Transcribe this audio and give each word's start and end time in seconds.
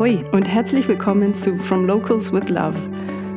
Hoi 0.00 0.24
und 0.32 0.48
herzlich 0.48 0.88
willkommen 0.88 1.34
zu 1.34 1.58
From 1.58 1.84
Locals 1.84 2.32
with 2.32 2.48
Love, 2.48 2.74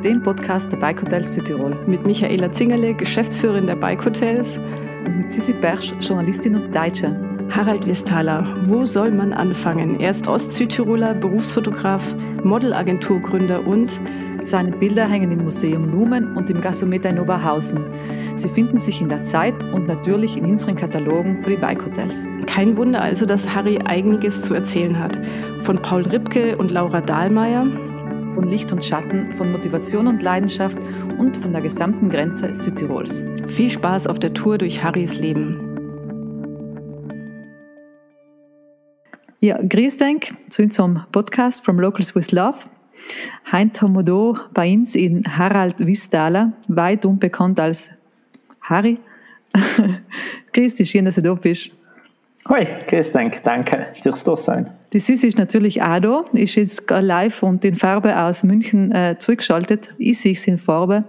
dem 0.02 0.22
Podcast 0.22 0.72
der 0.72 0.78
Bike 0.78 1.02
Hotels 1.02 1.34
Südtirol. 1.34 1.76
Mit 1.86 2.06
Michaela 2.06 2.50
Zingerle, 2.50 2.94
Geschäftsführerin 2.94 3.66
der 3.66 3.76
Bike 3.76 4.02
Hotels. 4.02 4.56
Und 5.04 5.18
mit 5.18 5.30
Sissi 5.30 5.52
Bersch, 5.52 5.92
Journalistin 6.00 6.56
und 6.56 6.74
Deutsche. 6.74 7.14
Harald 7.50 7.86
Wisthaler, 7.86 8.44
wo 8.64 8.84
soll 8.84 9.10
man 9.10 9.32
anfangen? 9.32 10.00
Er 10.00 10.10
ist 10.10 10.26
Ost-Südtiroler, 10.26 11.14
Berufsfotograf, 11.14 12.14
Modelagenturgründer 12.42 13.64
und 13.66 14.00
seine 14.42 14.72
Bilder 14.72 15.06
hängen 15.06 15.30
im 15.30 15.44
Museum 15.44 15.90
Lumen 15.90 16.36
und 16.36 16.50
im 16.50 16.60
Gasometer 16.60 17.10
in 17.10 17.18
Oberhausen. 17.18 17.84
Sie 18.34 18.48
finden 18.48 18.78
sich 18.78 19.00
in 19.00 19.08
der 19.08 19.22
Zeit 19.22 19.54
und 19.72 19.86
natürlich 19.86 20.36
in 20.36 20.44
unseren 20.44 20.76
Katalogen 20.76 21.38
für 21.38 21.50
die 21.50 21.56
Bike-Hotels. 21.56 22.26
Kein 22.46 22.76
Wunder 22.76 23.00
also, 23.00 23.24
dass 23.24 23.54
Harry 23.54 23.78
einiges 23.86 24.42
zu 24.42 24.54
erzählen 24.54 24.98
hat. 24.98 25.18
Von 25.60 25.80
Paul 25.80 26.02
Ripke 26.02 26.56
und 26.58 26.70
Laura 26.70 27.00
Dahlmeier. 27.00 27.66
Von 28.32 28.48
Licht 28.48 28.72
und 28.72 28.84
Schatten, 28.84 29.30
von 29.30 29.52
Motivation 29.52 30.08
und 30.08 30.22
Leidenschaft 30.22 30.78
und 31.18 31.36
von 31.36 31.52
der 31.52 31.62
gesamten 31.62 32.10
Grenze 32.10 32.54
Südtirols. 32.54 33.24
Viel 33.46 33.70
Spaß 33.70 34.08
auf 34.08 34.18
der 34.18 34.34
Tour 34.34 34.58
durch 34.58 34.82
Harrys 34.82 35.18
Leben. 35.18 35.63
Ja, 39.44 39.58
grüß 39.62 39.98
denk 39.98 40.32
zu 40.48 40.62
unserem 40.62 41.02
Podcast 41.12 41.62
From 41.62 41.78
Locals 41.78 42.14
with 42.14 42.32
Love. 42.32 42.56
Heint 43.52 43.82
haben 43.82 43.92
wir 43.92 44.02
hier 44.02 44.40
bei 44.54 44.72
uns 44.72 44.94
in 44.94 45.22
Harald 45.36 45.86
Wisthaler, 45.86 46.54
weit 46.68 47.04
unbekannt 47.04 47.60
als 47.60 47.90
Harry. 48.62 48.96
grüß 50.54 50.76
dich, 50.76 50.90
schön, 50.90 51.04
dass 51.04 51.16
du 51.16 51.20
da 51.20 51.34
bist. 51.34 51.72
Hoi, 52.48 52.66
grüß 52.86 53.12
dich, 53.12 53.40
danke 53.44 53.88
fürs 54.02 54.24
Dasein. 54.24 54.70
Die 54.94 54.98
Sissi 54.98 55.28
ist 55.28 55.36
natürlich 55.36 55.82
auch 55.82 56.00
da, 56.00 56.24
ist 56.32 56.54
jetzt 56.54 56.88
live 56.88 57.42
und 57.42 57.66
in 57.66 57.76
Farbe 57.76 58.18
aus 58.18 58.44
München 58.44 58.92
äh, 58.92 59.16
zurückgeschaltet. 59.18 59.94
Ich 59.98 60.20
sehe 60.20 60.32
es 60.32 60.46
in 60.46 60.56
Farbe, 60.56 61.04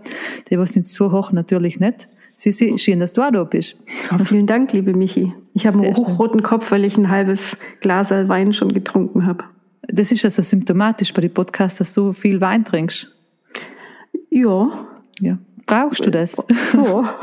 die 0.49 0.59
was 0.59 0.75
nicht 0.75 0.87
so 0.87 1.09
hoch 1.09 1.31
natürlich 1.31 1.79
nicht. 1.79 2.05
Sissi, 2.35 2.77
schön, 2.77 2.99
dass 2.99 3.13
du 3.13 3.21
auch 3.21 3.31
da 3.31 3.43
bist. 3.45 3.77
Oh, 4.13 4.21
vielen 4.23 4.45
Dank, 4.45 4.73
liebe 4.73 4.93
Michi. 4.93 5.33
Ich 5.53 5.65
habe 5.65 5.79
einen 5.79 5.95
hochroten 5.95 6.43
Kopf, 6.43 6.69
weil 6.71 6.83
ich 6.83 6.97
ein 6.97 7.09
halbes 7.09 7.57
Glas 7.79 8.11
Wein 8.11 8.51
schon 8.51 8.73
getrunken 8.73 9.25
habe. 9.25 9.45
Das 9.87 10.11
ist 10.11 10.25
also 10.25 10.41
symptomatisch 10.41 11.13
bei 11.13 11.21
den 11.21 11.33
Podcasts, 11.33 11.79
dass 11.79 11.93
du 11.93 12.07
so 12.07 12.13
viel 12.13 12.41
Wein 12.41 12.65
trinkst. 12.65 13.09
Ja. 14.29 14.85
Ja. 15.19 15.37
Brauchst 15.65 16.05
du 16.05 16.11
das? 16.11 16.35
Ja. 16.73 17.17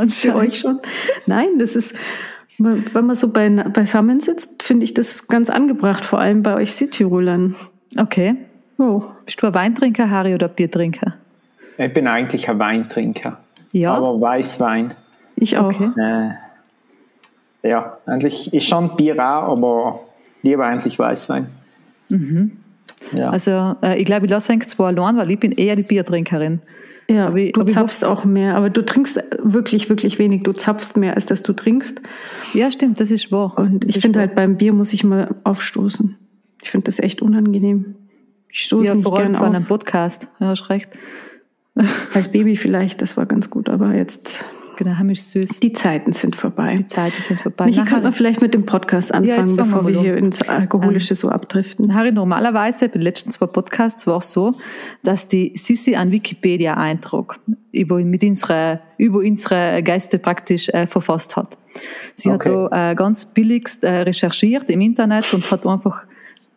Und 0.00 0.12
für 0.12 0.36
euch 0.36 0.60
schon. 0.60 0.78
Nein, 1.26 1.58
das 1.58 1.74
ist, 1.74 1.98
wenn 2.58 3.06
man 3.06 3.16
so 3.16 3.32
bei, 3.32 3.50
beisammen 3.50 4.20
sitzt, 4.20 4.62
finde 4.62 4.84
ich 4.84 4.94
das 4.94 5.26
ganz 5.26 5.50
angebracht, 5.50 6.04
vor 6.04 6.20
allem 6.20 6.44
bei 6.44 6.54
euch 6.54 6.72
Südtirolern. 6.74 7.56
Okay. 7.96 8.36
Oh. 8.78 9.02
Bist 9.24 9.42
du 9.42 9.48
ein 9.48 9.54
Weintrinker, 9.54 10.08
Harry, 10.08 10.34
oder 10.34 10.46
Biertrinker? 10.46 11.14
Ich 11.76 11.92
bin 11.92 12.06
eigentlich 12.06 12.48
ein 12.48 12.58
Weintrinker. 12.58 13.40
Ja. 13.72 13.94
Aber 13.94 14.20
Weißwein. 14.20 14.94
Ich 15.36 15.56
auch. 15.56 15.66
Okay. 15.66 15.90
Äh, 17.62 17.68
ja, 17.68 17.98
eigentlich 18.06 18.52
ist 18.52 18.66
schon 18.66 18.96
Bier 18.96 19.14
auch, 19.16 19.52
aber 19.52 20.00
lieber 20.42 20.66
eigentlich 20.66 20.98
Weißwein. 20.98 21.48
Mhm. 22.08 22.58
Ja. 23.12 23.30
Also 23.30 23.76
äh, 23.82 23.98
ich 23.98 24.04
glaube, 24.04 24.26
ich 24.26 24.30
lasse 24.30 24.52
eigentlich 24.52 24.68
zwar 24.68 24.88
allein, 24.88 25.16
weil 25.16 25.30
ich 25.30 25.38
bin 25.38 25.52
eher 25.52 25.76
die 25.76 25.82
Biertrinkerin. 25.82 26.60
Ja, 27.10 27.28
aber 27.28 27.38
ich, 27.38 27.52
du 27.52 27.62
aber 27.62 27.70
zapfst 27.70 28.04
auch 28.04 28.24
mehr, 28.24 28.54
aber 28.54 28.68
du 28.68 28.84
trinkst 28.84 29.18
wirklich, 29.42 29.88
wirklich 29.88 30.18
wenig. 30.18 30.42
Du 30.42 30.52
zapfst 30.52 30.96
mehr, 30.96 31.14
als 31.14 31.26
dass 31.26 31.42
du 31.42 31.54
trinkst. 31.54 32.02
Ja, 32.52 32.70
stimmt, 32.70 33.00
das 33.00 33.10
ist 33.10 33.32
wahr. 33.32 33.56
Und 33.56 33.84
das 33.84 33.96
ich 33.96 34.02
finde 34.02 34.20
halt, 34.20 34.34
beim 34.34 34.56
Bier 34.56 34.74
muss 34.74 34.92
ich 34.92 35.04
mal 35.04 35.34
aufstoßen. 35.44 36.18
Ich 36.62 36.70
finde 36.70 36.84
das 36.84 36.98
echt 36.98 37.22
unangenehm. 37.22 37.94
Ich 38.50 38.64
stoße 38.64 38.88
ja, 38.88 38.94
nicht 38.94 39.04
vor 39.06 39.18
allem 39.18 39.32
gerne 39.32 39.38
von 39.38 39.54
einem 39.56 39.64
Podcast. 39.64 40.28
Ja, 40.38 40.48
hast 40.48 40.68
recht. 40.68 40.90
Als 42.14 42.30
Baby 42.30 42.56
vielleicht, 42.56 43.02
das 43.02 43.16
war 43.16 43.26
ganz 43.26 43.50
gut, 43.50 43.68
aber 43.68 43.94
jetzt 43.94 44.44
Genau, 44.78 44.96
heimisch 44.96 45.22
süß. 45.22 45.58
Die 45.58 45.72
Zeiten 45.72 46.12
sind 46.12 46.36
vorbei. 46.36 46.76
Die 46.78 46.86
Zeiten 46.86 47.20
sind 47.20 47.40
vorbei. 47.40 47.64
Michi, 47.64 47.80
könnte 47.80 48.04
man 48.04 48.12
vielleicht 48.12 48.40
mit 48.40 48.54
dem 48.54 48.64
Podcast 48.64 49.12
anfangen, 49.12 49.48
ja, 49.48 49.64
bevor 49.64 49.84
wir, 49.84 49.94
wir 49.94 50.00
hier 50.00 50.16
ins 50.16 50.40
Alkoholische 50.48 51.14
ähm, 51.14 51.16
so 51.16 51.30
abdriften? 51.30 51.92
Harry, 51.96 52.12
normalerweise 52.12 52.86
bei 52.86 52.92
den 52.92 53.02
letzten 53.02 53.32
zwei 53.32 53.46
Podcasts 53.46 54.06
war 54.06 54.18
es 54.18 54.30
so, 54.30 54.54
dass 55.02 55.26
die 55.26 55.50
Sissi 55.56 55.96
einen 55.96 56.12
Wikipedia-Eintrag 56.12 57.40
über, 57.72 57.96
mit 57.96 58.22
unserer, 58.22 58.78
über 58.98 59.18
unsere 59.18 59.82
Gäste 59.82 60.20
praktisch 60.20 60.68
äh, 60.68 60.86
verfasst 60.86 61.34
hat. 61.34 61.58
Sie 62.14 62.30
okay. 62.30 62.48
hat 62.48 62.72
da 62.72 62.92
äh, 62.92 62.94
ganz 62.94 63.26
billigst 63.26 63.82
äh, 63.82 64.02
recherchiert 64.02 64.70
im 64.70 64.80
Internet 64.80 65.34
und 65.34 65.50
hat 65.50 65.66
einfach 65.66 66.04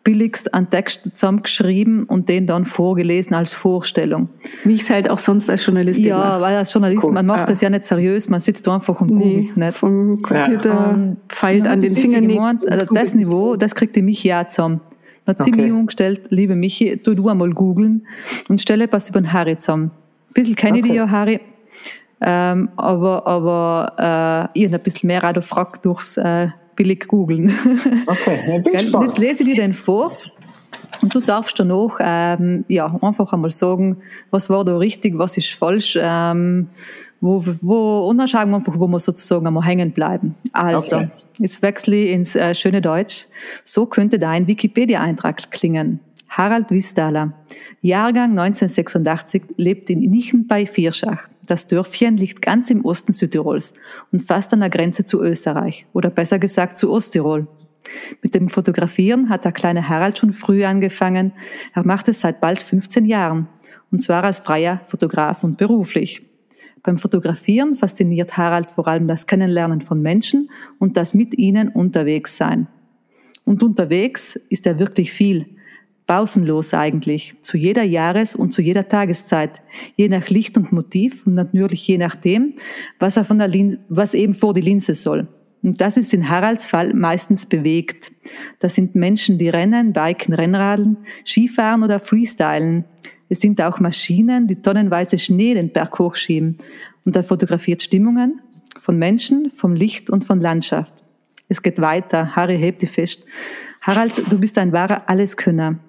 billigst 0.03 0.53
einen 0.53 0.69
Text 0.69 1.11
zusammengeschrieben 1.13 2.05
und 2.05 2.27
den 2.27 2.47
dann 2.47 2.65
vorgelesen 2.65 3.33
als 3.35 3.53
Vorstellung. 3.53 4.29
Wie 4.63 4.73
ich 4.73 4.81
es 4.81 4.89
halt 4.89 5.09
auch 5.09 5.19
sonst 5.19 5.49
als 5.49 5.65
Journalistin 5.65 6.07
Ja, 6.07 6.17
mache. 6.17 6.41
weil 6.41 6.57
als 6.57 6.73
Journalist, 6.73 7.05
cool. 7.05 7.13
man 7.13 7.25
macht 7.25 7.41
ja. 7.41 7.45
das 7.45 7.61
ja 7.61 7.69
nicht 7.69 7.85
seriös, 7.85 8.29
man 8.29 8.39
sitzt 8.39 8.67
einfach 8.67 8.99
und 9.01 9.11
nee, 9.11 9.51
nicht. 9.55 9.77
vom 9.77 10.19
Computer 10.21 10.69
ja. 10.69 11.15
feilt 11.29 11.67
an 11.67 11.81
den 11.81 11.93
Fingern. 11.93 12.59
Also 12.67 12.93
das 12.93 13.13
Niveau, 13.13 13.55
das 13.55 13.75
kriegt 13.75 13.95
die 13.95 14.01
Michi 14.01 14.33
auch 14.33 14.47
zusammen. 14.47 14.81
Dann 15.25 15.35
hat 15.35 15.43
sie 15.43 15.51
okay. 15.51 15.61
mich 15.61 15.71
umgestellt, 15.71 16.21
liebe 16.29 16.55
Michi, 16.55 16.97
tu 16.97 17.13
du 17.13 17.29
einmal 17.29 17.51
googeln 17.51 18.07
und 18.49 18.59
stelle 18.59 18.85
etwas 18.85 19.09
über 19.09 19.21
den 19.21 19.31
Harry 19.31 19.57
zusammen. 19.57 19.91
Ein 20.29 20.33
bisschen 20.33 20.55
kenne 20.55 20.79
ich 20.79 20.83
okay. 20.83 20.93
dich 20.93 20.97
ja, 20.97 21.09
Harry. 21.09 21.39
Ähm, 22.23 22.69
aber 22.75 23.27
aber 23.27 24.49
äh, 24.53 24.59
ich 24.59 24.65
habe 24.65 24.77
ein 24.77 24.83
bisschen 24.83 25.07
mehr 25.07 25.23
auch 25.23 25.33
gefragt 25.33 25.85
durchs 25.85 26.17
äh, 26.17 26.49
billig 26.81 27.07
googeln. 27.07 27.51
Okay, 28.07 28.61
Jetzt 29.03 29.17
lese 29.17 29.43
ich 29.43 29.49
dir 29.49 29.55
den 29.55 29.73
vor. 29.73 30.17
Und 31.01 31.13
du 31.13 31.19
darfst 31.19 31.59
dann 31.59 31.71
auch 31.71 31.97
ähm, 31.99 32.65
ja, 32.67 32.97
einfach 33.01 33.33
einmal 33.33 33.51
sagen, 33.51 33.97
was 34.29 34.49
war 34.49 34.63
da 34.65 34.77
richtig, 34.77 35.17
was 35.17 35.37
ist 35.37 35.49
falsch, 35.49 35.97
ähm, 35.99 36.67
wo, 37.19 37.43
wo, 37.61 38.07
und 38.07 38.17
dann 38.17 38.27
schauen 38.27 38.49
wir 38.49 38.57
einfach, 38.57 38.79
wo 38.79 38.87
wir 38.87 38.99
sozusagen 38.99 39.45
einmal 39.47 39.65
hängen 39.65 39.91
bleiben. 39.91 40.35
Also, 40.53 40.97
okay. 40.97 41.09
jetzt 41.39 41.61
wechsle 41.61 41.95
ich 41.95 42.11
ins 42.11 42.35
äh, 42.35 42.53
schöne 42.53 42.81
Deutsch. 42.81 43.27
So 43.63 43.85
könnte 43.85 44.19
dein 44.19 44.47
Wikipedia-Eintrag 44.47 45.51
klingen. 45.51 45.99
Harald 46.29 46.71
Wisthaler, 46.71 47.33
Jahrgang 47.81 48.37
1986, 48.37 49.43
lebt 49.57 49.89
in 49.89 49.99
Nichen 49.99 50.47
bei 50.47 50.65
Vierschach. 50.65 51.30
Das 51.51 51.67
Dörfchen 51.67 52.15
liegt 52.15 52.41
ganz 52.41 52.69
im 52.69 52.85
Osten 52.85 53.11
Südtirols 53.11 53.73
und 54.13 54.21
fast 54.21 54.53
an 54.53 54.61
der 54.61 54.69
Grenze 54.69 55.03
zu 55.03 55.21
Österreich 55.21 55.85
oder 55.91 56.09
besser 56.09 56.39
gesagt 56.39 56.77
zu 56.77 56.89
Osttirol. 56.89 57.45
Mit 58.23 58.35
dem 58.35 58.47
Fotografieren 58.47 59.27
hat 59.27 59.43
der 59.43 59.51
kleine 59.51 59.89
Harald 59.89 60.17
schon 60.17 60.31
früh 60.31 60.63
angefangen. 60.63 61.33
Er 61.73 61.85
macht 61.85 62.07
es 62.07 62.21
seit 62.21 62.39
bald 62.39 62.63
15 62.63 63.03
Jahren 63.03 63.49
und 63.91 64.01
zwar 64.01 64.23
als 64.23 64.39
freier 64.39 64.79
Fotograf 64.85 65.43
und 65.43 65.57
beruflich. 65.57 66.25
Beim 66.83 66.97
Fotografieren 66.97 67.75
fasziniert 67.75 68.37
Harald 68.37 68.71
vor 68.71 68.87
allem 68.87 69.09
das 69.09 69.27
Kennenlernen 69.27 69.81
von 69.81 70.01
Menschen 70.01 70.49
und 70.79 70.95
das 70.95 71.13
mit 71.13 71.37
ihnen 71.37 71.67
unterwegs 71.67 72.37
sein. 72.37 72.69
Und 73.43 73.61
unterwegs 73.61 74.37
ist 74.47 74.65
er 74.65 74.79
wirklich 74.79 75.11
viel 75.11 75.57
pausenlos 76.11 76.73
eigentlich, 76.73 77.35
zu 77.41 77.55
jeder 77.55 77.83
Jahres- 77.83 78.35
und 78.35 78.51
zu 78.51 78.61
jeder 78.61 78.85
Tageszeit, 78.85 79.61
je 79.95 80.09
nach 80.09 80.27
Licht 80.27 80.57
und 80.57 80.73
Motiv 80.73 81.25
und 81.25 81.35
natürlich 81.35 81.87
je 81.87 81.97
nachdem, 81.97 82.55
was 82.99 83.15
er 83.15 83.23
von 83.23 83.37
der 83.37 83.47
Linse, 83.47 83.79
was 83.87 84.13
eben 84.13 84.33
vor 84.33 84.53
die 84.53 84.59
Linse 84.59 84.93
soll. 84.93 85.29
Und 85.63 85.79
das 85.79 85.95
ist 85.95 86.13
in 86.13 86.27
Haralds 86.27 86.67
Fall 86.67 86.93
meistens 86.93 87.45
bewegt. 87.45 88.11
Das 88.59 88.75
sind 88.75 88.93
Menschen, 88.93 89.37
die 89.37 89.47
rennen, 89.47 89.93
biken, 89.93 90.33
Rennradeln, 90.33 90.97
Skifahren 91.25 91.81
oder 91.81 91.97
freestylen. 91.97 92.83
Es 93.29 93.39
sind 93.39 93.61
auch 93.61 93.79
Maschinen, 93.79 94.47
die 94.47 94.61
tonnenweise 94.61 95.17
Schnee 95.17 95.53
den 95.53 95.71
Berg 95.71 95.97
hochschieben. 95.97 96.57
Und 97.05 97.15
er 97.15 97.23
fotografiert 97.23 97.83
Stimmungen 97.83 98.41
von 98.77 98.99
Menschen, 98.99 99.49
vom 99.55 99.75
Licht 99.75 100.09
und 100.09 100.25
von 100.25 100.41
Landschaft. 100.41 100.93
Es 101.47 101.61
geht 101.61 101.79
weiter. 101.79 102.35
Harry 102.35 102.57
hebt 102.57 102.81
die 102.81 102.87
fest. 102.87 103.23
Harald, 103.79 104.11
du 104.29 104.37
bist 104.37 104.57
ein 104.57 104.73
wahrer 104.73 105.09
Alleskönner. 105.09 105.79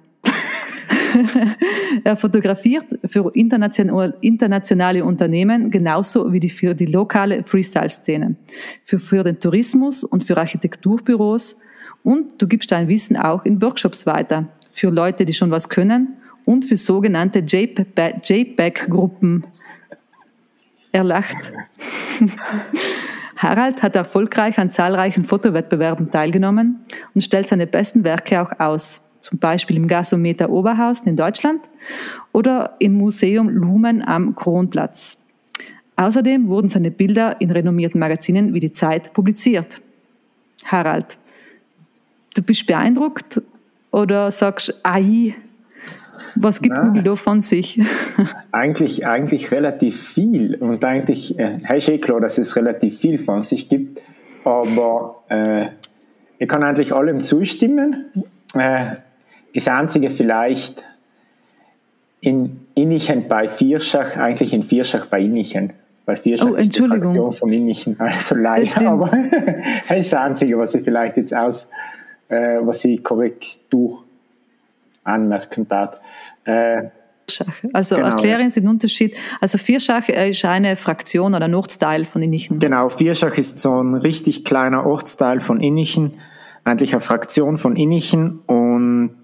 er 2.04 2.16
fotografiert 2.16 2.84
für 3.04 3.30
internationale 3.34 5.04
Unternehmen 5.04 5.70
genauso 5.70 6.32
wie 6.32 6.40
die 6.40 6.50
für 6.50 6.74
die 6.74 6.86
lokale 6.86 7.44
Freestyle-Szene, 7.44 8.36
für, 8.82 8.98
für 8.98 9.24
den 9.24 9.40
Tourismus 9.40 10.04
und 10.04 10.24
für 10.24 10.36
Architekturbüros. 10.36 11.56
Und 12.02 12.40
du 12.40 12.48
gibst 12.48 12.72
dein 12.72 12.88
Wissen 12.88 13.16
auch 13.16 13.44
in 13.44 13.62
Workshops 13.62 14.06
weiter, 14.06 14.48
für 14.70 14.90
Leute, 14.90 15.24
die 15.24 15.34
schon 15.34 15.50
was 15.50 15.68
können 15.68 16.16
und 16.44 16.64
für 16.64 16.76
sogenannte 16.76 17.40
JPEG-Gruppen. 17.40 19.44
Er 20.92 21.04
lacht. 21.04 21.52
Harald 23.36 23.82
hat 23.82 23.96
erfolgreich 23.96 24.58
an 24.58 24.70
zahlreichen 24.70 25.24
Fotowettbewerben 25.24 26.10
teilgenommen 26.10 26.84
und 27.14 27.22
stellt 27.22 27.48
seine 27.48 27.66
besten 27.66 28.04
Werke 28.04 28.40
auch 28.40 28.60
aus 28.60 29.00
zum 29.22 29.38
Beispiel 29.38 29.76
im 29.76 29.88
Gasometer 29.88 30.50
Oberhausen 30.50 31.08
in 31.08 31.16
Deutschland 31.16 31.60
oder 32.32 32.76
im 32.80 32.94
Museum 32.94 33.48
Lumen 33.48 34.02
am 34.02 34.34
Kronplatz. 34.34 35.16
Außerdem 35.96 36.48
wurden 36.48 36.68
seine 36.68 36.90
Bilder 36.90 37.40
in 37.40 37.50
renommierten 37.50 38.00
Magazinen 38.00 38.52
wie 38.54 38.60
die 38.60 38.72
Zeit 38.72 39.12
publiziert. 39.12 39.80
Harald, 40.64 41.16
du 42.34 42.42
bist 42.42 42.66
beeindruckt 42.66 43.40
oder 43.90 44.30
sagst 44.30 44.74
AI? 44.82 45.34
Was 46.34 46.60
gibt 46.60 46.76
Nein. 46.76 46.88
Google 46.88 47.02
da 47.02 47.16
von 47.16 47.40
sich? 47.40 47.80
eigentlich, 48.52 49.06
eigentlich 49.06 49.50
relativ 49.50 50.00
viel. 50.00 50.54
Und 50.56 50.84
eigentlich, 50.84 51.38
äh, 51.38 51.58
ist 51.76 51.88
eh 51.88 51.98
klar, 51.98 52.20
dass 52.20 52.38
es 52.38 52.56
relativ 52.56 52.98
viel 52.98 53.18
von 53.18 53.42
sich 53.42 53.68
gibt. 53.68 54.00
Aber 54.44 55.22
äh, 55.28 55.66
ich 56.38 56.48
kann 56.48 56.62
eigentlich 56.62 56.92
allem 56.92 57.22
zustimmen. 57.22 58.06
Äh, 58.54 58.96
das 59.54 59.68
Einzige 59.68 60.10
vielleicht 60.10 60.84
in 62.20 62.66
Innichen 62.74 63.28
bei 63.28 63.48
Vierschach, 63.48 64.16
eigentlich 64.16 64.52
in 64.52 64.62
Vierschach 64.62 65.06
bei 65.06 65.20
Innichen. 65.20 65.72
Weil 66.04 66.16
Vierschach 66.16 66.50
oh, 66.50 66.54
ist 66.54 66.76
die 66.76 66.86
Fraktion 66.86 67.32
von 67.32 67.52
Innichen, 67.52 67.96
also 67.98 68.34
leider. 68.34 68.90
Aber 68.90 69.06
das 69.88 69.98
ist 69.98 70.12
das 70.12 70.20
Einzige, 70.20 70.58
was 70.58 70.74
ich 70.74 70.82
vielleicht 70.84 71.16
jetzt 71.16 71.34
aus, 71.34 71.68
äh, 72.28 72.58
was 72.60 72.84
ich 72.84 73.02
Korrektur 73.02 74.04
anmerken 75.04 75.68
darf. 75.68 75.98
Äh, 76.44 76.84
also 77.72 77.96
genau. 77.96 78.08
erklären 78.08 78.50
Sie 78.50 78.60
den 78.60 78.68
Unterschied. 78.68 79.14
Also 79.40 79.58
Vierschach 79.58 80.08
äh, 80.08 80.30
ist 80.30 80.44
eine 80.44 80.76
Fraktion 80.76 81.34
oder 81.34 81.44
ein 81.44 81.54
Ortsteil 81.54 82.04
von 82.04 82.20
Innichen. 82.22 82.58
Genau, 82.58 82.88
Vierschach 82.88 83.38
ist 83.38 83.60
so 83.60 83.80
ein 83.82 83.94
richtig 83.94 84.44
kleiner 84.44 84.84
Ortsteil 84.84 85.40
von 85.40 85.60
Innichen, 85.60 86.12
eigentlich 86.64 86.92
eine 86.92 87.00
Fraktion 87.00 87.58
von 87.58 87.76
Innichen 87.76 88.40
und 88.46 88.61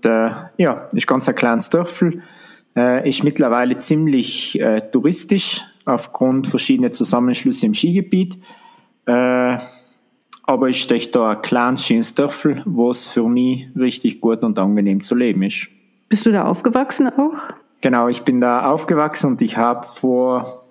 äh, 0.05 0.31
ja, 0.57 0.89
ist 0.93 1.07
ganz 1.07 1.29
ein 1.29 1.35
kleines 1.35 1.71
Dörfel, 1.71 2.23
äh, 2.77 3.09
ist 3.09 3.25
mittlerweile 3.25 3.77
ziemlich 3.77 4.59
äh, 4.61 4.81
touristisch 4.81 5.63
aufgrund 5.85 6.47
verschiedener 6.47 6.93
Zusammenschlüsse 6.93 7.67
im 7.67 7.75
Skigebiet. 7.75 8.39
Äh, 9.07 9.57
aber 10.43 10.69
ich 10.69 10.83
stehe 10.83 11.07
da 11.09 11.31
ein 11.31 11.43
kleines, 11.43 11.85
schönes 11.85 12.15
Dörfel, 12.15 12.63
wo 12.65 12.91
es 12.91 13.09
für 13.09 13.29
mich 13.29 13.69
richtig 13.79 14.21
gut 14.21 14.43
und 14.43 14.59
angenehm 14.59 15.03
zu 15.03 15.15
leben 15.15 15.43
ist. 15.43 15.69
Bist 16.09 16.25
du 16.25 16.33
da 16.33 16.45
aufgewachsen 16.45 17.09
auch? 17.09 17.55
Genau, 17.83 18.09
ich 18.09 18.23
bin 18.23 18.41
da 18.41 18.71
aufgewachsen 18.71 19.33
und 19.33 19.43
ich 19.43 19.57
habe 19.57 19.87
vor 19.87 20.65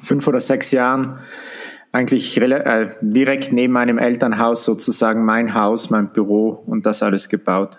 fünf 0.00 0.26
oder 0.28 0.40
sechs 0.40 0.70
Jahren 0.72 1.18
eigentlich 1.92 2.40
äh, 2.40 2.88
direkt 3.00 3.52
neben 3.52 3.72
meinem 3.72 3.98
Elternhaus 3.98 4.64
sozusagen 4.64 5.24
mein 5.24 5.54
Haus, 5.54 5.90
mein 5.90 6.12
Büro 6.12 6.62
und 6.66 6.86
das 6.86 7.02
alles 7.02 7.28
gebaut. 7.28 7.78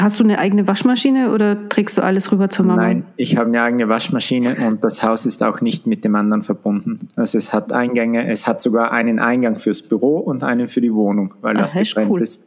Hast 0.00 0.18
du 0.18 0.24
eine 0.24 0.38
eigene 0.38 0.66
Waschmaschine 0.66 1.30
oder 1.30 1.68
trägst 1.68 1.98
du 1.98 2.02
alles 2.02 2.32
rüber 2.32 2.48
zur 2.48 2.64
Mama? 2.64 2.82
Nein, 2.82 3.04
ich 3.16 3.36
habe 3.36 3.48
eine 3.48 3.62
eigene 3.62 3.88
Waschmaschine 3.88 4.56
und 4.66 4.82
das 4.82 5.02
Haus 5.02 5.26
ist 5.26 5.42
auch 5.42 5.60
nicht 5.60 5.86
mit 5.86 6.04
dem 6.04 6.14
anderen 6.14 6.40
verbunden. 6.40 7.00
Also 7.16 7.36
es 7.36 7.52
hat 7.52 7.72
Eingänge, 7.74 8.26
es 8.26 8.46
hat 8.46 8.62
sogar 8.62 8.92
einen 8.92 9.18
Eingang 9.18 9.56
fürs 9.56 9.82
Büro 9.82 10.18
und 10.18 10.42
einen 10.42 10.68
für 10.68 10.80
die 10.80 10.94
Wohnung, 10.94 11.34
weil 11.42 11.54
Ach, 11.56 11.62
das 11.62 11.74
getrennt 11.74 12.10
cool. 12.10 12.22
ist. 12.22 12.44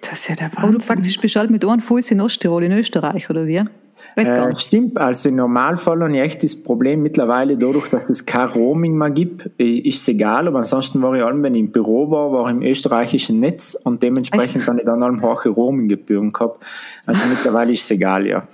Das 0.00 0.20
ist 0.20 0.28
ja 0.28 0.34
der 0.34 0.46
Wahnsinn. 0.46 0.62
Aber 0.62 0.72
du 0.72 0.78
praktisch 0.78 1.20
bist 1.20 1.36
halt 1.36 1.50
mit 1.50 1.64
einem 1.64 1.80
Fuß 1.80 2.10
in 2.10 2.20
Osttirol, 2.22 2.64
in 2.64 2.72
Österreich, 2.72 3.28
oder 3.28 3.46
wie? 3.46 3.60
Äh, 4.16 4.54
stimmt, 4.56 4.98
also 4.98 5.30
im 5.30 5.36
Normalfall 5.36 6.02
und 6.02 6.14
echt 6.14 6.42
das 6.42 6.62
Problem 6.62 7.02
mittlerweile 7.02 7.56
dadurch, 7.56 7.88
dass 7.88 8.10
es 8.10 8.26
kein 8.26 8.48
Roaming 8.48 8.96
mehr 8.96 9.10
gibt, 9.10 9.46
ist 9.56 10.02
es 10.02 10.08
egal, 10.08 10.48
aber 10.48 10.58
ansonsten 10.58 11.00
war 11.00 11.14
ich 11.14 11.24
allem, 11.24 11.42
wenn 11.42 11.54
ich 11.54 11.60
im 11.60 11.72
Büro 11.72 12.10
war, 12.10 12.30
war 12.32 12.46
ich 12.46 12.56
im 12.56 12.62
österreichischen 12.62 13.38
Netz 13.38 13.74
und 13.84 14.02
dementsprechend 14.02 14.66
habe 14.66 14.80
ich 14.80 14.84
dann 14.84 15.02
allem 15.02 15.22
hohe 15.22 15.48
Roaming-Gebühren 15.48 16.32
gehabt. 16.32 16.64
Also 17.06 17.26
mittlerweile 17.26 17.72
ist 17.72 17.84
es 17.84 17.90
egal, 17.90 18.26
ja. 18.26 18.46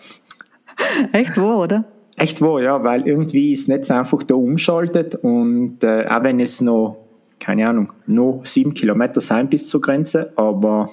Echt 1.12 1.36
wo, 1.36 1.62
oder? 1.62 1.84
Echt 2.16 2.40
wo, 2.40 2.58
ja, 2.58 2.82
weil 2.84 3.06
irgendwie 3.06 3.54
das 3.54 3.68
Netz 3.68 3.90
einfach 3.90 4.22
da 4.22 4.34
umschaltet 4.34 5.16
und 5.16 5.82
äh, 5.82 6.06
auch 6.08 6.22
wenn 6.22 6.40
es 6.40 6.60
noch, 6.60 6.98
keine 7.40 7.68
Ahnung, 7.68 7.92
noch 8.06 8.42
sieben 8.44 8.74
Kilometer 8.74 9.20
sein 9.20 9.48
bis 9.48 9.68
zur 9.68 9.80
Grenze, 9.80 10.32
aber 10.36 10.88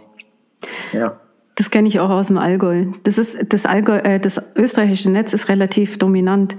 ja. 0.91 1.19
Das 1.55 1.71
kenne 1.71 1.87
ich 1.87 1.99
auch 1.99 2.09
aus 2.09 2.27
dem 2.27 2.37
Allgäu. 2.37 2.87
Das 3.03 3.17
ist 3.17 3.37
das 3.49 3.65
Allgäu, 3.65 3.97
äh, 3.97 4.19
das 4.19 4.41
österreichische 4.55 5.09
Netz 5.09 5.33
ist 5.33 5.47
relativ 5.49 5.97
dominant. 5.97 6.55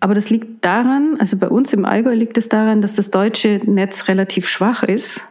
Aber 0.00 0.14
das 0.14 0.28
liegt 0.28 0.64
daran, 0.64 1.16
also 1.18 1.38
bei 1.38 1.48
uns 1.48 1.72
im 1.72 1.84
Allgäu 1.84 2.14
liegt 2.14 2.36
es 2.36 2.48
daran, 2.48 2.82
dass 2.82 2.92
das 2.92 3.10
deutsche 3.10 3.60
Netz 3.64 4.08
relativ 4.08 4.46
schwach 4.48 4.82
ist. 4.82 5.22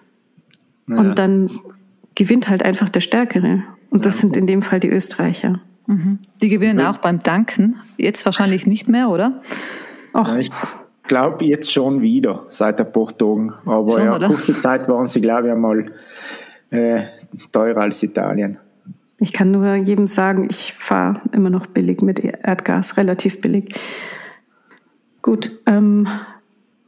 Ja. 0.87 0.97
Und 0.97 1.19
dann 1.19 1.59
gewinnt 2.15 2.49
halt 2.49 2.65
einfach 2.65 2.89
der 2.89 2.99
Stärkere. 2.99 3.63
Und 3.91 4.05
das 4.05 4.15
ja. 4.15 4.21
sind 4.21 4.37
in 4.37 4.47
dem 4.47 4.61
Fall 4.61 4.79
die 4.79 4.89
Österreicher. 4.89 5.61
Mhm. 5.87 6.19
Die 6.41 6.47
gewinnen 6.47 6.85
auch 6.85 6.97
beim 6.97 7.19
Danken. 7.19 7.75
Jetzt 7.97 8.25
wahrscheinlich 8.25 8.65
nicht 8.65 8.89
mehr, 8.89 9.09
oder? 9.09 9.41
Ach. 10.13 10.35
Ich 10.37 10.49
glaube 11.07 11.45
jetzt 11.45 11.71
schon 11.71 12.01
wieder 12.01 12.45
seit 12.47 12.81
ein 12.81 12.91
paar 12.91 13.15
Tagen. 13.15 13.53
Aber 13.65 13.93
schon, 13.93 14.03
ja, 14.03 14.15
oder? 14.15 14.27
kurze 14.27 14.57
Zeit 14.57 14.87
waren 14.89 15.07
sie, 15.07 15.21
glaube 15.21 15.47
ich, 15.47 15.53
einmal 15.53 15.85
äh, 16.71 17.01
teurer 17.51 17.81
als 17.81 18.01
Italien. 18.01 18.57
Ich 19.19 19.31
kann 19.31 19.51
nur 19.51 19.75
jedem 19.75 20.07
sagen, 20.07 20.47
ich 20.49 20.73
fahre 20.73 21.21
immer 21.31 21.49
noch 21.49 21.67
billig 21.67 22.01
mit 22.01 22.19
Erdgas, 22.19 22.97
relativ 22.97 23.39
billig. 23.39 23.73
Gut, 25.21 25.51
ähm, 25.65 26.07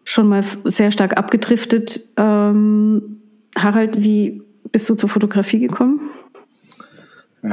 schon 0.04 0.28
mal 0.28 0.44
sehr 0.66 0.92
stark 0.92 1.18
abgedriftet. 1.18 2.02
Ähm, 2.18 3.22
Harald, 3.58 4.04
wie 4.04 4.42
bist 4.72 4.90
du 4.90 4.96
zur 4.96 5.10
Fotografie 5.10 5.60
gekommen? 5.60 6.02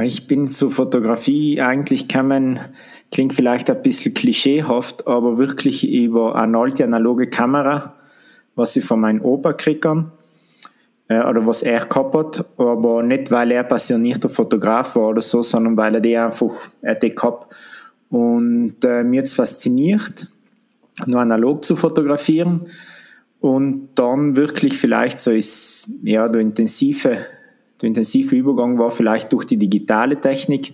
Ich 0.03 0.27
bin 0.27 0.47
zur 0.47 0.71
Fotografie 0.71 1.61
eigentlich 1.61 2.07
gekommen, 2.07 2.59
klingt 3.11 3.33
vielleicht 3.33 3.69
ein 3.69 3.81
bisschen 3.81 4.13
klischeehaft, 4.13 5.07
aber 5.07 5.37
wirklich 5.37 5.89
über 5.89 6.35
eine 6.35 6.57
alte 6.57 6.83
analoge 6.83 7.29
Kamera, 7.29 7.95
was 8.55 8.75
ich 8.75 8.83
von 8.83 8.99
meinem 8.99 9.21
Opa 9.21 9.53
kriege 9.53 10.11
oder 11.07 11.45
was 11.45 11.61
er 11.61 11.85
gehabt 11.85 12.15
hat, 12.15 12.45
aber 12.57 13.03
nicht, 13.03 13.29
weil 13.29 13.51
er 13.51 13.63
passionierter 13.63 14.29
Fotograf 14.29 14.95
war 14.95 15.09
oder 15.09 15.21
so, 15.21 15.41
sondern 15.41 15.77
weil 15.77 15.95
er 15.95 16.01
die 16.01 16.17
einfach 16.17 16.53
er 16.81 16.95
die 16.95 17.13
gehabt. 17.13 17.53
Und 18.09 18.83
äh, 18.83 19.03
mir 19.03 19.23
es 19.23 19.33
fasziniert, 19.33 20.27
nur 21.05 21.21
analog 21.21 21.63
zu 21.63 21.75
fotografieren 21.75 22.65
und 23.39 23.89
dann 23.95 24.35
wirklich 24.35 24.77
vielleicht 24.77 25.19
so 25.19 25.31
ist, 25.31 25.89
ja, 26.03 26.27
der 26.27 26.41
intensive, 26.41 27.17
der 27.81 27.87
intensive 27.87 28.35
Übergang 28.35 28.79
war 28.79 28.89
vielleicht 28.89 29.31
durch 29.33 29.45
die 29.45 29.57
digitale 29.57 30.15
Technik, 30.19 30.73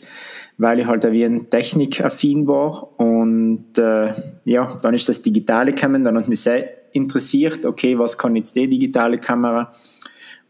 weil 0.58 0.80
ich 0.80 0.88
halt 0.88 1.04
wie 1.12 1.26
ein 1.26 1.50
technikaffin 1.50 2.48
war 2.48 2.98
und 3.00 3.78
äh, 3.78 4.14
ja, 4.46 4.68
dann 4.84 4.94
ist 4.94 5.10
das 5.10 5.22
Digitale 5.22 5.74
gekommen, 5.74 6.04
dann 6.04 6.18
hat 6.18 6.30
mich 6.30 6.42
sehr 6.42 6.94
interessiert, 6.94 7.66
okay, 7.66 7.98
was 7.98 8.18
kann 8.18 8.36
jetzt 8.36 8.56
die 8.56 8.68
digitale 8.68 9.18
Kamera 9.18 9.70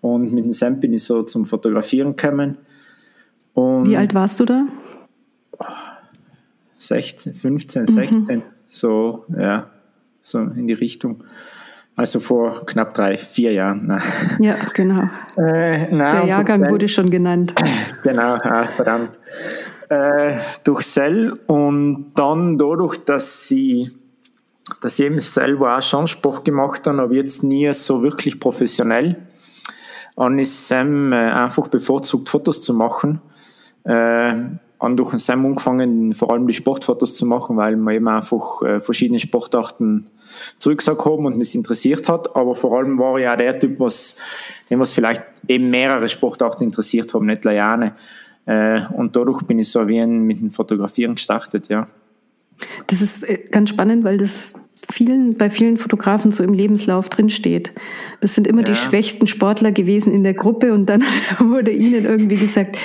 und 0.01 0.33
mit 0.33 0.45
dem 0.45 0.53
Sam 0.53 0.79
bin 0.79 0.93
ich 0.93 1.03
so 1.03 1.23
zum 1.23 1.45
Fotografieren 1.45 2.15
gekommen. 2.15 2.57
Und 3.53 3.89
Wie 3.89 3.97
alt 3.97 4.13
warst 4.13 4.39
du 4.39 4.45
da? 4.45 4.65
16, 6.77 7.33
15, 7.33 7.85
16, 7.85 8.37
mhm. 8.39 8.43
so, 8.67 9.25
ja, 9.37 9.69
so 10.23 10.39
in 10.39 10.67
die 10.67 10.73
Richtung. 10.73 11.23
Also 11.95 12.19
vor 12.19 12.65
knapp 12.65 12.93
drei, 12.93 13.17
vier 13.17 13.51
Jahren. 13.51 13.85
Nein. 13.85 14.01
Ja, 14.39 14.55
genau. 14.73 15.03
Äh, 15.37 15.93
nein, 15.93 16.15
Der 16.15 16.25
Jahrgang 16.25 16.69
wurde 16.69 16.87
schon 16.87 17.09
genannt. 17.11 17.53
Genau, 18.03 18.37
ah, 18.41 18.67
verdammt. 18.75 19.11
Äh, 19.89 20.37
durch 20.63 20.81
Cell 20.81 21.33
und 21.45 22.13
dann 22.15 22.57
dadurch, 22.57 22.97
dass 23.05 23.47
sie 23.47 23.91
dass 24.81 24.97
ich 24.97 25.05
eben 25.05 25.19
selber 25.19 25.77
auch 25.77 25.81
schon 25.81 26.07
Sport 26.07 26.45
gemacht 26.45 26.87
habe, 26.87 27.01
aber 27.01 27.13
jetzt 27.13 27.43
nie 27.43 27.71
so 27.73 28.01
wirklich 28.01 28.39
professionell 28.39 29.17
an 30.15 30.43
Sam 30.45 31.13
äh, 31.13 31.31
einfach 31.31 31.67
bevorzugt 31.67 32.29
Fotos 32.29 32.61
zu 32.61 32.73
machen. 32.73 33.21
Äh, 33.83 34.33
an 34.81 34.97
durch 34.97 35.15
Sam 35.19 35.45
angefangen, 35.45 36.11
vor 36.13 36.31
allem 36.31 36.47
die 36.47 36.53
Sportfotos 36.53 37.15
zu 37.15 37.27
machen, 37.27 37.55
weil 37.55 37.75
wir 37.75 37.93
eben 37.93 38.07
einfach 38.07 38.63
äh, 38.63 38.79
verschiedene 38.79 39.19
Sportarten 39.19 40.05
zurückgesagt 40.57 41.05
haben 41.05 41.25
und 41.25 41.37
mich 41.37 41.53
interessiert 41.53 42.09
hat. 42.09 42.35
Aber 42.35 42.55
vor 42.55 42.79
allem 42.79 42.97
war 42.97 43.19
ich 43.19 43.27
auch 43.27 43.37
der 43.37 43.59
Typ, 43.59 43.79
was, 43.79 44.15
den 44.71 44.79
was 44.79 44.91
vielleicht 44.91 45.23
eben 45.47 45.69
mehrere 45.69 46.09
Sportarten 46.09 46.63
interessiert 46.63 47.13
haben, 47.13 47.27
nicht 47.27 47.45
Lajane. 47.45 47.93
Äh, 48.47 48.81
und 48.87 49.15
dadurch 49.15 49.43
bin 49.43 49.59
ich 49.59 49.69
so 49.69 49.87
wie 49.87 49.99
ein, 49.99 50.23
mit 50.23 50.41
dem 50.41 50.49
Fotografieren 50.49 51.13
gestartet, 51.13 51.69
ja. 51.69 51.85
Das 52.87 53.01
ist 53.01 53.23
äh, 53.23 53.37
ganz 53.51 53.69
spannend, 53.69 54.03
weil 54.03 54.17
das 54.17 54.55
vielen, 54.89 55.37
bei 55.37 55.49
vielen 55.49 55.77
Fotografen 55.77 56.31
so 56.31 56.43
im 56.43 56.53
Lebenslauf 56.53 57.09
drinsteht. 57.09 57.73
Das 58.19 58.35
sind 58.35 58.47
immer 58.47 58.61
ja. 58.61 58.65
die 58.65 58.75
schwächsten 58.75 59.27
Sportler 59.27 59.71
gewesen 59.71 60.13
in 60.13 60.23
der 60.23 60.33
Gruppe 60.33 60.73
und 60.73 60.87
dann 60.87 61.03
wurde 61.39 61.71
ihnen 61.71 62.05
irgendwie 62.05 62.37
gesagt, 62.37 62.77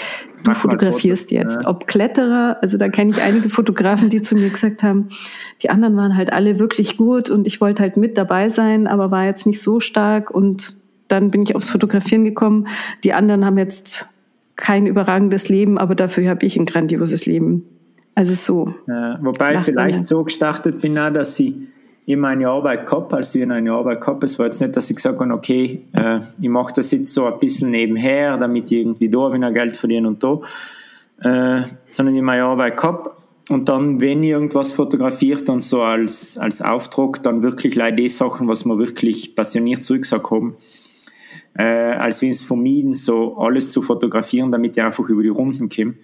du 0.42 0.50
Mach 0.50 0.56
fotografierst 0.56 1.32
jetzt. 1.32 1.62
Ja. 1.62 1.70
Ob 1.70 1.86
Kletterer, 1.86 2.58
also 2.60 2.76
da 2.76 2.88
kenne 2.88 3.10
ich 3.10 3.20
einige 3.20 3.48
Fotografen, 3.48 4.10
die 4.10 4.20
zu 4.20 4.34
mir 4.34 4.50
gesagt 4.50 4.82
haben, 4.82 5.08
die 5.62 5.70
anderen 5.70 5.96
waren 5.96 6.16
halt 6.16 6.32
alle 6.32 6.58
wirklich 6.58 6.96
gut 6.96 7.30
und 7.30 7.46
ich 7.46 7.60
wollte 7.60 7.82
halt 7.82 7.96
mit 7.96 8.18
dabei 8.18 8.48
sein, 8.48 8.86
aber 8.86 9.10
war 9.10 9.24
jetzt 9.24 9.46
nicht 9.46 9.62
so 9.62 9.80
stark 9.80 10.30
und 10.30 10.74
dann 11.08 11.30
bin 11.30 11.42
ich 11.42 11.54
aufs 11.54 11.70
Fotografieren 11.70 12.24
gekommen. 12.24 12.68
Die 13.04 13.12
anderen 13.12 13.44
haben 13.44 13.58
jetzt 13.58 14.08
kein 14.56 14.86
überragendes 14.86 15.48
Leben, 15.48 15.78
aber 15.78 15.94
dafür 15.94 16.28
habe 16.28 16.44
ich 16.44 16.56
ein 16.56 16.66
grandioses 16.66 17.26
Leben. 17.26 17.64
Also 18.14 18.34
so. 18.34 18.74
Ja, 18.88 19.18
wobei 19.22 19.56
ich 19.56 19.60
vielleicht 19.60 20.04
so 20.04 20.24
gestartet 20.24 20.80
bin, 20.80 20.98
auch, 20.98 21.10
dass 21.10 21.36
sie 21.36 21.68
ich 22.08 22.16
meine 22.16 22.48
Arbeit 22.48 22.86
gehabt, 22.86 23.12
als 23.12 23.34
ich 23.34 23.42
eine 23.42 23.72
Arbeit 23.72 24.00
gehabt 24.00 24.22
Es 24.22 24.38
war 24.38 24.46
jetzt 24.46 24.60
nicht, 24.60 24.76
dass 24.76 24.88
ich 24.88 24.96
gesagt 24.96 25.18
habe, 25.18 25.34
okay, 25.34 25.82
äh, 25.92 26.20
ich 26.40 26.48
mache 26.48 26.72
das 26.74 26.92
jetzt 26.92 27.12
so 27.12 27.26
ein 27.26 27.38
bisschen 27.40 27.70
nebenher, 27.70 28.38
damit 28.38 28.70
ich 28.70 28.78
irgendwie 28.78 29.10
da 29.10 29.32
wieder 29.32 29.50
Geld 29.50 29.76
verdiene 29.76 30.06
und 30.06 30.22
da, 30.22 30.38
äh, 31.20 31.64
sondern 31.90 32.14
ich 32.14 32.22
meine 32.22 32.44
Arbeit 32.44 32.76
gehabt 32.76 33.10
und 33.48 33.68
dann, 33.68 34.00
wenn 34.00 34.22
ich 34.22 34.30
irgendwas 34.30 34.72
fotografiert 34.72 35.48
und 35.48 35.62
so 35.62 35.82
als, 35.82 36.38
als 36.38 36.62
Auftrag, 36.62 37.24
dann 37.24 37.42
wirklich 37.42 37.74
leider 37.74 37.96
die 37.96 38.08
Sachen, 38.08 38.46
was 38.46 38.64
wir 38.64 38.78
wirklich 38.78 39.34
passioniert 39.34 39.84
zurückgesagt 39.84 40.30
haben, 40.30 40.54
äh, 41.58 41.64
als 41.64 42.22
wenn 42.22 42.30
es 42.30 42.44
vermieden, 42.44 42.94
so 42.94 43.36
alles 43.36 43.72
zu 43.72 43.82
fotografieren, 43.82 44.52
damit 44.52 44.76
ich 44.76 44.82
einfach 44.82 45.08
über 45.08 45.24
die 45.24 45.28
Runden 45.28 45.68
komme. 45.68 45.94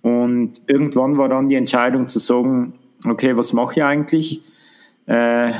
Und 0.00 0.62
irgendwann 0.66 1.18
war 1.18 1.28
dann 1.28 1.48
die 1.48 1.56
Entscheidung 1.56 2.08
zu 2.08 2.20
sagen, 2.20 2.72
okay, 3.06 3.36
was 3.36 3.52
mache 3.52 3.80
ich 3.80 3.84
eigentlich? 3.84 4.40
Äh, 5.06 5.52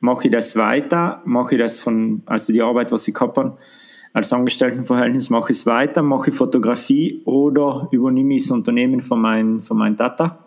mache 0.00 0.26
ich 0.26 0.32
das 0.32 0.56
weiter? 0.56 1.22
Mache 1.24 1.54
ich 1.54 1.60
das 1.60 1.80
von, 1.80 2.22
also 2.26 2.52
die 2.52 2.62
Arbeit, 2.62 2.92
was 2.92 3.06
ich 3.06 3.14
habe, 3.20 3.56
als 4.12 4.32
Angestelltenverhältnis, 4.32 5.30
mache 5.30 5.52
ich 5.52 5.58
es 5.58 5.66
weiter? 5.66 6.02
Mache 6.02 6.30
ich 6.30 6.36
Fotografie 6.36 7.22
oder 7.24 7.88
übernehme 7.92 8.34
ich 8.34 8.42
das 8.44 8.50
Unternehmen 8.50 9.00
von 9.00 9.20
meinem 9.20 9.60
von 9.60 9.76
mein 9.76 9.96
Tata? 9.96 10.38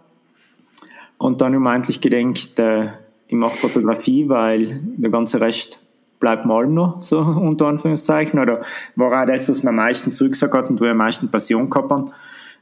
Und 1.17 1.39
dann 1.39 1.53
habe 1.53 1.61
ich 1.63 1.73
eigentlich 1.73 2.01
gedacht, 2.01 2.59
äh, 2.59 2.89
ich 3.27 3.35
mache 3.35 3.55
Fotografie, 3.55 4.27
weil 4.27 4.77
der 4.97 5.09
ganze 5.09 5.39
Rest 5.39 5.79
bleibt 6.19 6.45
mal 6.45 6.67
noch, 6.67 7.01
so 7.01 7.19
unter 7.41 7.67
Anführungszeichen. 7.67 8.39
Oder 8.39 8.61
war 8.95 9.21
auch 9.21 9.25
das, 9.25 9.47
was 9.47 9.63
mir 9.63 9.69
am 9.69 9.75
meisten 9.75 10.11
zugesagt 10.11 10.53
hat 10.53 10.69
und 10.69 10.81
wo 10.81 10.85
ich 10.85 10.91
am 10.91 10.97
meisten 10.97 11.31
Passion 11.31 11.69
gehabt. 11.69 12.11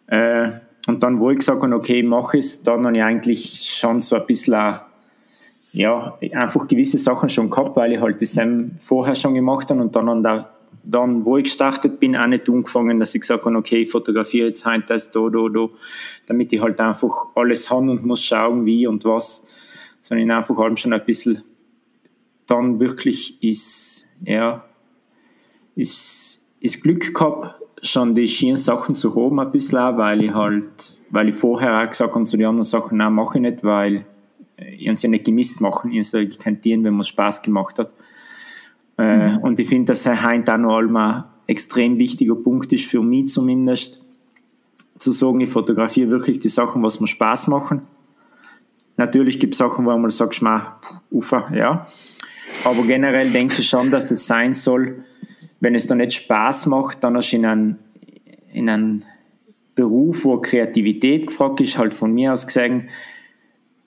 Äh, 0.08 0.52
und 0.88 1.02
dann, 1.04 1.20
wo 1.20 1.30
ich 1.32 1.40
gesagt 1.40 1.62
habe, 1.62 1.76
okay, 1.76 2.00
ich 2.00 2.08
mache 2.08 2.38
es, 2.38 2.64
dann 2.64 2.86
habe 2.86 2.96
ich 2.96 3.04
eigentlich 3.04 3.76
schon 3.76 4.02
so 4.02 4.16
ein 4.16 4.26
bisschen 4.26 4.76
ja, 5.74 6.18
einfach 6.34 6.68
gewisse 6.68 6.98
Sachen 6.98 7.30
schon 7.30 7.50
gehabt, 7.50 7.76
weil 7.76 7.94
ich 7.94 8.02
halt 8.02 8.22
das 8.22 8.38
vorher 8.78 9.16
schon 9.16 9.34
gemacht 9.34 9.70
habe 9.70 9.82
und 9.82 9.96
dann 9.96 10.10
an 10.10 10.24
der, 10.24 10.50
dann, 10.84 11.24
wo 11.24 11.38
ich 11.38 11.46
gestartet 11.46 12.00
bin, 12.00 12.16
auch 12.16 12.28
nicht 12.28 12.50
umgefangen, 12.50 13.00
dass 13.00 13.16
ich 13.16 13.22
gesagt 13.22 13.46
habe, 13.46 13.56
okay, 13.56 13.84
ich 13.84 13.92
fotografiere 13.92 14.48
jetzt 14.48 14.66
heute 14.66 14.86
das, 14.88 15.12
da, 15.12 15.30
da, 15.30 15.48
da, 15.48 15.68
damit 16.26 16.52
ich 16.52 16.62
halt 16.62 16.80
einfach 16.82 17.28
alles 17.36 17.70
habe 17.70 17.90
und 17.90 18.04
muss 18.04 18.24
schauen, 18.24 18.66
wie 18.66 18.88
und 18.88 19.06
was, 19.06 19.98
sondern 20.02 20.32
einfach 20.32 20.58
halt 20.58 20.80
schon 20.80 20.94
ein 20.94 21.06
bisschen 21.06 21.44
dann 22.48 22.80
wirklich 22.80 23.42
ist, 23.42 24.10
ja, 24.26 24.66
ist, 25.76 26.42
ist 26.60 26.84
Glück 26.84 27.14
gehabt, 27.14 27.62
schon 27.82 28.14
die 28.14 28.28
schönen 28.28 28.58
Sachen 28.58 28.94
zu 28.94 29.16
haben 29.16 29.40
ein 29.40 29.52
bisschen 29.52 29.78
auch, 29.78 29.98
weil 29.98 30.24
ich 30.24 30.34
halt, 30.34 30.68
weil 31.10 31.30
ich 31.30 31.36
vorher 31.36 31.82
auch 31.82 31.90
gesagt 31.90 32.14
habe 32.14 32.26
zu 32.26 32.38
den 32.38 32.48
anderen 32.48 32.66
Sachen, 32.66 32.98
nein, 32.98 33.14
mache 33.14 33.38
ich 33.38 33.42
nicht, 33.42 33.64
weil 33.64 34.06
ich 34.78 34.88
es 34.88 35.02
ja 35.02 35.10
nicht 35.10 35.26
gemisst 35.26 35.62
machen, 35.62 35.92
ich 35.92 36.10
soll 36.10 36.28
kantieren, 36.30 36.84
wenn 36.84 36.94
man 36.94 37.04
Spaß 37.04 37.42
gemacht 37.42 37.80
hat. 37.80 37.94
Äh, 38.98 39.30
mhm. 39.30 39.38
Und 39.40 39.60
ich 39.60 39.68
finde, 39.68 39.94
dass 39.94 40.06
heute 40.06 40.54
auch 40.54 40.58
noch 40.58 40.78
einmal 40.78 41.14
ein 41.14 41.24
extrem 41.48 41.98
wichtiger 41.98 42.36
Punkt 42.36 42.72
ist, 42.74 42.86
für 42.86 43.02
mich 43.02 43.28
zumindest, 43.28 44.02
zu 44.98 45.12
sagen, 45.12 45.42
ich 45.42 45.50
fotografiere 45.50 46.10
wirklich 46.10 46.40
die 46.40 46.50
Sachen, 46.50 46.84
was 46.84 47.00
mir 47.00 47.08
Spaß 47.08 47.48
machen. 47.48 47.82
Natürlich 48.98 49.40
gibt 49.40 49.56
es 49.56 49.58
Sachen, 49.58 49.86
wo 49.86 49.98
man 49.98 50.12
sagt, 50.12 50.42
ma, 50.42 50.80
Ufer, 51.10 51.52
ja. 51.56 51.86
Aber 52.64 52.84
generell 52.84 53.32
denke 53.32 53.62
ich 53.62 53.68
schon, 53.68 53.90
dass 53.90 54.12
es 54.12 54.28
sein 54.28 54.54
soll, 54.54 55.04
wenn 55.60 55.74
es 55.74 55.88
da 55.88 55.96
nicht 55.96 56.14
Spaß 56.14 56.68
macht, 56.68 57.04
dann 57.04 57.16
erst 57.16 57.34
in 57.34 57.46
einem, 57.46 57.76
in 58.52 58.70
einem 58.70 59.04
Beruf, 59.76 60.26
wo 60.26 60.40
Kreativität 60.40 61.28
gefragt 61.28 61.62
ist, 61.62 61.78
halt 61.78 61.94
von 61.94 62.14
mir 62.14 62.34
aus 62.34 62.46
gesehen, 62.46 62.90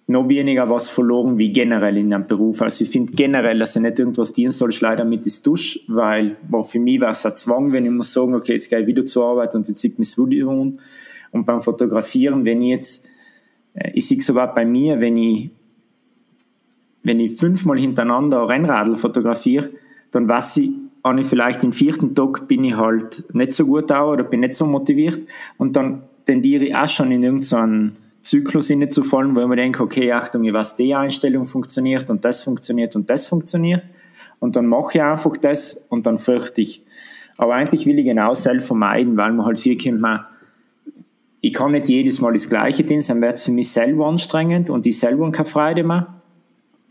noch 0.06 0.28
weniger 0.28 0.68
was 0.68 0.90
verloren 0.90 1.38
wie 1.38 1.50
generell 1.50 1.96
in 1.96 2.12
einem 2.12 2.26
Beruf. 2.26 2.60
Also 2.60 2.84
ich 2.84 2.90
finde 2.90 3.12
generell, 3.12 3.58
dass 3.58 3.76
er 3.76 3.82
nicht 3.82 3.98
irgendwas 3.98 4.32
dienen 4.32 4.52
soll, 4.52 4.70
leider 4.80 5.04
damit 5.04 5.24
ist 5.26 5.46
Dusch, 5.46 5.80
weil 5.88 6.36
boah, 6.48 6.62
für 6.62 6.78
mich 6.78 7.00
war 7.00 7.10
es 7.10 7.24
ein 7.24 7.36
Zwang, 7.36 7.72
wenn 7.72 7.86
ich 7.86 7.90
muss 7.90 8.12
sagen, 8.12 8.34
okay, 8.34 8.52
jetzt 8.52 8.68
gehe 8.68 8.80
ich 8.80 8.86
wieder 8.86 9.06
zur 9.06 9.24
Arbeit 9.24 9.54
und 9.54 9.66
jetzt 9.66 9.80
zieht 9.80 9.98
mich 9.98 10.08
das 10.10 10.18
Video 10.18 10.50
Und 10.50 11.46
beim 11.46 11.60
Fotografieren, 11.60 12.44
wenn 12.44 12.60
ich 12.60 12.70
jetzt, 12.70 13.08
äh, 13.74 13.92
ich 13.94 14.06
sehe 14.06 14.18
aber 14.28 14.52
bei 14.52 14.66
mir, 14.66 15.00
wenn 15.00 15.16
ich, 15.16 15.50
wenn 17.02 17.20
ich 17.20 17.36
fünfmal 17.36 17.78
hintereinander 17.78 18.46
Rennradl 18.48 18.96
fotografiere, 18.96 19.70
dann 20.10 20.28
weiß 20.28 20.58
ich, 20.58 20.70
habe 21.02 21.20
ich 21.20 21.26
vielleicht 21.26 21.62
den 21.62 21.72
vierten 21.72 22.14
Tag 22.14 22.46
bin 22.46 22.64
ich 22.64 22.76
halt 22.76 23.24
nicht 23.34 23.52
so 23.52 23.66
gut 23.66 23.90
auch 23.92 24.12
oder 24.12 24.24
bin 24.24 24.40
nicht 24.40 24.54
so 24.54 24.66
motiviert 24.66 25.20
und 25.58 25.76
dann 25.76 26.02
tendiere 26.24 26.64
ich 26.64 26.74
auch 26.74 26.88
schon 26.88 27.10
in 27.10 27.22
irgendeinen 27.22 27.92
Zyklus 28.24 28.68
hineinzufallen, 28.68 29.36
wo 29.36 29.40
ich 29.40 29.46
mir 29.46 29.56
denke, 29.56 29.82
okay, 29.82 30.10
Achtung, 30.12 30.44
ich 30.44 30.52
weiß, 30.52 30.76
die 30.76 30.94
Einstellung 30.94 31.44
funktioniert 31.44 32.10
und 32.10 32.24
das 32.24 32.42
funktioniert 32.42 32.96
und 32.96 33.08
das 33.08 33.26
funktioniert 33.26 33.82
und 34.40 34.56
dann 34.56 34.66
mache 34.66 34.98
ich 34.98 35.02
einfach 35.02 35.36
das 35.36 35.84
und 35.88 36.06
dann 36.06 36.18
fürchte 36.18 36.62
ich. 36.62 36.82
Aber 37.36 37.54
eigentlich 37.54 37.86
will 37.86 37.98
ich 37.98 38.04
genau 38.04 38.34
selbst 38.34 38.66
vermeiden, 38.66 39.16
weil 39.16 39.32
man 39.32 39.46
halt 39.46 39.60
viel 39.60 39.76
kommt, 39.76 40.00
man, 40.00 40.24
ich 41.40 41.52
kann 41.52 41.72
nicht 41.72 41.88
jedes 41.88 42.20
Mal 42.20 42.32
das 42.32 42.48
Gleiche 42.48 42.86
tun, 42.86 43.02
dann 43.06 43.20
wird 43.20 43.34
es 43.34 43.42
für 43.42 43.52
mich 43.52 43.70
selber 43.70 44.06
anstrengend 44.06 44.70
und 44.70 44.86
ich 44.86 44.98
selber 44.98 45.30
keine 45.30 45.44
Freude 45.44 45.84
mehr, 45.84 46.14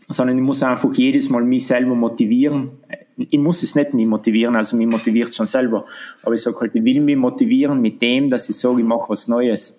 sondern 0.08 0.38
ich 0.38 0.44
muss 0.44 0.62
einfach 0.62 0.92
jedes 0.94 1.28
Mal 1.28 1.42
mich 1.42 1.66
selber 1.66 1.94
motivieren, 1.94 2.72
ich 3.16 3.38
muss 3.38 3.62
es 3.62 3.74
nicht 3.74 3.94
mich 3.94 4.06
motivieren, 4.06 4.56
also 4.56 4.76
mich 4.76 4.86
motiviert 4.86 5.34
schon 5.34 5.46
selber. 5.46 5.84
Aber 6.22 6.34
ich 6.34 6.42
sage 6.42 6.58
halt, 6.60 6.74
ich 6.74 6.84
will 6.84 7.00
mich 7.00 7.16
motivieren 7.16 7.80
mit 7.80 8.02
dem, 8.02 8.28
dass 8.28 8.48
ich 8.48 8.56
sage, 8.56 8.80
ich 8.80 8.86
mache 8.86 9.08
was 9.08 9.28
Neues. 9.28 9.78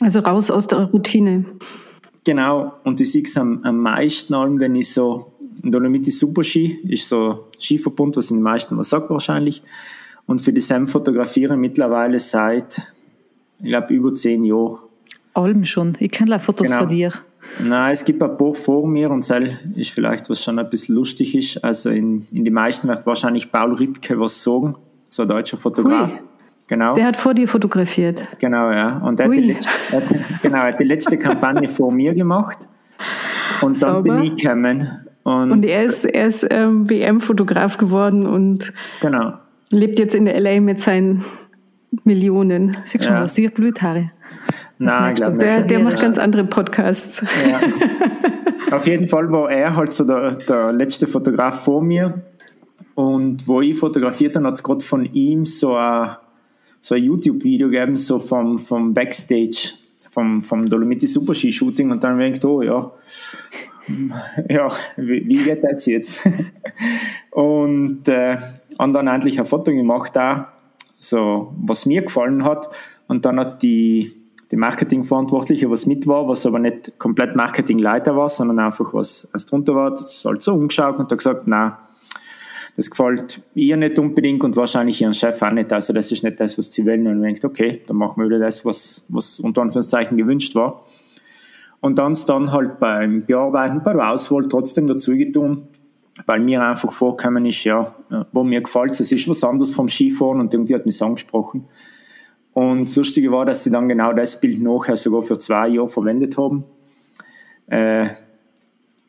Also 0.00 0.20
raus 0.20 0.50
aus 0.50 0.66
der 0.66 0.80
Routine. 0.90 1.44
Genau, 2.24 2.72
und 2.84 3.00
ich 3.00 3.12
sehe 3.12 3.22
es 3.22 3.36
am, 3.36 3.62
am 3.62 3.78
meisten 3.78 4.34
allem, 4.34 4.58
wenn 4.58 4.74
ich 4.74 4.92
so, 4.92 5.32
Dolomiti 5.62 6.10
Super 6.10 6.42
Ski 6.42 6.80
ist 6.88 7.08
so 7.08 7.48
Skiverbund, 7.60 8.16
was 8.16 8.30
in 8.30 8.38
den 8.38 8.42
meisten 8.42 8.76
was 8.76 8.90
sagt 8.90 9.10
wahrscheinlich. 9.10 9.62
Und 10.26 10.40
für 10.40 10.52
die 10.52 10.60
SEM 10.60 10.86
fotografiere 10.86 11.56
mittlerweile 11.56 12.18
seit, 12.18 12.80
ich 13.60 13.66
glaube, 13.66 13.92
über 13.92 14.14
zehn 14.14 14.42
Jahren. 14.42 14.78
Alben 15.34 15.64
schon. 15.64 15.96
Ich 16.00 16.10
kenne 16.10 16.40
Fotos 16.40 16.68
genau. 16.68 16.80
von 16.80 16.88
dir. 16.88 17.12
Nein, 17.62 17.92
es 17.92 18.04
gibt 18.04 18.22
ein 18.22 18.36
paar 18.36 18.54
vor 18.54 18.86
mir 18.86 19.10
und 19.10 19.22
Sel 19.22 19.58
ist 19.74 19.90
vielleicht, 19.90 20.30
was 20.30 20.42
schon 20.42 20.58
ein 20.58 20.68
bisschen 20.70 20.94
lustig 20.94 21.34
ist. 21.34 21.62
Also 21.62 21.90
in, 21.90 22.26
in 22.32 22.44
die 22.44 22.50
meisten 22.50 22.88
wird 22.88 23.04
wahrscheinlich 23.06 23.52
Paul 23.52 23.74
Ripke 23.74 24.18
was 24.18 24.42
sagen, 24.42 24.72
so 25.06 25.22
ein 25.22 25.28
deutscher 25.28 25.58
Fotograf. 25.58 26.14
Ui. 26.14 26.20
Genau. 26.68 26.94
Der 26.94 27.06
hat 27.06 27.16
vor 27.16 27.34
dir 27.34 27.46
fotografiert. 27.46 28.22
Genau, 28.38 28.70
ja. 28.70 28.98
Und 28.98 29.20
er 29.20 29.26
hat, 29.26 29.36
die 29.36 29.40
letzte, 29.40 29.70
hat, 29.92 30.14
genau, 30.42 30.58
hat 30.58 30.80
die 30.80 30.84
letzte 30.84 31.18
Kampagne 31.18 31.68
vor 31.68 31.92
mir 31.92 32.14
gemacht. 32.14 32.68
Und 33.60 33.82
dann 33.82 33.94
Sauber. 33.96 34.16
bin 34.16 34.22
ich 34.22 34.36
gekommen. 34.36 34.88
Und, 35.24 35.52
und 35.52 35.64
er 35.64 35.84
ist, 35.84 36.04
er 36.04 36.26
ist 36.26 36.46
ähm, 36.50 36.88
WM-Fotograf 36.88 37.78
geworden 37.78 38.26
und 38.26 38.72
genau. 39.00 39.34
lebt 39.70 39.98
jetzt 39.98 40.14
in 40.14 40.26
der 40.26 40.38
LA 40.38 40.60
mit 40.60 40.80
seinen 40.80 41.24
Millionen. 42.04 42.76
Siehst 42.82 43.04
schon, 43.04 43.14
ja. 43.14 43.22
was, 43.22 43.34
die 43.34 43.48
Bluthaare. 43.48 44.10
Nein, 44.78 45.14
glaube 45.14 45.38
Der, 45.38 45.62
der 45.62 45.78
macht 45.78 46.00
ganz 46.00 46.18
andere 46.18 46.44
Podcasts. 46.44 47.24
Ja. 47.48 47.60
Auf 48.76 48.86
jeden 48.86 49.06
Fall 49.06 49.30
war 49.30 49.50
er 49.50 49.76
halt 49.76 49.92
so 49.92 50.04
der, 50.04 50.36
der 50.36 50.72
letzte 50.72 51.06
Fotograf 51.06 51.64
vor 51.64 51.82
mir. 51.82 52.22
Und 52.94 53.46
wo 53.48 53.60
ich 53.60 53.76
fotografiert 53.78 54.36
habe, 54.36 54.46
hat 54.46 54.54
es 54.54 54.62
gerade 54.62 54.84
von 54.84 55.04
ihm 55.04 55.46
so 55.46 55.76
ein, 55.76 56.10
so 56.84 56.94
ein 56.94 57.02
YouTube-Video 57.02 57.70
gegeben, 57.70 57.96
so 57.96 58.18
vom, 58.18 58.58
vom 58.58 58.92
Backstage, 58.92 59.72
vom, 60.10 60.42
vom 60.42 60.68
Dolomiti 60.68 61.06
Super 61.06 61.34
Ski 61.34 61.50
Shooting. 61.50 61.90
Und 61.90 62.04
dann 62.04 62.18
gedacht, 62.18 62.44
oh 62.44 62.60
ja, 62.60 62.92
ja, 64.50 64.70
wie, 64.98 65.42
geht 65.42 65.64
das 65.64 65.86
jetzt? 65.86 66.28
und 67.30 68.06
äh, 68.06 68.36
haben 68.78 68.92
dann 68.92 69.06
endlich 69.06 69.38
ein 69.38 69.46
Foto 69.46 69.70
gemacht, 69.70 70.18
auch, 70.18 70.44
so, 70.98 71.54
was 71.58 71.86
mir 71.86 72.02
gefallen 72.02 72.44
hat. 72.44 72.68
Und 73.08 73.24
dann 73.24 73.40
hat 73.40 73.62
die 73.62 74.12
die 74.50 74.56
Marketingverantwortliche, 74.56 75.70
was 75.70 75.86
mit 75.86 76.06
war, 76.06 76.28
was 76.28 76.44
aber 76.44 76.58
nicht 76.58 76.98
komplett 76.98 77.34
Marketingleiter 77.34 78.14
war, 78.14 78.28
sondern 78.28 78.58
einfach 78.58 78.92
was 78.92 79.26
als 79.32 79.46
drunter 79.46 79.74
war, 79.74 79.90
das 79.90 80.22
halt 80.26 80.42
so 80.42 80.52
umgeschaut 80.52 80.98
und 80.98 81.10
hat 81.10 81.18
gesagt, 81.18 81.44
na, 81.46 81.78
das 82.76 82.90
gefällt 82.90 83.42
ihr 83.54 83.76
nicht 83.76 83.98
unbedingt 83.98 84.42
und 84.42 84.56
wahrscheinlich 84.56 85.00
ihren 85.00 85.14
Chef 85.14 85.40
auch 85.42 85.50
nicht. 85.50 85.72
Also 85.72 85.92
das 85.92 86.10
ist 86.10 86.24
nicht 86.24 86.40
das, 86.40 86.58
was 86.58 86.72
sie 86.72 86.84
wollen. 86.84 87.06
Und 87.06 87.14
man 87.14 87.22
denkt, 87.22 87.44
okay, 87.44 87.82
dann 87.86 87.96
machen 87.96 88.22
wir 88.22 88.28
wieder 88.28 88.40
das, 88.40 88.64
was, 88.64 89.06
was 89.08 89.38
unter 89.38 89.62
Anführungszeichen 89.62 90.16
gewünscht 90.16 90.54
war. 90.54 90.82
Und 91.80 91.98
dann 91.98 92.16
dann 92.26 92.50
halt 92.50 92.80
beim 92.80 93.24
Bearbeiten, 93.26 93.82
bei 93.82 93.92
der 93.92 94.10
Auswahl 94.10 94.42
trotzdem 94.42 94.86
dazu 94.86 95.12
getan, 95.16 95.68
weil 96.26 96.40
mir 96.40 96.62
einfach 96.62 96.90
vorgekommen 96.90 97.44
ist, 97.46 97.62
ja, 97.64 97.94
wo 98.32 98.42
mir 98.42 98.62
gefällt 98.62 98.98
es 98.98 99.12
ist 99.12 99.28
was 99.28 99.44
anderes 99.44 99.74
vom 99.74 99.88
Skifahren 99.88 100.40
und 100.40 100.52
irgendwie 100.52 100.74
hat 100.74 100.86
mich 100.86 101.02
angesprochen. 101.02 101.68
Und 102.54 102.88
das 102.88 102.96
Lustige 102.96 103.30
war, 103.30 103.44
dass 103.44 103.64
sie 103.64 103.70
dann 103.70 103.88
genau 103.88 104.12
das 104.12 104.40
Bild 104.40 104.62
nachher 104.62 104.96
sogar 104.96 105.22
für 105.22 105.38
zwei 105.38 105.68
Jahre 105.68 105.88
verwendet 105.88 106.38
haben. 106.38 106.64
Äh, 107.66 108.06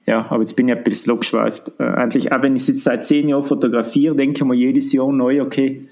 ja, 0.05 0.25
aber 0.29 0.41
jetzt 0.41 0.55
bin 0.55 0.67
ich 0.67 0.75
ein 0.75 0.83
bisschen 0.83 1.13
abgeschweift. 1.13 1.71
Äh, 1.79 1.83
eigentlich, 1.83 2.31
auch 2.31 2.41
wenn 2.41 2.55
ich 2.55 2.67
jetzt 2.67 2.83
seit 2.83 3.05
zehn 3.05 3.27
Jahren 3.27 3.43
fotografiere, 3.43 4.15
denke 4.15 4.37
ich 4.37 4.45
mir 4.45 4.55
jedes 4.55 4.93
Jahr 4.93 5.11
neu, 5.11 5.41
okay, 5.41 5.87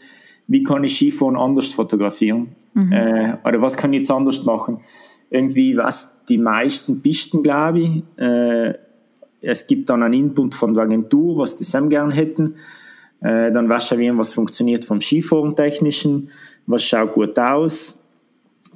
wie 0.47 0.63
kann 0.63 0.83
ich 0.83 0.95
Skifahren 0.95 1.35
anders 1.35 1.73
fotografieren? 1.73 2.55
Mhm. 2.73 2.91
Äh, 2.91 3.37
oder 3.43 3.61
was 3.61 3.75
kann 3.75 3.93
ich 3.93 4.01
jetzt 4.01 4.11
anders 4.11 4.43
machen? 4.43 4.79
Irgendwie, 5.29 5.75
was 5.77 6.23
die 6.25 6.37
meisten 6.37 7.01
Pisten, 7.01 7.41
glaube 7.41 7.79
ich, 7.79 8.03
äh, 8.17 8.73
es 9.41 9.67
gibt 9.67 9.89
dann 9.89 10.03
einen 10.03 10.13
Input 10.13 10.55
von 10.55 10.73
der 10.73 10.83
Agentur, 10.83 11.37
was 11.37 11.55
die 11.55 11.63
Sam 11.63 11.89
gern 11.89 12.11
hätten. 12.11 12.55
Äh, 13.19 13.51
dann 13.51 13.67
weißt 13.67 13.91
du 13.91 13.97
wie 13.97 14.17
was 14.17 14.33
funktioniert 14.33 14.85
vom 14.85 15.01
Skiform-Technischen, 15.01 16.29
was 16.67 16.83
schaut 16.83 17.13
gut 17.13 17.37
aus. 17.39 18.03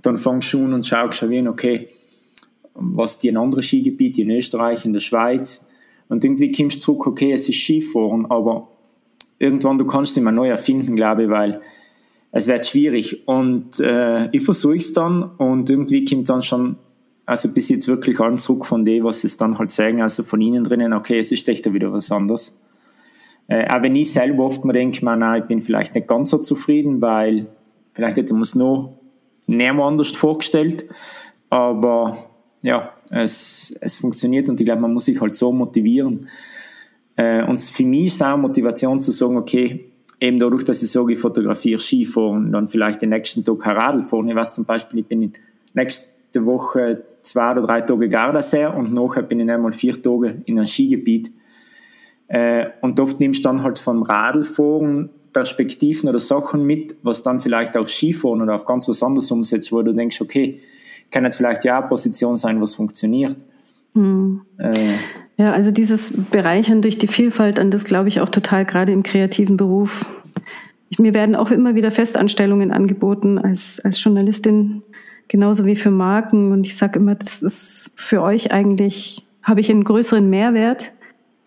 Dann 0.02 0.18
fangst 0.18 0.52
du 0.54 0.66
an 0.66 0.74
und 0.74 0.86
schaust 0.86 1.20
schon 1.20 1.48
okay, 1.48 1.90
was 2.78 3.20
die 3.20 3.28
in 3.30 3.38
anderen 3.38 3.64
Skigebieten 3.64 4.30
in 4.30 4.38
Österreich, 4.38 4.86
in 4.86 4.94
der 4.94 5.00
Schweiz. 5.00 5.66
Und 6.10 6.24
irgendwie 6.24 6.52
kommst 6.52 6.78
du 6.78 6.82
zurück, 6.82 7.08
okay, 7.08 7.34
es 7.34 7.50
ist 7.50 7.60
Skifahren, 7.60 8.26
aber 8.28 8.70
irgendwann, 9.40 9.78
du 9.78 9.86
kannst 9.86 10.20
mal 10.22 10.32
neu 10.32 10.50
erfinden, 10.50 10.96
glaube 10.96 11.24
ich, 11.24 11.30
weil 11.30 11.62
es 12.32 12.48
wird 12.48 12.66
schwierig. 12.66 13.28
Und 13.28 13.80
äh, 13.80 14.30
ich 14.32 14.44
versuche 14.44 14.78
es 14.78 14.94
dann 14.94 15.24
und 15.24 15.70
irgendwie 15.70 16.06
kommt 16.06 16.30
dann 16.30 16.42
schon, 16.42 16.78
also 17.26 17.50
bis 17.50 17.70
jetzt 17.70 17.88
wirklich 17.88 18.20
allem 18.20 18.38
zurück 18.38 18.66
von 18.66 18.86
dem, 18.86 19.04
was 19.04 19.24
es 19.24 19.38
dann 19.38 19.58
halt 19.58 19.72
sagen, 19.72 20.02
also 20.02 20.24
von 20.24 20.40
ihnen 20.40 20.64
drinnen, 20.64 20.94
okay, 20.94 21.20
es 21.20 21.32
ist 21.32 21.50
echt 21.50 21.72
wieder 21.74 21.92
was 21.92 22.12
anderes. 22.12 22.58
Äh, 23.48 23.68
auch 23.70 23.82
wenn 23.82 23.96
ich 23.96 24.12
selber 24.12 24.46
oft 24.46 24.66
mir 24.66 24.74
denke, 24.74 25.04
man, 25.04 25.20
nein, 25.20 25.42
ich 25.42 25.48
bin 25.48 25.62
vielleicht 25.62 25.96
nicht 25.96 26.08
ganz 26.08 26.30
so 26.30 26.38
zufrieden, 26.38 27.02
weil 27.02 27.48
vielleicht 27.94 28.18
hätte 28.18 28.34
man 28.34 28.44
es 28.44 28.56
noch 28.56 29.00
näher 29.48 29.74
anders 29.80 30.12
vorgestellt, 30.12 30.86
aber 31.50 32.18
ja, 32.62 32.94
es, 33.10 33.76
es 33.80 33.98
funktioniert 33.98 34.50
und 34.50 34.60
ich 34.60 34.66
glaube, 34.66 34.82
man 34.82 34.94
muss 34.94 35.06
sich 35.06 35.20
halt 35.20 35.36
so 35.36 35.52
motivieren. 35.52 36.28
Äh, 37.16 37.44
und 37.44 37.62
für 37.62 37.84
mich 37.84 38.08
ist 38.08 38.24
auch 38.24 38.38
Motivation 38.38 39.00
zu 39.00 39.12
sagen, 39.12 39.38
okay, 39.38 39.92
eben 40.20 40.40
dadurch, 40.40 40.64
dass 40.64 40.82
ich 40.82 40.92
sage, 40.92 41.14
ich 41.14 41.20
fotografiere 41.20 41.80
Skifahren 41.80 42.46
und 42.46 42.52
dann 42.52 42.68
vielleicht 42.68 43.02
den 43.02 43.10
nächsten 43.10 43.44
Tag 43.44 43.66
Radl 43.66 44.04
fahren. 44.04 44.28
Ich 44.30 44.36
weiß 44.36 44.56
zum 44.56 44.66
Beispiel, 44.66 45.00
ich 45.00 45.06
bin 45.06 45.24
in 45.24 45.34
nächste 45.74 46.46
Woche 46.46 47.04
zwei 47.22 47.52
oder 47.52 47.62
drei 47.62 47.82
Tage 47.82 48.10
Gardasee 48.10 48.66
und 48.66 48.94
nachher 48.94 49.24
bin 49.24 49.40
ich 49.40 49.50
einmal 49.50 49.72
vier 49.72 50.02
Tage 50.02 50.42
in 50.46 50.58
einem 50.58 50.68
Skigebiet. 50.68 51.32
Äh, 52.28 52.70
und 52.82 53.00
oft 53.00 53.20
nimmst 53.20 53.46
du 53.46 53.50
dann 53.50 53.64
halt 53.64 53.80
vom 53.80 54.02
Radlfahren 54.02 55.10
Perspektiven 55.32 56.10
oder 56.10 56.20
Sachen 56.20 56.64
mit, 56.64 56.96
was 57.04 57.22
dann 57.22 57.40
vielleicht 57.40 57.78
auf 57.78 57.90
Skifahren 57.90 58.42
oder 58.42 58.56
auf 58.56 58.66
ganz 58.66 58.90
was 58.90 59.04
anderes 59.04 59.30
umsetzt, 59.32 59.72
wo 59.72 59.82
du 59.82 59.94
denkst, 59.94 60.20
okay, 60.22 60.60
kann 61.12 61.24
jetzt 61.24 61.38
vielleicht 61.38 61.64
ja 61.66 61.80
eine 61.80 61.88
Position 61.88 62.38
sein, 62.38 62.62
was 62.62 62.76
funktioniert. 62.76 63.36
Hm. 63.94 64.42
Äh, 64.58 64.94
ja, 65.38 65.48
also 65.48 65.72
dieses 65.72 66.14
Bereichern 66.32 66.82
durch 66.82 66.98
die 66.98 67.08
Vielfalt, 67.08 67.60
an 67.60 67.72
das 67.72 67.86
glaube 67.86 68.10
ich 68.10 68.22
auch 68.22 68.30
total, 68.30 68.66
gerade 68.66 68.92
im 68.92 69.04
kreativen 69.04 69.56
Beruf. 69.56 70.06
Ich, 70.90 71.00
mir 71.00 71.14
werden 71.14 71.36
auch 71.36 71.52
immer 71.52 71.76
wieder 71.76 71.92
Festanstellungen 71.92 72.72
angeboten 72.72 73.38
als, 73.38 73.80
als 73.84 74.04
Journalistin, 74.04 74.82
genauso 75.28 75.66
wie 75.66 75.76
für 75.76 75.92
Marken. 75.92 76.52
Und 76.52 76.66
ich 76.66 76.76
sage 76.76 77.00
immer, 77.00 77.16
das 77.16 77.44
ist 77.44 77.94
für 77.96 78.22
euch 78.22 78.52
eigentlich, 78.52 79.26
habe 79.44 79.60
ich 79.60 79.70
einen 79.70 79.84
größeren 79.84 80.28
Mehrwert, 80.30 80.92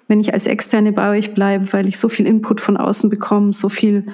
wenn 0.09 0.21
ich 0.21 0.33
als 0.33 0.47
Externe 0.47 0.93
bei 0.93 1.11
euch 1.17 1.35
bleibe, 1.35 1.73
weil 1.73 1.89
ich 1.89 1.99
so 1.99 2.09
viel 2.09 2.27
Input 2.27 2.61
von 2.61 2.77
außen 2.77 3.11
bekomme, 3.11 3.53
so 3.53 3.69
viel 3.69 4.07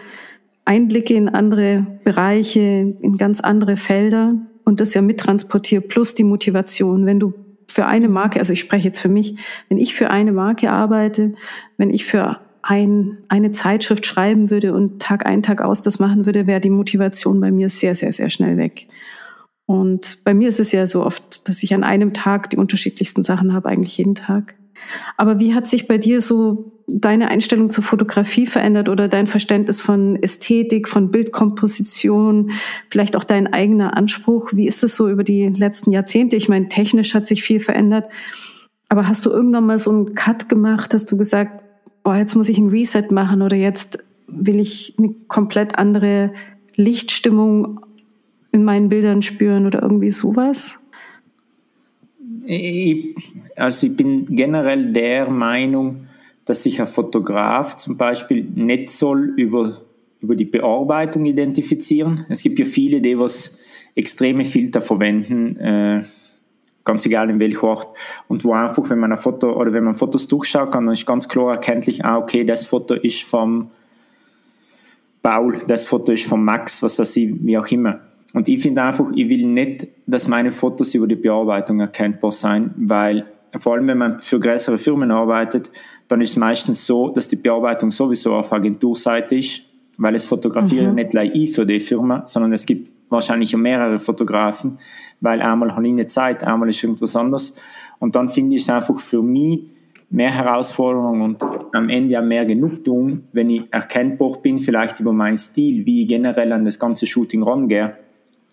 Einblicke 0.64 1.14
in 1.14 1.28
andere 1.28 1.86
Bereiche, 2.04 2.94
in 3.00 3.16
ganz 3.18 3.40
andere 3.40 3.76
Felder 3.76 4.34
und 4.66 4.80
das 4.80 4.92
ja 4.92 5.00
mittransportiere, 5.00 5.80
plus 5.80 6.14
die 6.14 6.24
Motivation. 6.24 7.06
Wenn 7.06 7.20
du 7.20 7.32
für 7.70 7.86
eine 7.86 8.08
Marke, 8.08 8.40
also 8.40 8.52
ich 8.52 8.60
spreche 8.60 8.88
jetzt 8.88 8.98
für 8.98 9.08
mich, 9.08 9.36
wenn 9.68 9.78
ich 9.78 9.94
für 9.94 10.10
eine 10.10 10.32
Marke 10.32 10.70
arbeite, 10.70 11.32
wenn 11.78 11.90
ich 11.90 12.04
für 12.04 12.40
ein, 12.62 13.18
eine 13.28 13.52
Zeitschrift 13.52 14.04
schreiben 14.04 14.50
würde 14.50 14.74
und 14.74 15.00
Tag 15.00 15.24
ein, 15.24 15.42
Tag 15.42 15.62
aus 15.62 15.82
das 15.82 16.00
machen 16.00 16.26
würde, 16.26 16.48
wäre 16.48 16.60
die 16.60 16.70
Motivation 16.70 17.40
bei 17.40 17.52
mir 17.52 17.68
sehr, 17.68 17.94
sehr, 17.94 18.10
sehr 18.12 18.28
schnell 18.28 18.56
weg. 18.56 18.88
Und 19.66 20.18
bei 20.24 20.34
mir 20.34 20.48
ist 20.48 20.58
es 20.58 20.72
ja 20.72 20.84
so 20.84 21.04
oft, 21.04 21.48
dass 21.48 21.62
ich 21.62 21.72
an 21.72 21.84
einem 21.84 22.12
Tag 22.12 22.50
die 22.50 22.56
unterschiedlichsten 22.56 23.22
Sachen 23.22 23.52
habe, 23.52 23.68
eigentlich 23.68 23.96
jeden 23.98 24.16
Tag. 24.16 24.56
Aber 25.16 25.38
wie 25.38 25.54
hat 25.54 25.68
sich 25.68 25.86
bei 25.86 25.98
dir 25.98 26.20
so 26.20 26.75
deine 26.86 27.28
Einstellung 27.28 27.68
zur 27.68 27.82
Fotografie 27.82 28.46
verändert 28.46 28.88
oder 28.88 29.08
dein 29.08 29.26
Verständnis 29.26 29.80
von 29.80 30.22
Ästhetik, 30.22 30.88
von 30.88 31.10
Bildkomposition, 31.10 32.52
vielleicht 32.90 33.16
auch 33.16 33.24
dein 33.24 33.52
eigener 33.52 33.96
Anspruch? 33.96 34.52
Wie 34.52 34.66
ist 34.66 34.84
es 34.84 34.94
so 34.94 35.08
über 35.08 35.24
die 35.24 35.48
letzten 35.48 35.90
Jahrzehnte? 35.90 36.36
Ich 36.36 36.48
meine, 36.48 36.68
technisch 36.68 37.14
hat 37.14 37.26
sich 37.26 37.42
viel 37.42 37.60
verändert. 37.60 38.10
Aber 38.88 39.08
hast 39.08 39.26
du 39.26 39.30
irgendwann 39.30 39.66
mal 39.66 39.78
so 39.78 39.90
einen 39.90 40.14
Cut 40.14 40.48
gemacht? 40.48 40.94
Hast 40.94 41.10
du 41.10 41.16
gesagt, 41.16 41.62
oh, 42.04 42.12
jetzt 42.12 42.36
muss 42.36 42.48
ich 42.48 42.58
ein 42.58 42.68
Reset 42.68 43.10
machen 43.10 43.42
oder 43.42 43.56
jetzt 43.56 43.98
will 44.28 44.60
ich 44.60 44.94
eine 44.98 45.14
komplett 45.26 45.78
andere 45.78 46.32
Lichtstimmung 46.76 47.80
in 48.52 48.64
meinen 48.64 48.88
Bildern 48.88 49.22
spüren 49.22 49.66
oder 49.66 49.82
irgendwie 49.82 50.10
sowas? 50.10 50.78
Ich, 52.44 53.16
also 53.56 53.88
ich 53.88 53.96
bin 53.96 54.26
generell 54.26 54.92
der 54.92 55.28
Meinung, 55.28 56.06
dass 56.46 56.62
sich 56.62 56.80
ein 56.80 56.86
Fotograf 56.86 57.76
zum 57.76 57.96
Beispiel 57.98 58.44
nicht 58.54 58.88
soll 58.88 59.34
über, 59.36 59.76
über 60.20 60.34
die 60.34 60.44
Bearbeitung 60.46 61.26
identifizieren. 61.26 62.24
Es 62.28 62.42
gibt 62.42 62.58
ja 62.58 62.64
viele, 62.64 63.00
die 63.02 63.18
was 63.18 63.58
extreme 63.94 64.44
Filter 64.44 64.80
verwenden, 64.80 65.56
äh, 65.56 66.02
ganz 66.84 67.04
egal 67.04 67.28
in 67.28 67.40
welcher 67.40 67.64
Ort, 67.64 67.88
und 68.28 68.44
wo 68.44 68.52
einfach, 68.52 68.88
wenn 68.88 69.00
man 69.00 69.12
ein 69.12 69.18
Foto 69.18 69.52
oder 69.60 69.72
wenn 69.72 69.84
man 69.84 69.96
Fotos 69.96 70.28
durchschaut, 70.28 70.72
kann, 70.72 70.86
dann 70.86 70.94
ist 70.94 71.04
ganz 71.04 71.28
klar 71.28 71.54
erkenntlich, 71.54 72.04
ah, 72.04 72.16
okay, 72.16 72.44
das 72.44 72.64
Foto 72.64 72.94
ist 72.94 73.22
vom 73.24 73.70
Paul, 75.20 75.58
das 75.66 75.88
Foto 75.88 76.12
ist 76.12 76.26
von 76.26 76.44
Max, 76.44 76.80
was 76.84 77.00
weiß 77.00 77.16
ich, 77.16 77.34
wie 77.40 77.58
auch 77.58 77.66
immer. 77.66 78.00
Und 78.32 78.46
ich 78.46 78.62
finde 78.62 78.82
einfach, 78.82 79.10
ich 79.14 79.28
will 79.28 79.46
nicht, 79.46 79.88
dass 80.06 80.28
meine 80.28 80.52
Fotos 80.52 80.94
über 80.94 81.08
die 81.08 81.16
Bearbeitung 81.16 81.80
erkennbar 81.80 82.30
sein, 82.30 82.72
weil 82.76 83.26
vor 83.58 83.74
allem 83.74 83.88
wenn 83.88 83.98
man 83.98 84.20
für 84.20 84.40
größere 84.40 84.78
Firmen 84.78 85.10
arbeitet, 85.10 85.70
dann 86.08 86.20
ist 86.20 86.30
es 86.30 86.36
meistens 86.36 86.86
so, 86.86 87.08
dass 87.08 87.28
die 87.28 87.36
Bearbeitung 87.36 87.90
sowieso 87.90 88.34
auf 88.34 88.52
Agenturseite 88.52 89.36
ist, 89.36 89.62
weil 89.98 90.14
es 90.14 90.26
fotografieren 90.26 90.90
mhm. 90.90 90.94
nicht 90.96 91.10
gleich 91.10 91.30
ich 91.34 91.52
für 91.52 91.66
die 91.66 91.80
Firma, 91.80 92.22
sondern 92.26 92.52
es 92.52 92.66
gibt 92.66 92.90
wahrscheinlich 93.08 93.56
mehrere 93.56 93.98
Fotografen, 93.98 94.78
weil 95.20 95.40
einmal 95.40 95.74
habe 95.74 95.86
ich 95.86 95.92
nicht 95.92 96.10
Zeit, 96.10 96.44
einmal 96.44 96.68
ist 96.68 96.82
irgendwas 96.82 97.14
anderes. 97.16 97.54
Und 97.98 98.16
dann 98.16 98.28
finde 98.28 98.56
ich 98.56 98.62
es 98.62 98.70
einfach 98.70 98.98
für 98.98 99.22
mich 99.22 99.60
mehr 100.10 100.30
Herausforderung 100.30 101.20
und 101.22 101.42
am 101.72 101.88
Ende 101.88 102.18
auch 102.18 102.24
mehr 102.24 102.44
Genugtuung, 102.44 103.24
wenn 103.32 103.50
ich 103.50 103.64
erkennbar 103.70 104.32
bin, 104.42 104.58
vielleicht 104.58 105.00
über 105.00 105.12
meinen 105.12 105.38
Stil, 105.38 105.84
wie 105.86 106.02
ich 106.02 106.08
generell 106.08 106.52
an 106.52 106.64
das 106.64 106.78
ganze 106.78 107.06
Shooting 107.06 107.42
rangehe 107.42 107.96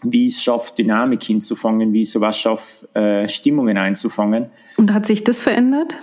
wie 0.04 0.28
es 0.28 0.42
schafft, 0.42 0.78
Dynamik 0.78 1.24
hinzufangen, 1.24 1.94
wie 1.94 2.02
es 2.02 2.12
sowas 2.12 2.38
schafft, 2.38 2.88
äh, 2.96 3.28
Stimmungen 3.28 3.78
einzufangen. 3.78 4.48
Und 4.78 4.94
hat 4.94 5.06
sich 5.06 5.24
das 5.24 5.42
verändert? 5.42 5.96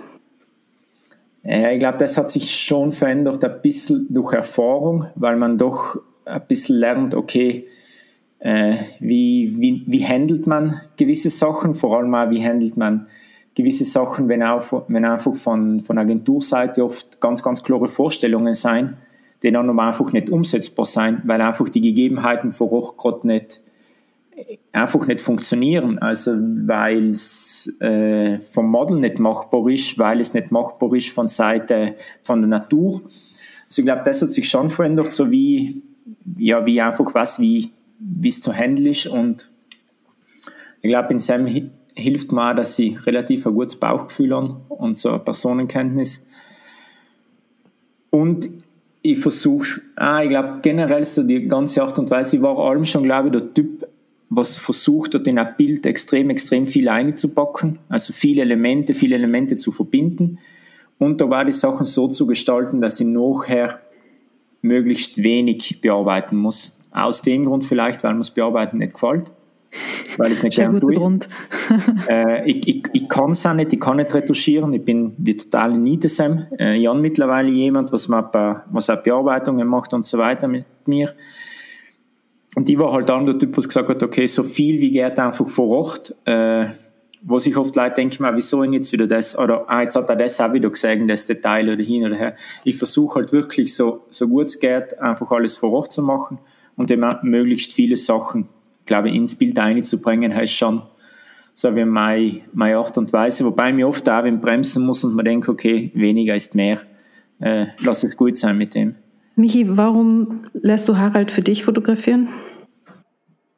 Äh, 1.43 1.73
ich 1.73 1.79
glaube, 1.79 1.97
das 1.97 2.17
hat 2.17 2.29
sich 2.29 2.53
schon 2.55 2.91
verändert, 2.91 3.43
ein 3.43 3.61
bisschen 3.61 4.07
durch 4.09 4.33
Erfahrung, 4.33 5.05
weil 5.15 5.37
man 5.37 5.57
doch 5.57 6.01
ein 6.25 6.41
bisschen 6.47 6.77
lernt, 6.77 7.15
okay, 7.15 7.67
äh, 8.39 8.75
wie, 8.99 9.55
wie, 9.57 9.83
wie 9.85 10.05
handelt 10.05 10.47
man 10.47 10.79
gewisse 10.97 11.29
Sachen, 11.29 11.73
vor 11.73 11.97
allem 11.97 12.13
auch, 12.15 12.29
wie 12.29 12.43
handelt 12.43 12.77
man 12.77 13.07
gewisse 13.53 13.85
Sachen, 13.85 14.29
wenn, 14.29 14.43
auch, 14.43 14.83
wenn 14.87 15.05
einfach 15.05 15.35
von, 15.35 15.81
von 15.81 15.97
Agenturseite 15.97 16.83
oft 16.83 17.19
ganz, 17.19 17.43
ganz 17.43 17.61
klare 17.61 17.87
Vorstellungen 17.87 18.53
sein, 18.53 18.95
die 19.43 19.51
dann 19.51 19.79
einfach 19.79 20.11
nicht 20.13 20.29
umsetzbar 20.29 20.85
sein, 20.85 21.21
weil 21.25 21.41
einfach 21.41 21.67
die 21.69 21.81
Gegebenheiten 21.81 22.53
vor 22.53 22.71
Ort 22.71 22.97
gerade 22.97 23.27
nicht 23.27 23.61
einfach 24.71 25.07
nicht 25.07 25.21
funktionieren. 25.21 25.99
Also 25.99 26.31
weil 26.31 27.09
es 27.09 27.73
äh, 27.79 28.39
vom 28.39 28.69
Model 28.69 28.99
nicht 28.99 29.19
machbar 29.19 29.67
ist, 29.69 29.97
weil 29.97 30.19
es 30.19 30.33
nicht 30.33 30.51
machbar 30.51 30.93
ist 30.93 31.09
von 31.09 31.27
Seite 31.27 31.95
von 32.23 32.41
der 32.41 32.49
Natur. 32.49 33.01
Also 33.71 33.81
ich 33.81 33.85
glaube, 33.85 34.01
das 34.03 34.21
hat 34.21 34.31
sich 34.31 34.49
schon 34.49 34.69
verändert, 34.69 35.11
so 35.11 35.31
wie, 35.31 35.81
ja, 36.37 36.65
wie 36.65 36.81
einfach 36.81 37.13
was, 37.13 37.39
wie, 37.39 37.71
es 38.23 38.41
zu 38.41 38.51
handeln 38.53 38.87
ist. 38.87 39.07
Und 39.07 39.49
ich 40.81 40.89
glaube, 40.89 41.13
in 41.13 41.19
Sam 41.19 41.47
hilft 41.95 42.31
mir 42.31 42.51
auch, 42.51 42.55
dass 42.55 42.75
sie 42.75 42.97
relativ 43.05 43.45
ein 43.45 43.53
gutes 43.53 43.75
Bauchgefühl 43.75 44.35
haben 44.35 44.61
und 44.69 44.97
so 44.97 45.09
eine 45.09 45.19
Personenkenntnis. 45.19 46.21
Und 48.09 48.49
ich 49.01 49.19
versuche, 49.19 49.81
ah, 49.95 50.21
ich 50.21 50.29
glaube 50.29 50.59
generell 50.61 51.03
so 51.05 51.23
die 51.23 51.47
ganze 51.47 51.81
Art 51.81 51.97
und 51.97 52.09
Weise, 52.11 52.37
ich 52.37 52.41
war 52.41 52.57
allem 52.57 52.85
schon, 52.85 53.03
glaube 53.03 53.29
ich, 53.29 53.31
der 53.31 53.53
Typ, 53.53 53.87
was 54.33 54.57
versucht 54.57 55.13
hat, 55.13 55.27
in 55.27 55.37
ein 55.37 55.55
Bild 55.57 55.85
extrem, 55.85 56.29
extrem 56.29 56.65
viel 56.65 56.89
einzupacken, 56.89 57.79
also 57.89 58.13
viele 58.13 58.41
Elemente, 58.41 58.93
viele 58.93 59.15
Elemente 59.15 59.57
zu 59.57 59.71
verbinden 59.71 60.39
und 61.01 61.19
da 61.19 61.27
war 61.31 61.43
die 61.43 61.51
Sachen 61.51 61.87
so 61.87 62.07
zu 62.09 62.27
gestalten, 62.27 62.79
dass 62.79 62.99
ich 62.99 63.07
nachher 63.07 63.79
möglichst 64.61 65.23
wenig 65.23 65.81
bearbeiten 65.81 66.37
muss. 66.37 66.77
Aus 66.91 67.23
dem 67.23 67.41
Grund 67.41 67.65
vielleicht, 67.65 68.03
weil 68.03 68.13
mir 68.13 68.19
das 68.19 68.29
Bearbeiten 68.29 68.77
nicht 68.77 68.93
gefällt, 68.93 69.31
weil 70.17 70.31
ich 70.31 70.43
nicht 70.43 70.57
gerne 70.57 70.79
tue. 70.79 70.93
Grund. 70.93 71.27
äh, 72.07 72.47
ich 72.47 72.67
ich, 72.67 72.83
ich 72.93 73.09
kann 73.09 73.31
es 73.31 73.43
auch 73.47 73.55
nicht, 73.55 73.73
ich 73.73 73.79
kann 73.79 73.97
nicht 73.97 74.13
retuschieren, 74.13 74.73
ich 74.73 74.85
bin 74.85 75.15
die 75.17 75.35
totale 75.35 75.75
Niedesem. 75.75 76.45
Äh, 76.59 76.77
ich 76.77 76.87
habe 76.87 76.99
mittlerweile 76.99 77.49
jemand, 77.49 77.91
was, 77.91 78.07
man, 78.07 78.25
was 78.69 78.87
auch 78.91 79.01
Bearbeitungen 79.01 79.67
macht 79.67 79.95
und 79.95 80.05
so 80.05 80.19
weiter 80.19 80.47
mit 80.47 80.65
mir. 80.85 81.09
Und 82.55 82.69
ich 82.69 82.77
war 82.77 82.91
halt 82.91 83.09
dann 83.09 83.25
der 83.25 83.37
Typ, 83.37 83.53
der 83.53 83.63
gesagt 83.63 83.89
hat, 83.89 84.03
okay, 84.03 84.27
so 84.27 84.43
viel 84.43 84.79
wie 84.79 84.91
geht 84.91 85.17
einfach 85.19 85.47
vor 85.47 85.69
Ort. 85.69 86.15
Äh, 86.25 86.67
wo 87.23 87.37
sich 87.37 87.55
oft 87.55 87.75
Leute 87.75 87.95
denken, 87.95 88.25
ah, 88.25 88.31
wieso 88.35 88.63
ihn 88.63 88.73
jetzt 88.73 88.91
wieder 88.91 89.07
das, 89.07 89.37
oder 89.37 89.65
ah, 89.67 89.81
jetzt 89.81 89.95
hat 89.95 90.09
er 90.09 90.15
das 90.15 90.41
auch 90.41 90.53
wieder 90.53 90.69
gesehen, 90.69 91.07
das 91.07 91.25
Detail 91.25 91.69
oder 91.71 91.83
hin 91.83 92.05
oder 92.05 92.15
her. 92.15 92.35
Ich 92.63 92.77
versuche 92.77 93.19
halt 93.19 93.31
wirklich 93.31 93.75
so, 93.75 94.05
so 94.09 94.27
gut 94.27 94.47
es 94.47 94.59
geht, 94.59 94.99
einfach 94.99 95.31
alles 95.31 95.57
vor 95.57 95.71
Ort 95.71 95.93
zu 95.93 96.01
machen 96.01 96.39
und 96.75 96.89
immer 96.89 97.19
möglichst 97.21 97.73
viele 97.73 97.95
Sachen, 97.95 98.49
glaube 98.85 99.09
ich, 99.09 99.15
ins 99.15 99.35
Bild 99.35 99.57
einzubringen, 99.59 100.33
heißt 100.33 100.53
schon, 100.53 100.83
so 101.53 101.75
wie 101.75 101.85
meine, 101.85 102.41
meine 102.53 102.77
Art 102.77 102.97
und 102.97 103.13
Weise, 103.13 103.45
wobei 103.45 103.71
mir 103.71 103.87
oft 103.87 104.09
auch, 104.09 104.23
wenn 104.23 104.41
bremsen 104.41 104.83
muss 104.83 105.03
und 105.03 105.13
man 105.13 105.25
denkt, 105.25 105.47
okay, 105.47 105.91
weniger 105.93 106.35
ist 106.35 106.55
mehr, 106.55 106.79
äh, 107.39 107.67
lass 107.79 108.03
es 108.03 108.17
gut 108.17 108.37
sein 108.37 108.57
mit 108.57 108.73
dem. 108.73 108.95
Michi, 109.35 109.65
warum 109.77 110.45
lässt 110.53 110.87
du 110.89 110.97
Harald 110.97 111.31
für 111.31 111.41
dich 111.41 111.63
fotografieren? 111.63 112.29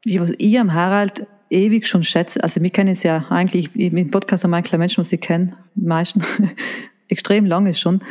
Ich, 0.05 0.19
was 0.19 0.33
ich 0.37 0.59
am 0.59 0.73
Harald 0.73 1.25
ewig 1.49 1.87
schon 1.87 2.03
schätze, 2.03 2.43
also 2.43 2.61
wir 2.61 2.69
kennen 2.69 2.91
es 2.91 3.03
ja 3.03 3.25
eigentlich, 3.29 3.75
im 3.75 4.11
Podcast 4.11 4.43
haben 4.43 4.51
wir 4.51 4.77
Menschen, 4.77 5.03
die 5.03 5.15
ich 5.15 5.21
kenne, 5.21 5.55
meisten, 5.75 6.23
extrem 7.07 7.45
lange 7.45 7.73
schon. 7.73 8.01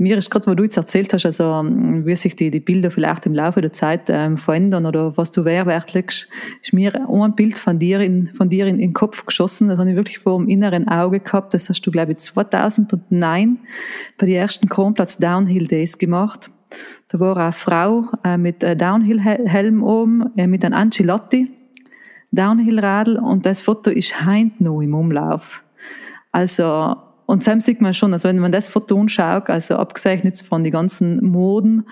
Mir 0.00 0.16
ist 0.16 0.30
gerade, 0.30 0.46
wo 0.46 0.54
du 0.54 0.62
jetzt 0.62 0.76
erzählt 0.76 1.12
hast, 1.12 1.26
also 1.26 1.42
ähm, 1.44 2.06
wie 2.06 2.14
sich 2.14 2.36
die, 2.36 2.52
die 2.52 2.60
Bilder 2.60 2.92
vielleicht 2.92 3.26
im 3.26 3.34
Laufe 3.34 3.60
der 3.60 3.72
Zeit 3.72 4.02
ähm, 4.08 4.36
verändern 4.36 4.86
oder 4.86 5.16
was 5.16 5.32
du 5.32 5.44
Wert 5.44 5.92
legst, 5.92 6.28
ist 6.62 6.72
mir 6.72 6.94
ein 6.94 7.34
Bild 7.34 7.58
von 7.58 7.80
dir 7.80 7.98
in, 7.98 8.28
von 8.32 8.48
dir 8.48 8.68
in, 8.68 8.76
in 8.76 8.90
den 8.90 8.92
Kopf 8.92 9.26
geschossen. 9.26 9.66
Das 9.66 9.80
habe 9.80 9.90
ich 9.90 9.96
wirklich 9.96 10.20
vor 10.20 10.38
dem 10.38 10.48
inneren 10.48 10.86
Auge 10.86 11.18
gehabt. 11.18 11.52
Das 11.52 11.68
hast 11.68 11.80
du, 11.80 11.90
glaube 11.90 12.12
ich, 12.12 12.18
2009 12.18 13.58
bei 14.18 14.26
den 14.26 14.36
ersten 14.36 14.68
Kronplatz 14.68 15.16
Downhill 15.16 15.66
Days 15.66 15.98
gemacht. 15.98 16.48
Da 17.08 17.20
war 17.20 17.36
eine 17.36 17.52
Frau 17.52 18.06
äh, 18.24 18.36
mit 18.36 18.62
äh, 18.62 18.76
Downhill-Helm 18.76 19.82
oben, 19.82 20.36
äh, 20.36 20.46
mit 20.46 20.64
einem 20.64 20.74
Ancelotti 20.74 21.50
Downhill-Radl 22.32 23.18
und 23.18 23.46
das 23.46 23.62
Foto 23.62 23.90
ist 23.90 24.24
heint 24.24 24.60
noch 24.60 24.80
im 24.80 24.94
Umlauf. 24.94 25.64
Also, 26.30 26.94
und 27.26 27.46
dann 27.46 27.60
sieht 27.60 27.80
man 27.80 27.94
schon, 27.94 28.12
also 28.12 28.28
wenn 28.28 28.38
man 28.38 28.52
das 28.52 28.68
Foto 28.68 29.00
anschaut, 29.00 29.48
also 29.48 29.76
abgezeichnet 29.76 30.38
von 30.40 30.62
den 30.62 30.72
ganzen 30.72 31.24
Moden, 31.24 31.84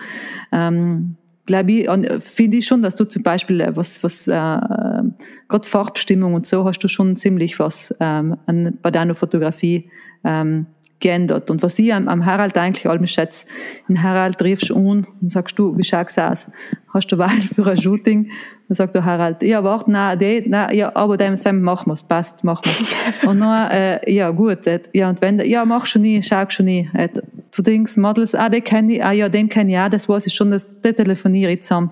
ähm, 0.51 1.15
glaube 1.47 1.71
ich, 1.71 1.89
finde 2.19 2.57
ich 2.57 2.67
schon, 2.67 2.83
dass 2.83 2.93
du 2.93 3.05
zum 3.05 3.23
Beispiel 3.23 3.61
äh, 3.61 3.75
was, 3.75 4.03
was 4.03 4.27
äh, 4.27 4.31
gerade 4.31 5.67
Farbstimmung 5.67 6.35
und 6.35 6.45
so 6.45 6.65
hast 6.65 6.79
du 6.79 6.87
schon 6.87 7.15
ziemlich 7.15 7.57
was 7.57 7.95
ähm, 7.99 8.37
an, 8.45 8.77
bei 8.81 8.91
deiner 8.91 9.15
Fotografie 9.15 9.89
ähm, 10.23 10.67
geändert. 10.99 11.51
Und 11.51 11.61
was 11.63 11.77
ich 11.79 11.93
am, 11.93 12.07
am 12.07 12.25
Harald 12.25 12.57
eigentlich 12.57 12.89
allem 12.89 13.05
schätze, 13.05 13.47
in 13.87 14.01
Harald 14.01 14.37
triffst 14.37 14.69
du 14.69 14.75
an 14.75 15.07
und 15.21 15.31
sagst 15.31 15.57
du, 15.59 15.77
wie 15.77 15.83
schaut's 15.83 16.17
aus? 16.17 16.49
Hast 16.93 17.11
du 17.11 17.17
Wahl 17.17 17.41
für 17.55 17.67
ein 17.67 17.77
Shooting? 17.79 18.31
Dann 18.67 18.75
sagt 18.75 18.95
der 18.95 19.05
Harald, 19.05 19.41
ja, 19.43 19.63
warte, 19.63 19.91
nein, 19.91 20.19
die, 20.19 20.43
nein, 20.47 20.75
ja, 20.75 20.91
aber 20.95 21.15
dem 21.15 21.37
Sam 21.37 21.61
machen 21.61 21.89
wir's, 21.89 22.03
passt, 22.03 22.43
machen 22.43 22.63
wir. 22.65 23.29
und 23.29 23.39
dann, 23.39 23.71
äh, 23.71 24.11
ja, 24.11 24.29
gut, 24.31 24.59
ja, 24.93 25.09
und 25.09 25.21
wenn, 25.21 25.39
ja, 25.39 25.63
mach 25.65 25.85
schon 25.85 26.01
nie, 26.01 26.21
schau 26.21 26.43
schon 26.49 26.65
nie. 26.65 26.89
Äh, 26.93 27.09
du 27.51 27.61
denkst, 27.61 27.97
Models, 27.97 28.35
ah, 28.35 28.49
den 28.49 28.63
kenne 28.63 28.93
ich, 28.93 29.03
ah, 29.03 29.11
ja, 29.11 29.29
den 29.29 29.47
kenne 29.49 29.71
ich 29.71 29.77
auch, 29.77 29.89
das 29.89 30.09
weiß 30.09 30.25
ich 30.25 30.33
schon, 30.33 30.51
das, 30.51 30.81
den 30.81 30.95
telefoniere 30.95 31.51
ich 31.51 31.63
zusammen. 31.63 31.91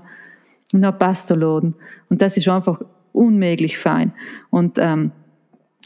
Und 0.73 0.81
dann 0.81 0.97
passt 0.97 1.29
der 1.29 1.37
Laden. 1.37 1.75
Und 2.09 2.21
das 2.21 2.35
ist 2.37 2.47
einfach 2.49 2.81
unmöglich 3.13 3.77
fein. 3.77 4.11
Und, 4.49 4.77
ähm, 4.79 5.11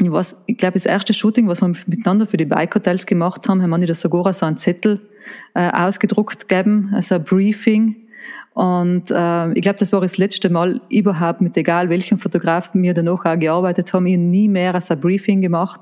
was, 0.07 0.35
ich 0.45 0.57
glaube, 0.57 0.73
das 0.73 0.85
erste 0.85 1.13
Shooting, 1.13 1.47
was 1.47 1.61
wir 1.61 1.73
miteinander 1.87 2.25
für 2.25 2.37
die 2.37 2.45
Bike-Hotels 2.45 3.05
gemacht 3.05 3.47
haben, 3.47 3.61
haben 3.61 3.79
wir 3.79 3.87
da 3.87 3.93
sogar 3.93 4.31
so 4.33 4.45
einen 4.45 4.57
Zettel 4.57 5.01
äh, 5.53 5.69
ausgedruckt 5.71 6.47
gegeben, 6.47 6.91
also 6.93 7.15
ein 7.15 7.23
Briefing. 7.23 7.95
Und 8.53 9.11
äh, 9.11 9.53
ich 9.53 9.61
glaube, 9.61 9.79
das 9.79 9.91
war 9.91 10.01
das 10.01 10.17
letzte 10.17 10.49
Mal 10.49 10.81
überhaupt 10.89 11.41
mit 11.41 11.55
egal 11.55 11.89
welchen 11.89 12.17
Fotografen 12.17 12.81
wir 12.81 12.93
danach 12.93 13.25
auch 13.25 13.39
gearbeitet 13.39 13.93
haben, 13.93 14.07
ich 14.07 14.17
nie 14.17 14.47
mehr 14.47 14.73
als 14.75 14.91
ein 14.91 14.99
Briefing 14.99 15.41
gemacht. 15.41 15.81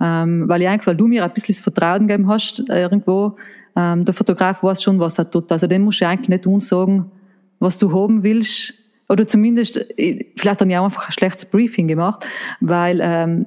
Ähm, 0.00 0.48
weil 0.48 0.62
ich 0.62 0.68
eigentlich, 0.68 0.86
weil 0.86 0.96
du 0.96 1.08
mir 1.08 1.24
ein 1.24 1.32
bisschen 1.32 1.54
das 1.54 1.60
Vertrauen 1.60 2.06
gegeben 2.06 2.28
hast, 2.28 2.68
äh, 2.70 2.82
irgendwo, 2.82 3.36
ähm, 3.74 4.04
der 4.04 4.14
Fotograf 4.14 4.62
weiß 4.62 4.82
schon, 4.82 5.00
was 5.00 5.18
er 5.18 5.28
tut. 5.28 5.50
Also 5.50 5.66
dem 5.66 5.82
musst 5.82 6.00
du 6.00 6.06
eigentlich 6.06 6.28
nicht 6.28 6.46
uns 6.46 6.68
sagen, 6.68 7.10
was 7.58 7.78
du 7.78 7.92
haben 7.92 8.22
willst, 8.22 8.74
oder 9.08 9.26
zumindest, 9.26 9.76
äh, 9.98 10.26
vielleicht 10.36 10.60
habe 10.60 10.70
ich 10.70 10.76
auch 10.76 10.84
einfach 10.84 11.06
ein 11.06 11.12
schlechtes 11.12 11.46
Briefing 11.46 11.88
gemacht, 11.88 12.24
weil 12.60 13.00
ähm, 13.02 13.46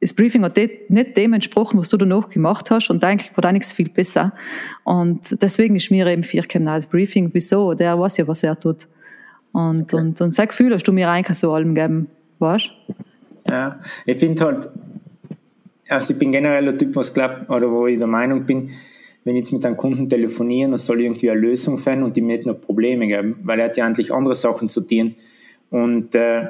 das 0.00 0.14
Briefing 0.14 0.42
hat 0.44 0.56
nicht 0.56 1.16
dem 1.16 1.34
entsprochen, 1.34 1.78
was 1.78 1.88
du 1.88 1.96
danach 1.96 2.28
gemacht 2.30 2.70
hast 2.70 2.88
und 2.90 3.04
eigentlich 3.04 3.36
war 3.36 3.42
da 3.42 3.52
nichts 3.52 3.70
viel 3.70 3.90
besser. 3.90 4.32
Und 4.84 5.40
deswegen 5.42 5.76
ist 5.76 5.90
mir 5.90 6.06
eben 6.06 6.22
Viercam 6.22 6.64
das 6.64 6.86
Briefing. 6.86 7.28
Wieso? 7.32 7.74
Der 7.74 7.98
weiß 7.98 8.16
ja, 8.16 8.26
was 8.26 8.42
er 8.42 8.58
tut. 8.58 8.88
Und, 9.52 9.92
okay. 9.92 9.96
und, 9.96 10.20
und 10.20 10.34
sein 10.34 10.48
Gefühl 10.48 10.72
hast 10.72 10.84
du 10.84 10.92
mir 10.92 11.08
eigentlich 11.10 11.38
so 11.38 11.52
allem 11.52 11.74
geben, 11.74 12.08
weißt 12.38 12.70
Ja, 13.48 13.78
ich 14.06 14.16
finde 14.16 14.44
halt, 14.44 14.68
also 15.88 16.14
ich 16.14 16.18
bin 16.18 16.32
generell 16.32 16.64
der 16.64 16.78
Typ, 16.78 16.96
was 16.96 17.12
glaubt, 17.12 17.50
oder 17.50 17.70
wo 17.70 17.86
ich 17.86 17.98
der 17.98 18.06
Meinung 18.06 18.44
bin, 18.44 18.70
wenn 19.24 19.36
ich 19.36 19.40
jetzt 19.40 19.52
mit 19.52 19.64
einem 19.66 19.76
Kunden 19.76 20.08
telefoniere, 20.08 20.70
dann 20.70 20.78
soll 20.78 21.00
irgendwie 21.00 21.30
eine 21.30 21.40
Lösung 21.40 21.78
finden 21.78 22.04
und 22.04 22.16
ihm 22.16 22.26
nicht 22.26 22.46
noch 22.46 22.60
Probleme 22.60 23.06
geben, 23.06 23.36
weil 23.42 23.58
er 23.58 23.66
hat 23.66 23.76
ja 23.76 23.86
eigentlich 23.86 24.12
andere 24.12 24.34
Sachen 24.34 24.68
zu 24.68 24.80
tun. 24.80 25.14
Und 25.70 26.14
äh, 26.14 26.48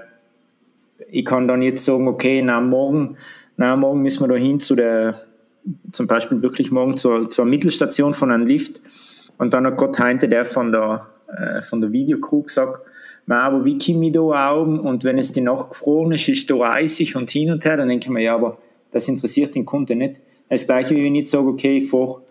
ich 1.11 1.25
kann 1.25 1.49
dann 1.49 1.63
jetzt 1.63 1.85
sagen, 1.85 2.07
okay, 2.07 2.43
na 2.43 2.61
morgen, 2.61 3.17
na 3.57 3.77
morgen 3.77 4.03
müssen 4.03 4.23
wir 4.23 4.29
da 4.29 4.37
hin 4.37 4.61
zu 4.61 4.77
der, 4.77 5.17
zum 5.91 6.07
Beispiel 6.07 6.43
wirklich 6.43 6.71
morgen 6.71 6.97
zur, 6.97 7.29
zur 7.29 7.45
Mittelstation 7.45 8.15
von 8.15 8.31
einem 8.31 8.47
Lift. 8.47 8.81
Und 9.39 9.53
dann 9.53 9.67
hat 9.67 9.77
Gott 9.77 9.99
heinte 9.99 10.29
der 10.29 10.45
von 10.45 10.71
der, 10.71 11.07
äh, 11.29 11.63
von 11.63 11.81
der 11.81 11.93
Videocrew 11.93 12.43
gesagt, 12.43 12.83
aber 13.27 13.65
wie 13.65 13.79
komme 13.79 14.07
ich 14.07 14.13
da 14.13 14.55
oben 14.55 14.81
und 14.81 15.05
wenn 15.05 15.19
es 15.19 15.31
die 15.31 15.41
Nacht 15.41 15.71
gefroren 15.71 16.13
ist, 16.13 16.29
ist 16.29 16.51
da 16.51 16.73
eisig 16.73 17.15
und 17.15 17.31
hin 17.31 17.51
und 17.51 17.65
her, 17.65 17.77
dann 17.77 17.89
denke 17.89 18.07
ich 18.07 18.11
mir, 18.11 18.23
ja, 18.23 18.35
aber 18.35 18.59
das 18.91 19.07
interessiert 19.07 19.55
den 19.55 19.65
Kunden 19.65 19.99
nicht. 19.99 20.21
Das 20.49 20.67
gleiche, 20.67 20.97
wie 20.97 21.05
wenn 21.05 21.15
ich 21.15 21.21
jetzt 21.21 21.31
sage, 21.31 21.47
okay, 21.47 21.79
ich 21.79 21.89
fahre 21.89 22.23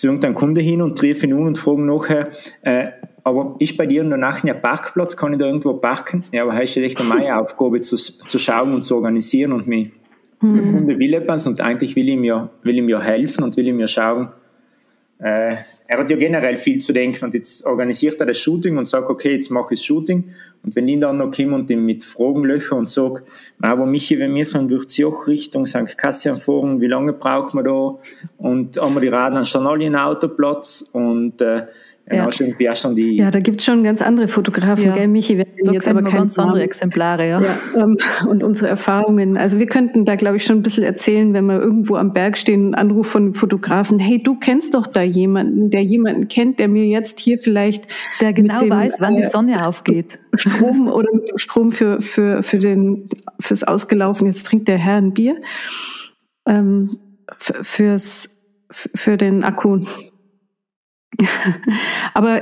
zu 0.00 0.06
irgendeinem 0.06 0.34
Kunde 0.34 0.62
hin 0.62 0.80
und 0.80 0.96
treffe 0.96 1.26
ihn 1.26 1.34
an 1.34 1.46
und 1.46 1.58
frage 1.58 1.82
nachher, 1.82 2.28
äh, 2.62 2.86
aber 3.22 3.56
ist 3.58 3.76
bei 3.76 3.84
dir 3.84 4.02
noch 4.02 4.16
nachher 4.16 4.54
ein 4.54 4.62
Parkplatz, 4.62 5.14
kann 5.14 5.34
ich 5.34 5.38
da 5.38 5.44
irgendwo 5.44 5.74
parken? 5.74 6.24
Ja, 6.32 6.44
aber 6.44 6.54
heißt 6.54 6.76
ja 6.76 6.82
echt 6.82 7.04
meine 7.04 7.38
Aufgabe 7.38 7.82
zu, 7.82 7.96
zu 7.96 8.38
schauen 8.38 8.72
und 8.72 8.82
zu 8.82 8.96
organisieren 8.96 9.52
und 9.52 9.66
mich. 9.66 9.90
Mhm. 10.40 10.54
Der 10.54 10.72
Kunde 10.72 10.98
will 10.98 11.12
etwas 11.12 11.46
und 11.46 11.60
eigentlich 11.60 11.96
will 11.96 12.08
ihm 12.08 12.24
ja, 12.24 12.48
will 12.62 12.78
ihm 12.78 12.88
ja 12.88 12.98
helfen 12.98 13.44
und 13.44 13.54
will 13.58 13.68
ihm 13.68 13.78
ja 13.78 13.86
schauen, 13.86 14.30
äh, 15.18 15.56
er 15.90 15.98
hat 15.98 16.08
ja 16.08 16.16
generell 16.16 16.56
viel 16.56 16.78
zu 16.78 16.92
denken 16.92 17.24
und 17.24 17.34
jetzt 17.34 17.66
organisiert 17.66 18.20
er 18.20 18.26
das 18.26 18.38
Shooting 18.38 18.78
und 18.78 18.86
sagt, 18.86 19.10
okay, 19.10 19.32
jetzt 19.32 19.50
mache 19.50 19.74
ich 19.74 19.80
das 19.80 19.86
Shooting. 19.86 20.32
Und 20.62 20.76
wenn 20.76 20.86
ich 20.86 21.00
dann 21.00 21.16
noch 21.16 21.32
komme 21.32 21.56
und 21.56 21.68
ihn 21.68 21.84
mit 21.84 22.04
Fragen 22.04 22.44
löcher 22.44 22.76
und 22.76 22.88
sage, 22.88 23.24
aber 23.60 23.86
Michi, 23.86 24.16
wenn 24.20 24.32
wir 24.36 24.46
von 24.46 24.70
Würzjoch 24.70 25.26
Richtung 25.26 25.66
St. 25.66 25.98
Kassian 25.98 26.36
fahren, 26.36 26.80
wie 26.80 26.86
lange 26.86 27.12
brauchen 27.12 27.58
wir 27.58 27.64
da? 27.64 27.98
Und 28.38 28.80
haben 28.80 28.94
wir 28.94 29.00
die 29.00 29.08
Radler 29.08 29.44
schon 29.44 29.66
alle 29.66 29.84
in 29.84 29.96
Autoplatz 29.96 30.88
und 30.92 31.42
äh, 31.42 31.66
ja. 32.16 32.28
irgendwie 32.38 32.68
auch 32.68 32.76
schon 32.76 32.94
die. 32.94 33.16
Ja, 33.16 33.30
da 33.30 33.38
gibt 33.38 33.60
es 33.60 33.64
schon 33.64 33.84
ganz 33.84 34.02
andere 34.02 34.28
Fotografen, 34.28 34.86
ja. 34.86 34.94
gell, 34.94 35.08
Michi? 35.08 35.36
Wir 35.38 35.46
da 35.64 35.72
jetzt 35.72 35.88
aber 35.88 36.02
ganz 36.02 36.36
Namen. 36.36 36.50
andere 36.50 36.64
Exemplare, 36.64 37.28
ja. 37.28 37.40
ja 37.40 37.82
ähm, 37.82 37.96
und 38.28 38.42
unsere 38.42 38.68
Erfahrungen. 38.68 39.36
Also 39.36 39.58
wir 39.58 39.66
könnten 39.66 40.04
da, 40.04 40.16
glaube 40.16 40.36
ich, 40.36 40.44
schon 40.44 40.56
ein 40.56 40.62
bisschen 40.62 40.84
erzählen, 40.84 41.32
wenn 41.34 41.46
wir 41.46 41.60
irgendwo 41.60 41.96
am 41.96 42.12
Berg 42.12 42.38
stehen, 42.38 42.66
einen 42.66 42.74
Anruf 42.74 43.08
von 43.08 43.24
einem 43.24 43.34
Fotografen, 43.34 43.98
hey, 43.98 44.22
du 44.22 44.38
kennst 44.38 44.74
doch 44.74 44.86
da 44.86 45.02
jemanden, 45.02 45.70
der 45.70 45.82
jemanden 45.82 46.28
kennt, 46.28 46.58
der 46.58 46.68
mir 46.68 46.86
jetzt 46.86 47.20
hier 47.20 47.38
vielleicht. 47.38 47.86
Der 48.20 48.32
genau 48.32 48.58
dem, 48.58 48.70
weiß, 48.70 49.00
wann 49.00 49.16
die 49.16 49.22
äh, 49.22 49.28
Sonne 49.28 49.66
aufgeht. 49.66 50.18
Strom 50.34 50.88
oder 50.88 51.08
mit 51.12 51.28
dem 51.28 51.38
Strom 51.38 51.72
für, 51.72 52.00
für, 52.00 52.42
für 52.42 52.58
den, 52.58 53.08
fürs 53.38 53.64
Ausgelaufen, 53.64 54.26
jetzt 54.26 54.46
trinkt 54.46 54.68
der 54.68 54.78
Herr 54.78 54.96
ein 54.96 55.12
Bier, 55.12 55.36
ähm, 56.46 56.90
fürs, 57.38 58.40
für 58.70 59.16
den 59.16 59.44
Akku 59.44 59.80
Aber 62.14 62.40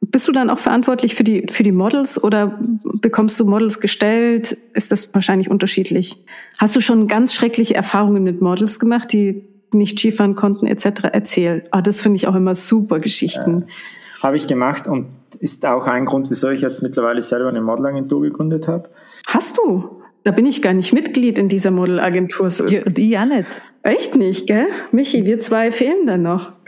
bist 0.00 0.26
du 0.26 0.32
dann 0.32 0.50
auch 0.50 0.58
verantwortlich 0.58 1.14
für 1.14 1.24
die, 1.24 1.46
für 1.50 1.62
die 1.62 1.72
Models 1.72 2.22
oder 2.22 2.58
bekommst 3.00 3.38
du 3.38 3.44
Models 3.44 3.80
gestellt? 3.80 4.56
Ist 4.74 4.92
das 4.92 5.14
wahrscheinlich 5.14 5.50
unterschiedlich? 5.50 6.24
Hast 6.58 6.74
du 6.74 6.80
schon 6.80 7.06
ganz 7.06 7.34
schreckliche 7.34 7.74
Erfahrungen 7.74 8.22
mit 8.22 8.40
Models 8.40 8.80
gemacht, 8.80 9.12
die 9.12 9.44
nicht 9.72 9.98
Skifahren 9.98 10.34
konnten 10.34 10.66
etc. 10.66 11.08
Erzähl. 11.12 11.64
Ah, 11.70 11.82
das 11.82 12.00
finde 12.00 12.16
ich 12.16 12.26
auch 12.26 12.34
immer 12.34 12.54
super 12.54 12.98
Geschichten. 12.98 13.66
Ja, 13.68 14.22
habe 14.22 14.36
ich 14.36 14.46
gemacht 14.46 14.86
und 14.86 15.06
ist 15.38 15.64
auch 15.64 15.86
ein 15.86 16.04
Grund, 16.04 16.30
wieso 16.30 16.50
ich 16.50 16.62
jetzt 16.62 16.82
mittlerweile 16.82 17.22
selber 17.22 17.48
eine 17.48 17.60
Modelagentur 17.60 18.20
gegründet 18.22 18.68
habe. 18.68 18.88
Hast 19.26 19.58
du? 19.58 20.02
Da 20.24 20.32
bin 20.32 20.44
ich 20.44 20.60
gar 20.60 20.74
nicht 20.74 20.92
Mitglied 20.92 21.38
in 21.38 21.48
dieser 21.48 21.70
Modelagentur. 21.70 22.48
Die 22.48 23.08
ja 23.08 23.24
nicht. 23.24 23.46
Echt 23.82 24.16
nicht, 24.16 24.46
gell? 24.46 24.66
Michi, 24.92 25.24
wir 25.24 25.38
zwei 25.38 25.72
fehlen 25.72 26.06
dann 26.06 26.22
noch. 26.22 26.52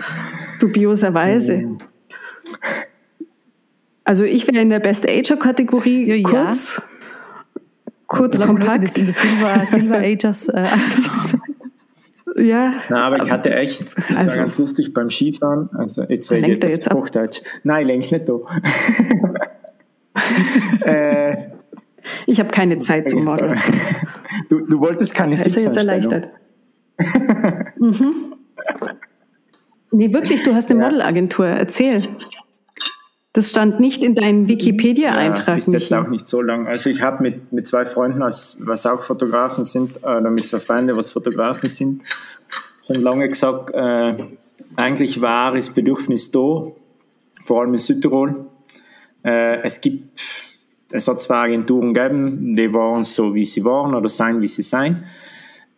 Dubioserweise. 0.62 1.58
Hm. 1.58 1.78
Also 4.04 4.24
ich 4.24 4.46
wäre 4.48 4.60
in 4.60 4.70
der 4.70 4.80
Best 4.80 5.08
Ager 5.08 5.36
Kategorie 5.36 6.04
ja, 6.04 6.22
kurz, 6.28 6.78
ja. 6.78 7.62
kurz 8.06 8.36
Lass 8.36 8.48
kompakt. 8.48 8.84
Das 8.84 8.96
in 8.96 9.06
der 9.06 9.14
Silver, 9.14 9.66
Silver 9.66 9.98
Agers 9.98 10.48
äh, 10.48 10.66
Ja. 12.36 12.72
Na, 12.88 13.06
aber 13.06 13.22
ich 13.22 13.30
hatte 13.30 13.54
echt, 13.54 13.94
das 13.96 14.08
also, 14.08 14.28
war 14.30 14.36
ganz 14.36 14.58
lustig 14.58 14.94
beim 14.94 15.10
Skifahren. 15.10 15.68
Also 15.74 16.02
jetzt 16.04 16.30
rede 16.30 16.52
ich 16.52 16.64
jetzt 16.64 16.92
Hochdeutsch. 16.92 17.42
Nein, 17.62 17.86
lenk 17.86 18.10
nicht 18.10 18.28
da. 18.28 18.38
äh, 20.90 21.36
ich 22.26 22.38
habe 22.38 22.50
keine 22.50 22.78
Zeit 22.78 23.10
zum 23.10 23.24
Modeln. 23.24 23.58
du, 24.48 24.60
du 24.66 24.80
wolltest 24.80 25.14
keine 25.14 25.40
ist 25.40 25.56
er 25.56 25.64
jetzt 25.64 25.76
erleichtert. 25.76 26.30
mhm. 27.78 28.34
Nee, 29.92 30.12
wirklich, 30.12 30.42
du 30.42 30.54
hast 30.54 30.70
eine 30.70 30.80
ja. 30.80 30.86
Modelagentur. 30.86 31.46
Erzähl. 31.46 32.02
Das 33.34 33.50
stand 33.50 33.80
nicht 33.80 34.04
in 34.04 34.14
deinem 34.14 34.48
Wikipedia-Eintrag. 34.48 35.48
Ja, 35.48 35.54
ist 35.54 35.72
jetzt 35.72 35.92
auch 35.94 36.08
nicht 36.08 36.28
so 36.28 36.42
lang. 36.42 36.66
Also 36.66 36.90
ich 36.90 37.00
habe 37.02 37.22
mit, 37.22 37.52
mit 37.52 37.66
zwei 37.66 37.84
Freunden, 37.84 38.20
was, 38.20 38.58
was 38.60 38.84
auch 38.84 39.02
Fotografen 39.02 39.64
sind, 39.64 39.98
oder 40.02 40.30
mit 40.30 40.48
zwei 40.48 40.58
Freunden, 40.60 40.96
was 40.96 41.12
Fotografen 41.12 41.68
sind, 41.68 42.02
schon 42.86 42.96
lange 42.96 43.28
gesagt, 43.28 43.70
äh, 43.74 44.14
eigentlich 44.76 45.20
war 45.20 45.52
das 45.52 45.70
Bedürfnis 45.70 46.30
da, 46.30 46.66
vor 47.44 47.60
allem 47.60 47.72
in 47.72 47.78
Südtirol. 47.78 48.46
Äh, 49.24 49.62
es 49.62 49.80
gibt, 49.80 50.20
es 50.90 51.08
hat 51.08 51.20
zwei 51.20 51.44
Agenturen 51.44 51.94
gegeben, 51.94 52.54
die 52.54 52.72
waren 52.74 53.02
so, 53.02 53.34
wie 53.34 53.46
sie 53.46 53.64
waren 53.64 53.94
oder 53.94 54.10
sein, 54.10 54.42
wie 54.42 54.46
sie 54.46 54.62
sein. 54.62 55.04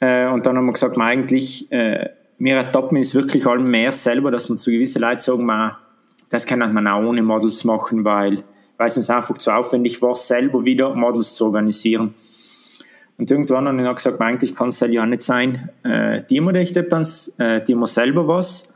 Äh, 0.00 0.28
und 0.28 0.44
dann 0.44 0.56
haben 0.56 0.66
wir 0.66 0.72
gesagt, 0.72 0.96
man 0.96 1.06
eigentlich, 1.06 1.70
äh, 2.44 2.54
wir 2.54 2.56
ertappen 2.56 2.98
es 2.98 3.14
wirklich 3.14 3.46
allem 3.46 3.70
mehr 3.70 3.90
selber, 3.92 4.30
dass 4.30 4.48
man 4.48 4.58
zu 4.58 4.70
gewissen 4.70 5.00
Leuten 5.00 5.20
sagen, 5.20 5.46
man, 5.46 5.76
das 6.28 6.44
kann 6.44 6.58
man 6.58 6.86
auch 6.86 7.02
ohne 7.02 7.22
Models 7.22 7.64
machen, 7.64 8.04
weil, 8.04 8.44
weil 8.76 8.86
es 8.86 8.96
uns 8.96 9.10
einfach 9.10 9.38
zu 9.38 9.50
aufwendig 9.50 10.00
war, 10.02 10.14
selber 10.14 10.64
wieder 10.64 10.94
Models 10.94 11.34
zu 11.34 11.46
organisieren. 11.46 12.14
Und 13.16 13.30
irgendwann 13.30 13.68
habe 13.68 13.82
ich 13.82 13.96
gesagt, 13.96 14.20
eigentlich 14.20 14.54
kann 14.54 14.68
es 14.68 14.80
ja 14.80 15.06
nicht 15.06 15.22
sein, 15.22 15.70
äh, 15.84 16.22
die 16.28 16.40
wir 16.40 16.54
echt 16.54 16.76
etwas, 16.76 17.34
äh, 17.38 17.62
die 17.62 17.74
wir 17.74 17.86
selber 17.86 18.26
was. 18.26 18.74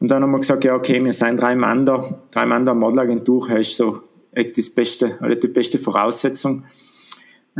Und 0.00 0.10
dann 0.10 0.22
haben 0.22 0.30
wir 0.30 0.38
gesagt, 0.38 0.64
ja, 0.64 0.74
okay, 0.74 1.04
wir 1.04 1.12
sind 1.12 1.40
drei 1.40 1.54
Mann 1.54 1.84
drei 1.84 2.46
Mann 2.46 2.64
da 2.64 2.72
Modelagentur, 2.72 3.48
hast 3.50 3.76
so 3.76 3.98
das 4.32 4.70
beste, 4.70 5.18
oder 5.20 5.36
die 5.36 5.48
beste 5.48 5.78
Voraussetzung. 5.78 6.64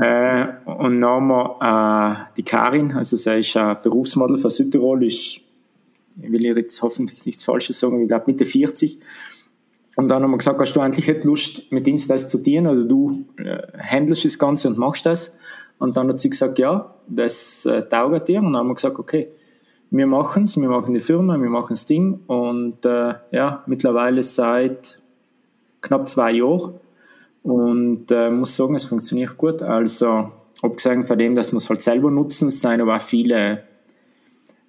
Äh, 0.01 0.47
und 0.65 1.01
dann 1.01 1.11
haben 1.11 1.29
wir 1.29 1.59
äh, 1.61 2.35
die 2.37 2.43
Karin, 2.43 2.93
also 2.93 3.17
sie 3.17 3.39
ist 3.39 3.57
ein 3.57 3.77
Berufsmodel 3.83 4.39
von 4.39 4.51
Südtirol, 4.51 5.05
ist, 5.05 5.41
ich 6.21 6.33
will 6.33 6.45
ihr 6.45 6.57
jetzt 6.57 6.81
hoffentlich 6.83 7.27
nichts 7.27 7.45
Falsches 7.45 7.79
sagen, 7.79 8.01
ich 8.03 8.09
glaube 8.09 8.25
Mitte 8.27 8.47
40. 8.47 9.01
Und 9.97 10.09
dann 10.09 10.23
haben 10.23 10.31
wir 10.31 10.39
gesagt, 10.39 10.61
hast 10.61 10.75
du 10.75 10.81
eigentlich 10.81 11.25
Lust, 11.25 11.73
mit 11.73 11.89
das 12.09 12.29
zu 12.29 12.39
dienen, 12.39 12.69
oder 12.69 12.85
du 12.85 13.25
äh, 13.39 13.59
handelst 13.79 14.25
das 14.25 14.39
Ganze 14.39 14.69
und 14.69 14.79
machst 14.79 15.07
das? 15.07 15.37
Und 15.79 15.97
dann 15.97 16.09
hat 16.09 16.21
sie 16.21 16.31
gesagt, 16.31 16.59
ja, 16.59 16.95
das 17.09 17.67
äh, 17.67 17.83
taugt 17.89 18.29
dir. 18.29 18.39
Und 18.39 18.53
dann 18.53 18.59
haben 18.59 18.69
wir 18.69 18.75
gesagt, 18.75 18.99
okay, 18.99 19.29
wir 19.91 20.07
machen 20.07 20.45
es, 20.45 20.57
wir 20.57 20.69
machen 20.69 20.95
die 20.95 21.01
Firma, 21.01 21.41
wir 21.41 21.49
machen 21.49 21.71
das 21.71 21.87
Ding. 21.87 22.21
Und 22.27 22.85
äh, 22.85 23.15
ja, 23.33 23.65
mittlerweile 23.67 24.23
seit 24.23 25.03
knapp 25.81 26.09
zwei 26.09 26.33
Jahren. 26.33 26.75
Und 27.43 28.11
äh, 28.11 28.31
muss 28.31 28.57
sagen, 28.57 28.75
es 28.75 28.85
funktioniert 28.85 29.37
gut. 29.37 29.63
Also, 29.63 30.31
abgesehen 30.63 31.05
von 31.05 31.19
dem, 31.19 31.35
dass 31.35 31.53
wir 31.53 31.59
es 31.59 31.69
halt 31.69 31.81
selber 31.81 32.11
nutzen, 32.11 32.51
sind 32.51 32.81
aber 32.81 32.97
auch 32.97 33.01
viele, 33.01 33.65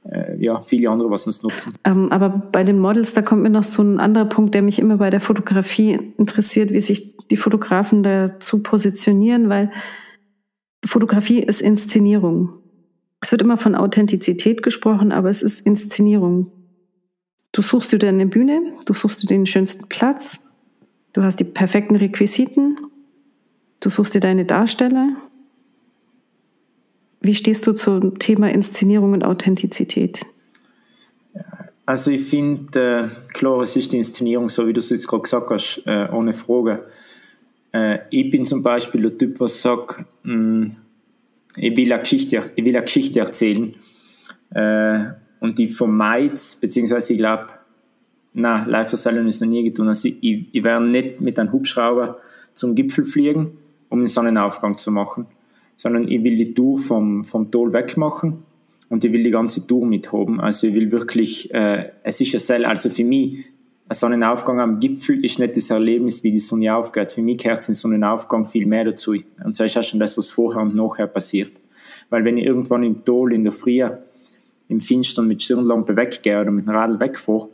äh, 0.06 0.44
ja, 0.44 0.62
viele 0.62 0.90
andere, 0.90 1.10
was 1.10 1.28
uns 1.28 1.42
nutzen. 1.44 1.76
Ähm, 1.84 2.12
aber 2.12 2.30
bei 2.30 2.64
den 2.64 2.80
Models, 2.80 3.14
da 3.14 3.22
kommt 3.22 3.42
mir 3.42 3.50
noch 3.50 3.64
so 3.64 3.82
ein 3.82 4.00
anderer 4.00 4.26
Punkt, 4.26 4.54
der 4.54 4.62
mich 4.62 4.80
immer 4.80 4.98
bei 4.98 5.10
der 5.10 5.20
Fotografie 5.20 6.14
interessiert, 6.18 6.72
wie 6.72 6.82
sich 6.82 7.18
die 7.30 7.38
Fotografen 7.38 8.04
dazu 8.04 8.64
positionieren, 8.64 9.50
weil 9.50 9.72
Fotografie 10.86 11.40
ist 11.40 11.62
Inszenierung. 11.62 12.50
Es 13.22 13.32
wird 13.32 13.42
immer 13.42 13.58
von 13.58 13.76
Authentizität 13.76 14.64
gesprochen, 14.64 15.12
aber 15.12 15.30
es 15.30 15.42
ist 15.42 15.66
Inszenierung. 15.66 16.52
Du 17.52 17.62
suchst 17.62 17.92
dir 17.92 18.08
eine 18.08 18.28
Bühne, 18.28 18.62
du 18.86 18.94
suchst 18.94 19.24
dir 19.24 19.28
den 19.28 19.46
schönsten 19.46 19.90
Platz, 19.90 20.40
du 21.14 21.24
hast 21.24 21.40
die 21.40 21.46
perfekten 21.46 21.96
Requisiten, 21.96 22.78
du 23.80 23.90
suchst 23.90 24.14
dir 24.14 24.20
deine 24.20 24.46
Darsteller. 24.46 25.16
Wie 27.22 27.36
stehst 27.36 27.68
du 27.68 27.74
zum 27.74 28.18
Thema 28.20 28.50
Inszenierung 28.50 29.14
und 29.14 29.24
Authentizität? 29.24 30.26
Also 31.86 32.12
ich 32.12 32.22
finde, 32.22 33.10
äh, 33.10 33.34
klar, 33.34 33.62
es 33.62 33.76
ist 33.76 33.92
die 33.92 33.98
Inszenierung, 33.98 34.48
so 34.48 34.68
wie 34.68 34.74
du 34.74 34.80
es 34.80 34.92
jetzt 34.92 35.08
gerade 35.08 35.24
gesagt 35.24 35.50
hast, 35.50 35.82
äh, 35.88 36.08
ohne 36.12 36.34
Frage. 36.34 36.86
Äh, 37.72 38.00
ich 38.12 38.30
bin 38.30 38.46
zum 38.46 38.62
Beispiel 38.62 39.02
der 39.02 39.18
Typ, 39.18 39.40
was 39.40 39.62
sagt, 39.62 40.06
mh, 40.22 40.34
hm, 40.34 40.72
ich, 41.56 41.76
will 41.76 41.92
eine 41.92 42.02
Geschichte, 42.02 42.52
ich 42.56 42.64
will 42.64 42.76
eine 42.76 42.86
Geschichte 42.86 43.20
erzählen 43.20 43.72
äh, 44.52 45.00
und 45.40 45.58
die 45.58 45.68
vermeidet, 45.68 46.58
beziehungsweise 46.62 47.14
ich 47.14 47.20
glaube, 47.20 47.48
na, 48.34 48.66
live 48.66 48.90
Salon 48.90 49.28
ist 49.28 49.42
noch 49.42 49.48
nie 49.48 49.64
getan. 49.64 49.88
Also 49.88 50.08
ich, 50.08 50.46
ich 50.52 50.64
werde 50.64 50.86
nicht 50.86 51.22
mit 51.22 51.40
einem 51.40 51.52
Hubschrauber 51.52 52.18
zum 52.54 52.76
Gipfel 52.76 53.06
fliegen, 53.06 53.58
um 53.90 54.00
den 54.00 54.08
Sonnenaufgang 54.08 54.78
zu 54.78 54.92
machen, 54.92 55.26
sondern 55.78 56.08
ich 56.08 56.24
will 56.24 56.36
die 56.36 56.54
Tour 56.54 56.78
vom, 56.78 57.24
vom 57.24 57.52
Tal 57.52 57.74
weg 57.74 57.98
machen 57.98 58.44
und 58.90 59.04
ich 59.04 59.12
will 59.12 59.24
die 59.24 59.32
ganze 59.32 59.66
Tour 59.66 59.86
mithaben. 59.86 60.40
Also 60.40 60.68
ich 60.68 60.74
will 60.74 60.92
wirklich, 60.92 61.54
äh, 61.54 61.92
es 62.04 62.22
ist 62.22 62.34
ja 62.34 62.40
selber, 62.40 62.70
also 62.70 62.90
für 62.90 63.04
mich 63.04 63.46
ein 63.88 63.96
Sonnenaufgang 63.96 64.60
am 64.60 64.80
Gipfel 64.80 65.24
ist 65.26 65.40
nicht 65.40 65.58
das 65.58 65.72
Erlebnis, 65.72 66.24
wie 66.24 66.32
die 66.32 66.40
Sonne 66.40 66.76
aufgeht. 66.76 67.12
Für 67.12 67.24
mich 67.24 67.40
gehört 67.40 67.68
ein 67.68 67.74
Sonnenaufgang 67.74 68.46
viel 68.46 68.68
mehr 68.68 68.86
dazu. 68.86 69.16
Und 69.44 69.56
so 69.56 69.64
ist 69.64 69.78
auch 69.78 69.84
schon 69.84 70.00
das, 70.00 70.16
was 70.16 70.30
vorher 70.30 70.62
und 70.62 70.76
nachher 70.76 71.08
passiert. 71.08 71.54
Weil 72.12 72.24
wenn 72.24 72.38
ich 72.38 72.46
irgendwann 72.46 72.84
im 72.84 73.04
Tal 73.04 73.34
in 73.34 73.44
der 73.44 73.52
Früh 73.52 73.84
im 74.68 74.80
Finstern 74.80 75.28
mit 75.28 75.42
Stirnlampe 75.42 75.98
weggehe 75.98 76.40
oder 76.40 76.52
mit 76.52 76.68
dem 76.68 76.76
Radl 76.76 77.00
wegfahre, 77.00 77.50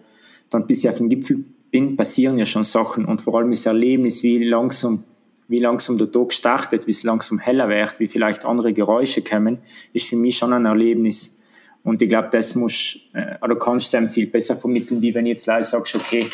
dann 0.56 0.68
bis 0.68 0.84
ich 0.84 0.90
auf 0.90 0.98
dem 0.98 1.10
Gipfel 1.10 1.44
bin, 1.70 1.96
passieren 1.96 2.38
ja 2.38 2.46
schon 2.46 2.64
Sachen. 2.64 3.06
Und 3.06 3.22
vor 3.22 3.38
allem 3.38 3.52
das 3.52 3.66
Erlebnis, 3.66 4.24
wie 4.24 4.44
langsam, 4.44 5.04
wie 5.48 5.60
langsam 5.60 5.98
der 5.98 6.12
Tag 6.12 6.34
startet, 6.34 6.88
wie 6.88 6.92
es 6.92 7.04
langsam 7.04 7.38
heller 7.38 7.70
wird, 7.70 8.00
wie 8.00 8.08
vielleicht 8.08 8.46
andere 8.46 8.74
Geräusche 8.74 9.22
kommen, 9.22 9.60
ist 9.94 10.08
für 10.08 10.16
mich 10.16 10.38
schon 10.38 10.54
ein 10.54 10.66
Erlebnis. 10.66 11.36
Und 11.84 12.02
ich 12.02 12.10
glaube, 12.10 12.30
das 12.32 12.56
muss, 12.56 12.98
äh, 13.14 13.36
oder 13.44 13.56
kannst 13.58 13.94
du 13.94 13.98
einem 13.98 14.10
viel 14.10 14.28
besser 14.28 14.56
vermitteln, 14.56 15.02
wie 15.02 15.14
wenn 15.14 15.26
jetzt 15.28 15.46
leise 15.46 15.70
sagst, 15.72 15.96
okay, 15.96 16.26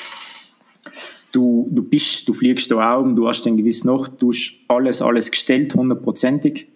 du, 1.31 1.67
du 1.71 1.83
bist, 1.83 2.27
du 2.27 2.33
fliegst 2.33 2.71
da 2.71 2.95
Augen, 2.95 3.15
du 3.15 3.27
hast 3.27 3.45
eine 3.47 3.57
gewisse 3.57 3.87
Nacht, 3.87 4.13
du 4.19 4.29
hast 4.29 4.53
alles, 4.67 5.01
alles 5.01 5.29
gestellt, 5.29 5.73
hundertprozentig. 5.75 6.67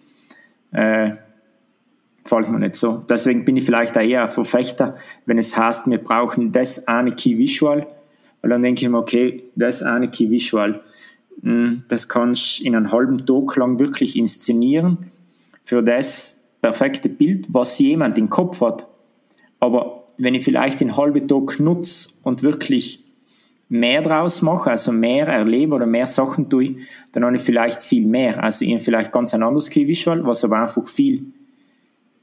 Äh, 0.72 1.12
gefällt 2.26 2.50
mir 2.50 2.58
nicht 2.58 2.76
so. 2.76 3.02
Deswegen 3.08 3.44
bin 3.44 3.56
ich 3.56 3.64
vielleicht 3.64 3.96
auch 3.96 4.02
eher 4.02 4.22
ein 4.22 4.28
Verfechter, 4.28 4.96
wenn 5.24 5.38
es 5.38 5.56
heißt, 5.56 5.86
wir 5.86 5.98
brauchen 5.98 6.52
das 6.52 6.86
eine 6.86 7.12
Key 7.12 7.38
Visual, 7.38 7.86
weil 8.42 8.50
dann 8.50 8.62
denke 8.62 8.84
ich 8.84 8.88
mir, 8.88 8.98
okay, 8.98 9.44
das 9.54 9.82
eine 9.82 10.10
Key 10.10 10.30
Visual, 10.30 10.82
hm, 11.42 11.84
das 11.88 12.08
kannst 12.08 12.60
du 12.60 12.64
in 12.64 12.76
einem 12.76 12.92
halben 12.92 13.18
Tag 13.18 13.56
lang 13.56 13.78
wirklich 13.78 14.16
inszenieren. 14.16 15.10
Für 15.64 15.82
das 15.82 16.42
perfekte 16.60 17.08
Bild, 17.08 17.46
was 17.50 17.78
jemand 17.78 18.18
im 18.18 18.30
Kopf 18.30 18.60
hat. 18.60 18.86
Aber 19.60 20.04
wenn 20.18 20.34
ich 20.34 20.44
vielleicht 20.44 20.80
den 20.80 20.96
halben 20.96 21.26
Tag 21.28 21.60
nutze 21.60 22.10
und 22.22 22.42
wirklich 22.42 23.04
mehr 23.68 24.02
draus 24.02 24.42
mache, 24.42 24.70
also 24.70 24.92
mehr 24.92 25.26
erlebe 25.26 25.74
oder 25.74 25.86
mehr 25.86 26.06
Sachen 26.06 26.48
tue, 26.48 26.76
dann 27.12 27.24
habe 27.24 27.36
ich 27.36 27.42
vielleicht 27.42 27.82
viel 27.82 28.06
mehr. 28.06 28.42
Also 28.42 28.64
ich 28.64 28.72
habe 28.72 28.80
vielleicht 28.80 29.12
ganz 29.12 29.34
ein 29.34 29.42
anderes 29.42 29.70
Key 29.70 29.86
Visual, 29.86 30.24
was 30.24 30.44
aber 30.44 30.60
einfach 30.60 30.86
viel, 30.86 31.32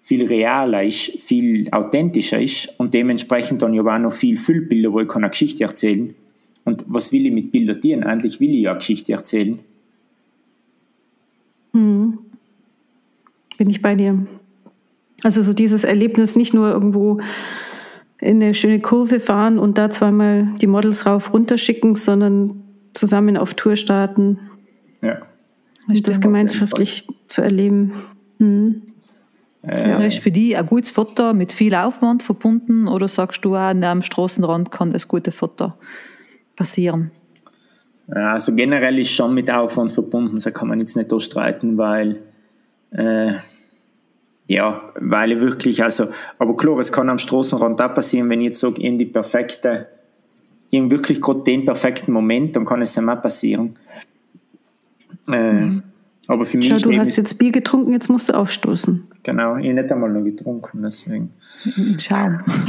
viel 0.04 0.28
realer 0.28 0.84
ist, 0.84 1.22
viel 1.22 1.70
authentischer 1.72 2.40
ist 2.40 2.78
und 2.78 2.94
dementsprechend 2.94 3.62
dann 3.62 3.80
aber 3.80 3.96
auch 3.96 4.00
noch 4.00 4.12
viel 4.12 4.36
Füllbilder, 4.36 4.92
wo 4.92 5.00
ich 5.00 5.10
eine 5.16 5.30
Geschichte 5.30 5.64
erzählen 5.64 6.14
Und 6.66 6.84
was 6.88 7.14
will 7.14 7.26
ich 7.26 7.32
mit 7.32 7.52
Bildern 7.54 7.80
tun? 7.80 8.04
Eigentlich 8.04 8.42
will 8.42 8.54
ich 8.54 8.64
ja 8.64 8.72
eine 8.72 8.80
Geschichte 8.80 9.14
erzählen. 9.14 9.60
Mhm. 11.72 12.20
Bin 13.58 13.70
ich 13.70 13.82
bei 13.82 13.96
dir. 13.96 14.28
Also 15.24 15.42
so 15.42 15.54
dieses 15.54 15.86
Erlebnis 15.86 16.36
nicht 16.36 16.54
nur 16.54 16.70
irgendwo 16.70 17.22
in 18.20 18.44
eine 18.44 18.54
schöne 18.54 18.82
Kurve 18.82 19.22
fahren 19.22 19.58
und 19.58 19.78
da 19.78 19.90
zweimal 19.90 20.50
die 20.62 20.68
Models 20.68 21.06
rauf 21.06 21.34
runter 21.34 21.58
schicken, 21.58 21.96
sondern 21.96 22.62
zusammen 22.92 23.38
auf 23.38 23.54
Tour 23.54 23.78
starten. 23.78 24.38
Ja. 25.02 25.22
Und 25.88 26.06
das 26.06 26.20
gemeinschaftlich 26.20 27.08
zu 27.28 27.42
erleben. 27.42 27.94
Hm. 28.40 28.82
Ja. 29.66 29.98
Ist 30.00 30.20
für 30.20 30.32
dich 30.32 30.58
ein 30.58 30.66
gutes 30.66 30.92
Foto 30.92 31.34
mit 31.34 31.52
viel 31.52 31.74
Aufwand 31.74 32.22
verbunden 32.22 32.88
oder 32.88 33.08
sagst 33.08 33.46
du 33.46 33.56
auch, 33.56 33.74
am 33.74 34.02
Straßenrand 34.02 34.72
kann 34.72 34.92
das 34.92 35.08
gute 35.08 35.32
Foto 35.32 35.74
passieren? 36.56 37.12
Also 38.10 38.54
generell 38.54 39.00
ist 39.00 39.12
schon 39.12 39.34
mit 39.34 39.50
Aufwand 39.50 39.94
verbunden, 39.94 40.38
da 40.44 40.52
kann 40.52 40.68
man 40.68 40.80
jetzt 40.80 40.98
nicht 40.98 41.22
streiten, 41.22 41.78
weil 41.78 42.20
äh, 42.92 43.34
ja, 44.48 44.92
weil 44.96 45.32
ich 45.32 45.40
wirklich, 45.40 45.82
also, 45.82 46.06
aber 46.38 46.58
klar, 46.58 46.80
es 46.80 46.92
kann 46.92 47.10
am 47.10 47.18
Straßenrand 47.18 47.82
auch 47.82 47.94
passieren, 47.94 48.30
wenn 48.30 48.42
ich 48.42 48.48
jetzt 48.48 48.60
sage, 48.60 48.82
in 48.82 48.98
die 48.98 49.06
perfekte, 49.06 49.88
in 50.70 50.92
wirklich 50.92 51.22
gerade 51.22 51.44
den 51.44 51.64
perfekten 51.64 52.12
Moment, 52.12 52.56
dann 52.56 52.66
kann 52.66 52.82
es 52.82 52.96
ja 52.96 53.04
auch 53.04 53.22
passieren. 53.22 53.78
Äh, 55.30 55.54
mhm. 55.54 55.84
Aber 56.28 56.46
für 56.46 56.58
mich 56.58 56.70
Schau, 56.70 56.90
du 56.90 56.98
hast 56.98 57.18
jetzt 57.18 57.38
Bier 57.38 57.52
getrunken, 57.52 57.92
jetzt 57.92 58.10
musst 58.10 58.30
du 58.30 58.34
aufstoßen. 58.34 59.08
Genau, 59.24 59.58
ich 59.58 59.74
nicht 59.74 59.92
einmal 59.92 60.12
noch 60.12 60.24
getrunken, 60.24 60.82
deswegen. 60.82 61.32
Schau. 62.00 62.30
Mhm. 62.30 62.38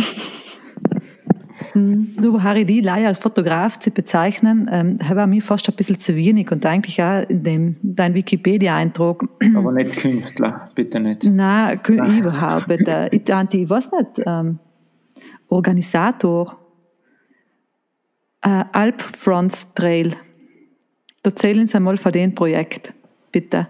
Du, 1.74 2.42
Harry, 2.42 2.64
die 2.64 2.80
Leier 2.80 3.08
als 3.08 3.20
Fotograf 3.20 3.78
zu 3.78 3.90
bezeichnen, 3.90 4.68
ähm, 4.72 4.98
war 5.08 5.26
mir 5.26 5.40
fast 5.40 5.68
ein 5.68 5.76
bisschen 5.76 6.00
zu 6.00 6.16
wenig 6.16 6.50
und 6.50 6.66
eigentlich 6.66 7.00
auch 7.00 7.28
in 7.28 7.44
dem, 7.44 7.76
dein 7.82 8.14
Wikipedia-Eintrag. 8.14 9.24
Aber 9.54 9.70
nicht 9.70 9.96
Künstler, 9.96 10.68
bitte 10.74 10.98
nicht. 10.98 11.24
Nein, 11.24 11.80
Nein. 11.88 12.18
überhaupt 12.18 12.68
nicht. 12.68 12.88
Ich, 13.12 13.60
ich 13.60 13.70
weiß 13.70 13.90
nicht, 13.92 14.26
ähm, 14.26 14.58
Organisator, 15.48 16.58
äh, 18.42 18.64
Alpfronts 18.72 19.74
Trail. 19.74 20.12
Erzählen 21.22 21.66
Sie 21.66 21.76
einmal 21.76 21.96
von 21.96 22.12
dem 22.12 22.34
Projekt, 22.34 22.94
bitte. 23.34 23.66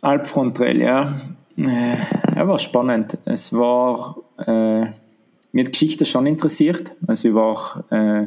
Alpfront 0.00 0.56
Trail, 0.56 0.80
ja. 0.80 1.14
Äh, 1.58 1.96
ja, 2.34 2.48
war 2.48 2.58
spannend. 2.58 3.18
Es 3.26 3.52
war 3.52 4.16
äh, 4.38 4.86
mir 5.52 5.64
die 5.64 5.72
Geschichte 5.72 6.04
schon 6.04 6.26
interessiert. 6.26 6.96
Also 7.06 7.28
ich 7.28 7.34
war, 7.34 7.84
äh, 7.90 8.26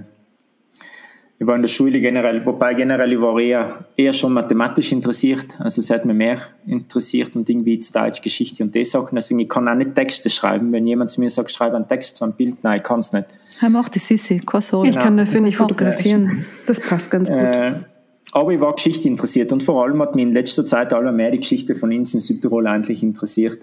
ich 1.40 1.48
war 1.48 1.56
in 1.56 1.62
der 1.64 1.70
Schule 1.70 2.00
generell, 2.00 2.46
wobei 2.46 2.76
generell 2.76 3.14
ich 3.14 3.22
war 3.22 3.40
eher, 3.40 3.86
eher 3.96 4.14
schon 4.14 4.34
mathematisch 4.34 4.92
interessiert. 4.92 5.60
Also 5.60 5.82
es 5.82 5.90
hat 5.90 6.06
mich 6.06 6.16
mehr 6.16 6.38
interessiert 6.68 7.36
und 7.36 7.50
irgendwie 7.50 7.74
jetzt 7.74 7.96
Deutsch, 7.96 8.22
Geschichte 8.22 8.64
und 8.64 8.76
die 8.76 8.86
Sachen. 8.86 9.16
Deswegen 9.16 9.40
ich 9.40 9.50
kann 9.50 9.68
auch 9.68 9.76
nicht 9.76 9.96
Texte 9.96 10.30
schreiben. 10.30 10.72
Wenn 10.72 10.86
jemand 10.86 11.10
zu 11.10 11.22
mir 11.22 11.30
sagt, 11.30 11.50
schreibe 11.50 11.78
einen 11.78 11.88
Text 11.88 12.18
zu 12.18 12.26
einem 12.26 12.34
Bild, 12.34 12.64
nein, 12.64 12.78
ich 12.78 12.84
kann 12.84 13.00
es 13.00 13.12
nicht. 13.14 13.28
Er 13.62 13.70
macht 13.70 13.96
die 13.96 14.00
Sissi, 14.00 14.40
keine 14.40 14.62
Sorge. 14.62 14.90
Ich 14.90 15.00
kann 15.00 15.18
dafür 15.18 15.42
nicht 15.42 15.58
fotografieren. 15.58 16.46
Das 16.68 16.80
passt 16.80 17.10
ganz 17.10 17.30
gut. 17.30 17.38
Äh, 17.38 17.80
aber 18.32 18.54
ich 18.54 18.60
war 18.60 18.76
Geschichte 18.76 19.08
interessiert 19.08 19.52
und 19.52 19.64
vor 19.64 19.84
allem 19.84 20.02
hat 20.02 20.16
mich 20.16 20.24
in 20.24 20.34
letzter 20.34 20.66
Zeit 20.66 20.94
aller 20.94 21.12
mehr 21.12 21.32
die 21.32 21.40
Geschichte 21.40 21.76
von 21.76 21.92
uns 21.92 22.14
in 22.14 22.20
Südtirol 22.20 22.68
eigentlich 22.68 23.02
interessiert. 23.02 23.60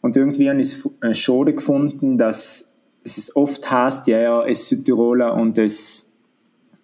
Und 0.00 0.16
irgendwie 0.16 0.48
habe 0.48 0.60
ich 0.60 0.78
es 1.00 1.18
schade 1.18 1.54
gefunden, 1.54 2.16
dass 2.16 2.72
es 3.04 3.34
oft 3.36 3.70
heißt, 3.70 4.06
ja, 4.08 4.20
ja, 4.20 4.46
es 4.46 4.68
Südtiroler 4.68 5.34
und 5.34 5.58
es 5.58 6.10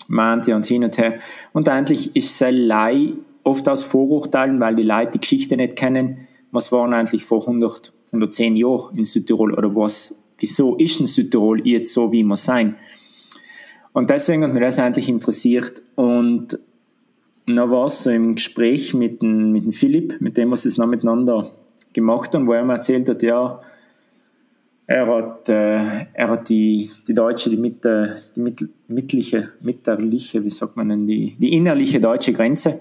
meint 0.09 0.47
ja 0.47 0.57
und 0.57 0.67
hin 0.67 0.85
und 0.85 0.99
her. 0.99 1.19
Und 1.53 1.69
eigentlich 1.69 2.15
ist 2.15 2.41
es 2.41 2.51
Lei 2.53 3.13
oft 3.45 3.69
aus 3.69 3.85
Vorurteilen, 3.85 4.61
weil 4.61 4.75
die 4.75 4.83
Leute 4.83 5.13
die 5.13 5.21
Geschichte 5.21 5.57
nicht 5.57 5.77
kennen, 5.77 6.29
was 6.51 6.71
waren 6.71 6.93
eigentlich 6.93 7.25
vor 7.25 7.41
100, 7.41 7.93
110 8.09 8.57
Jahren 8.57 8.97
in 8.97 9.05
Südtirol 9.05 9.55
oder 9.55 9.75
was, 9.75 10.17
wieso 10.39 10.77
ist 10.77 11.01
in 11.01 11.07
Südtirol 11.07 11.67
jetzt 11.67 11.93
so, 11.93 12.13
wie 12.13 12.23
muss 12.25 12.45
sein. 12.45 12.77
Und 13.93 14.11
deswegen 14.11 14.45
hat 14.45 14.53
mich 14.53 14.63
das 14.63 14.79
eigentlich 14.79 15.09
interessiert 15.09 15.83
und 15.97 16.59
dann 17.47 17.71
war 17.71 17.87
es 17.87 18.05
so 18.05 18.11
im 18.11 18.35
Gespräch 18.35 18.95
mit 18.95 19.23
dem, 19.23 19.53
mit 19.53 19.65
dem 19.65 19.73
Philipp, 19.73 20.21
mit 20.21 20.37
dem 20.37 20.51
wir 20.51 20.55
es 20.55 20.77
noch 20.77 20.87
miteinander 20.87 21.51
gemacht 21.93 22.35
haben, 22.35 22.47
wo 22.47 22.53
er 22.53 22.65
mir 22.65 22.75
erzählt 22.75 23.09
hat, 23.09 23.23
ja, 23.23 23.61
er 24.87 25.07
hat, 25.07 25.49
äh, 25.49 25.81
er 26.13 26.29
hat 26.29 26.49
die, 26.49 26.91
die 27.07 27.15
deutsche, 27.15 27.51
die, 27.51 27.57
mit, 27.57 27.85
die 27.85 28.41
mit, 28.41 28.69
mittliche, 28.89 29.51
mitterliche, 29.61 30.45
wie 30.45 30.51
sagt 30.51 30.77
man 30.77 30.89
denn, 30.89 31.07
die, 31.07 31.37
die 31.39 31.55
innerliche 31.55 32.01
deutsche 32.01 32.33
Grenze, 32.33 32.81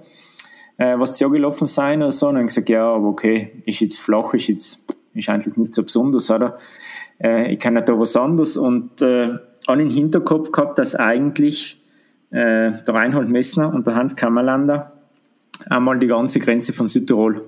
äh, 0.77 0.97
was 0.97 1.17
gelaufen 1.17 1.67
sein 1.67 2.01
oder 2.01 2.11
so. 2.11 2.29
Und 2.29 2.35
dann 2.35 2.47
gesagt, 2.47 2.69
ja, 2.69 2.85
aber 2.85 3.07
okay, 3.07 3.63
ist 3.65 3.79
jetzt 3.81 3.99
flach, 3.99 4.33
ist 4.33 4.47
jetzt, 4.47 4.97
ist 5.13 5.29
eigentlich 5.29 5.57
nicht 5.57 5.73
so 5.73 5.83
besonders, 5.83 6.29
oder? 6.31 6.57
Äh, 7.19 7.53
ich 7.53 7.59
kann 7.59 7.75
nicht 7.75 7.87
da 7.87 7.97
was 7.97 8.15
anderes 8.15 8.57
und 8.57 9.01
äh, 9.01 9.29
an 9.67 9.79
den 9.79 9.89
Hinterkopf 9.89 10.51
gehabt, 10.51 10.79
dass 10.79 10.95
eigentlich 10.95 11.80
äh, 12.31 12.71
der 12.71 12.93
Reinhold 12.93 13.29
Messner 13.29 13.73
und 13.73 13.87
der 13.87 13.95
Hans 13.95 14.15
Kammerlander 14.15 14.93
einmal 15.69 15.99
die 15.99 16.07
ganze 16.07 16.39
Grenze 16.39 16.73
von 16.73 16.87
Südtirol 16.87 17.41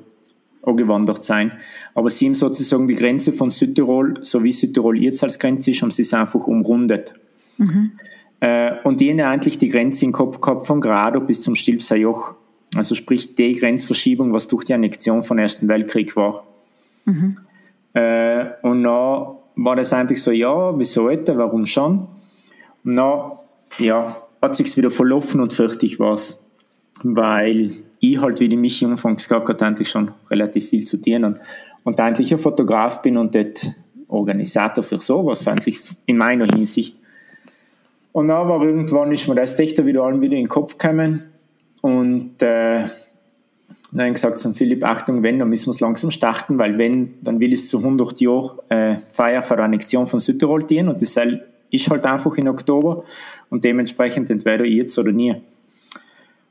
angewandert 0.64 1.24
sein. 1.24 1.54
Aber 1.96 2.10
sie 2.10 2.28
haben 2.28 2.36
sozusagen 2.36 2.88
die 2.88 2.96
Grenze 2.96 3.34
von 3.34 3.50
Südtirol, 3.50 4.14
so 4.22 4.44
wie 4.44 4.52
Südtirol 4.52 4.98
jetzt 4.98 5.24
als 5.24 5.40
Grenze 5.40 5.72
ist, 5.72 5.82
haben 5.82 5.92
sie 5.92 6.04
es 6.04 6.14
einfach 6.14 6.48
umrundet. 6.48 7.14
Mhm. 7.58 7.92
Äh, 8.40 8.74
und 8.84 9.00
die 9.00 9.12
haben 9.12 9.20
eigentlich 9.22 9.58
die 9.58 9.70
Grenze 9.70 10.06
im 10.06 10.12
Kopf 10.12 10.40
gehabt 10.42 10.66
von 10.66 10.82
Grado 10.82 11.22
bis 11.22 11.42
zum 11.42 11.56
Stilfser 11.56 11.96
Joch. 11.96 12.36
Also 12.76 12.96
sprich 12.96 13.36
die 13.36 13.54
Grenzverschiebung, 13.54 14.34
was 14.34 14.48
durch 14.48 14.64
die 14.64 14.74
Annexion 14.74 15.24
vom 15.24 15.38
Ersten 15.38 15.68
Weltkrieg 15.68 16.16
war. 16.16 16.44
Mhm. 17.06 17.38
Äh, 17.94 18.46
und 18.64 18.84
dann 18.84 19.36
war 19.56 19.76
das 19.76 19.94
eigentlich 19.94 20.22
so, 20.22 20.32
ja, 20.32 20.78
wieso 20.78 21.10
etwa, 21.10 21.38
warum 21.38 21.66
schon? 21.66 22.08
Und 22.84 22.96
dann, 22.96 23.32
ja, 23.78 24.16
hat 24.44 24.56
sich's 24.56 24.76
wieder 24.78 24.92
verlaufen 24.92 25.42
und 25.42 25.54
fertig 25.54 26.00
war's. 26.00 26.44
Weil 27.02 27.72
ich 28.00 28.22
halt, 28.22 28.40
wie 28.40 28.50
die 28.50 28.58
Michi 28.58 28.86
anfangs 28.86 29.28
gesagt 29.28 29.50
hat, 29.50 29.64
eigentlich 29.64 29.90
schon 29.90 30.12
relativ 30.30 30.70
viel 30.70 30.86
zu 30.86 31.02
tun 31.02 31.24
und, 31.24 31.38
und 31.84 32.00
eigentlich 32.00 32.32
ein 32.32 32.38
Fotograf 32.38 33.02
bin 33.02 33.18
und 33.18 33.34
dort 33.34 33.72
Organisator 34.10 34.84
für 34.84 35.00
sowas, 35.00 35.48
eigentlich 35.48 35.80
in 36.06 36.18
meiner 36.18 36.46
Hinsicht. 36.46 36.96
Und 38.12 38.28
dann 38.28 38.48
war 38.48 38.62
irgendwann 38.62 39.12
ist 39.12 39.28
mir 39.28 39.36
das 39.36 39.58
echt 39.60 39.84
wieder 39.84 40.04
allen 40.04 40.22
wieder 40.22 40.36
in 40.36 40.44
den 40.44 40.50
Kopf 40.50 40.78
gekommen 40.78 41.24
und 41.82 42.42
äh, 42.44 42.84
dann 43.92 44.14
gesagt 44.14 44.40
zum 44.40 44.54
Philipp, 44.56 44.84
Achtung, 44.84 45.24
wenn, 45.24 45.40
dann 45.40 45.50
müssen 45.50 45.68
wir 45.68 45.72
es 45.72 45.80
langsam 45.80 46.12
starten, 46.12 46.58
weil 46.58 46.78
wenn, 46.78 47.16
dann 47.22 47.40
will 47.40 47.54
ich 47.54 47.62
es 47.62 47.70
zu 47.70 47.80
100 47.80 48.20
Jahren 48.22 48.60
äh, 48.70 48.98
Feier 49.12 49.42
für 49.42 49.58
Annexion 49.58 50.06
von 50.06 50.20
Südtirol 50.20 50.64
dienen 50.64 50.90
und 50.90 51.02
das 51.02 51.18
ist 51.74 51.90
halt 51.90 52.06
einfach 52.06 52.36
in 52.36 52.48
Oktober 52.48 53.04
und 53.50 53.64
dementsprechend 53.64 54.30
entweder 54.30 54.66
jetzt 54.66 54.98
oder 54.98 55.12
nie. 55.12 55.36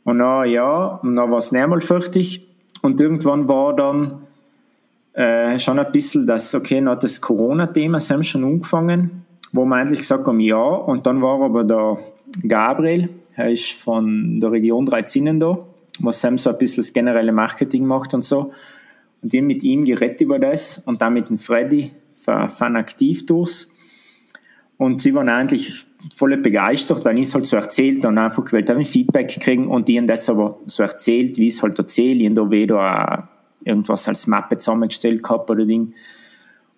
Und 0.04 0.18
dann, 0.18 0.48
ja, 0.48 0.98
und 1.02 1.16
dann 1.16 1.30
war 1.30 1.38
es 1.38 1.52
nicht 1.52 1.62
einmal 1.62 1.80
fertig 1.80 2.46
und 2.82 3.00
irgendwann 3.00 3.46
war 3.48 3.74
dann 3.74 4.22
äh, 5.12 5.58
schon 5.58 5.78
ein 5.78 5.92
bisschen 5.92 6.26
das, 6.26 6.54
okay, 6.54 6.76
dann 6.76 6.90
hat 6.90 7.04
das 7.04 7.20
Corona-Thema 7.20 8.00
schon 8.00 8.44
angefangen, 8.44 9.24
wo 9.52 9.64
wir 9.64 9.76
eigentlich 9.76 10.00
gesagt 10.00 10.26
haben, 10.26 10.40
ja, 10.40 10.62
und 10.62 11.06
dann 11.06 11.22
war 11.22 11.40
aber 11.40 11.64
der 11.64 11.98
Gabriel, 12.46 13.08
er 13.36 13.50
ist 13.50 13.72
von 13.72 14.40
der 14.40 14.50
Region 14.50 14.86
Dreizinnen 14.86 15.38
da, 15.38 15.58
was 16.00 16.20
Sam 16.20 16.36
so 16.38 16.50
ein 16.50 16.58
bisschen 16.58 16.82
das 16.82 16.92
generelle 16.92 17.32
Marketing 17.32 17.84
macht 17.86 18.12
und 18.14 18.24
so. 18.24 18.50
Und 19.22 19.32
ich 19.32 19.42
mit 19.42 19.62
ihm 19.62 19.84
geredet 19.84 20.20
über 20.20 20.40
das 20.40 20.78
und 20.78 21.00
dann 21.00 21.12
mit 21.14 21.28
dem 21.28 21.38
Freddy 21.38 21.92
von, 22.10 22.76
Aktiv 22.76 23.24
durchs. 23.24 23.68
Und 24.78 25.00
sie 25.00 25.14
waren 25.14 25.28
eigentlich 25.28 25.86
voll 26.14 26.36
begeistert, 26.36 27.04
weil 27.04 27.18
ich 27.18 27.28
es 27.28 27.34
halt 27.34 27.44
so 27.44 27.56
erzählt 27.56 28.04
und 28.04 28.18
einfach 28.18 28.44
gewählt 28.44 28.68
habe, 28.68 28.84
Feedback 28.84 29.38
kriegen 29.40 29.68
und 29.68 29.88
die 29.88 29.98
haben 29.98 30.06
das 30.06 30.28
aber 30.28 30.58
so 30.66 30.82
erzählt, 30.82 31.36
wie 31.38 31.46
ich 31.46 31.54
es 31.54 31.62
halt 31.62 31.78
erzähle. 31.78 32.24
Ich 32.24 32.30
habe 32.36 32.50
weder 32.50 33.28
irgendwas 33.64 34.08
als 34.08 34.26
Mappe 34.26 34.58
zusammengestellt 34.58 35.22
gehabt 35.22 35.50
oder 35.50 35.64
Ding. 35.64 35.92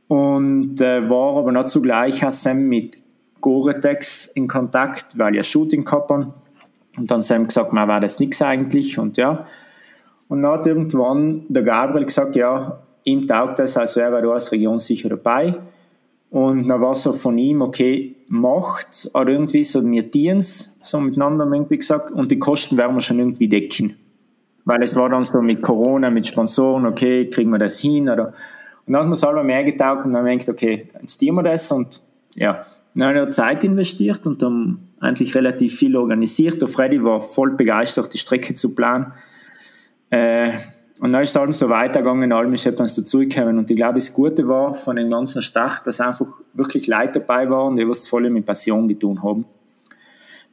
Und 0.08 0.80
äh, 0.80 1.08
war 1.08 1.38
aber 1.38 1.52
noch 1.52 1.64
zugleich 1.64 2.22
Sam 2.28 2.64
mit 2.68 2.98
Goretex 3.40 4.26
in 4.26 4.48
Kontakt, 4.48 5.18
weil 5.18 5.34
ich 5.34 5.40
ein 5.40 5.44
Shooting 5.44 5.84
gehabt 5.84 6.10
habe. 6.10 6.32
Und 6.96 7.10
dann 7.10 7.22
Sam 7.22 7.46
gesagt, 7.46 7.72
man 7.72 7.88
war 7.88 8.00
das 8.00 8.18
nichts 8.18 8.40
eigentlich 8.42 8.98
und 8.98 9.16
ja. 9.16 9.46
Und 10.28 10.42
dann 10.42 10.52
hat 10.52 10.66
irgendwann 10.66 11.44
der 11.48 11.62
Gabriel 11.62 12.06
gesagt, 12.06 12.36
ja, 12.36 12.78
ihm 13.04 13.26
taugt 13.26 13.58
das, 13.58 13.76
also 13.76 14.00
er 14.00 14.12
war 14.12 14.22
da 14.22 14.30
als 14.30 14.52
Region 14.52 14.78
sicher 14.78 15.08
dabei. 15.08 15.54
Und 16.34 16.66
dann 16.66 16.80
war 16.80 16.96
so 16.96 17.12
von 17.12 17.38
ihm, 17.38 17.62
okay, 17.62 18.16
macht's, 18.26 19.08
oder 19.14 19.30
irgendwie 19.30 19.62
so, 19.62 19.88
wir 19.88 20.02
dien's, 20.02 20.76
so 20.82 20.98
miteinander 20.98 21.46
irgendwie 21.46 21.78
gesagt, 21.78 22.10
und 22.10 22.28
die 22.32 22.40
Kosten 22.40 22.76
werden 22.76 22.96
wir 22.96 23.00
schon 23.00 23.20
irgendwie 23.20 23.46
decken. 23.46 23.94
Weil 24.64 24.82
es 24.82 24.96
war 24.96 25.08
dann 25.08 25.22
so 25.22 25.40
mit 25.40 25.62
Corona, 25.62 26.10
mit 26.10 26.26
Sponsoren, 26.26 26.86
okay, 26.86 27.30
kriegen 27.30 27.50
wir 27.50 27.60
das 27.60 27.78
hin, 27.78 28.08
oder, 28.08 28.32
und 28.84 28.92
dann 28.92 29.02
hat 29.02 29.06
man 29.06 29.14
selber 29.14 29.44
mehr 29.44 29.62
getaugt 29.62 30.06
und 30.06 30.14
dann 30.14 30.24
denkt, 30.24 30.48
okay, 30.48 30.88
jetzt 31.00 31.18
tun 31.18 31.36
wir 31.36 31.44
das, 31.44 31.70
und 31.70 32.02
ja, 32.34 32.66
dann 32.96 33.08
haben 33.10 33.14
wir 33.14 33.30
Zeit 33.30 33.62
investiert 33.62 34.26
und 34.26 34.42
dann 34.42 34.88
eigentlich 34.98 35.36
relativ 35.36 35.78
viel 35.78 35.96
organisiert. 35.96 36.60
Der 36.60 36.66
Freddy 36.66 37.00
war 37.04 37.20
voll 37.20 37.52
begeistert, 37.52 38.12
die 38.12 38.18
Strecke 38.18 38.54
zu 38.54 38.74
planen. 38.74 39.12
Äh, 40.10 40.50
und 41.00 41.12
dann 41.12 41.22
ist 41.22 41.30
es 41.30 41.36
allem 41.36 41.52
so 41.52 41.68
weitergegangen, 41.68 42.32
allem 42.32 42.54
ist 42.54 42.66
etwas 42.66 42.94
dazugekommen. 42.94 43.58
Und 43.58 43.70
ich 43.70 43.76
glaube, 43.76 43.94
das 43.94 44.12
Gute 44.12 44.46
war 44.48 44.74
von 44.74 44.94
dem 44.94 45.10
ganzen 45.10 45.42
Start, 45.42 45.86
dass 45.86 46.00
einfach 46.00 46.26
wirklich 46.52 46.86
Leute 46.86 47.20
dabei 47.20 47.50
waren, 47.50 47.74
die 47.74 47.88
was 47.88 48.06
voll 48.06 48.30
mit 48.30 48.46
Passion 48.46 48.86
getan 48.86 49.20
haben. 49.22 49.44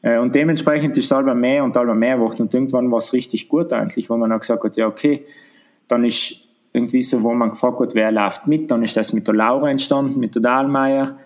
Äh, 0.01 0.17
und 0.17 0.33
dementsprechend 0.33 0.97
ist 0.97 1.05
es 1.05 1.11
allem 1.11 1.39
mehr 1.39 1.63
und 1.63 1.77
allem 1.77 1.97
mehr 1.97 2.15
geworden. 2.15 2.41
Und 2.41 2.53
irgendwann 2.53 2.89
war 2.89 2.97
es 2.97 3.13
richtig 3.13 3.47
gut 3.47 3.71
eigentlich, 3.71 4.09
wo 4.09 4.17
man 4.17 4.31
auch 4.31 4.39
gesagt 4.39 4.63
hat, 4.63 4.75
ja, 4.75 4.87
okay, 4.87 5.25
dann 5.87 6.03
ist 6.03 6.37
irgendwie 6.73 7.03
so, 7.03 7.21
wo 7.21 7.33
man 7.33 7.51
gefragt 7.51 7.79
hat, 7.79 7.93
wer 7.93 8.11
läuft 8.11 8.47
mit, 8.47 8.71
dann 8.71 8.81
ist 8.81 8.97
das 8.97 9.13
mit 9.13 9.27
der 9.27 9.35
Laura 9.35 9.69
entstanden, 9.69 10.19
mit 10.19 10.33
der 10.33 10.41
Dahlmeier. 10.41 11.17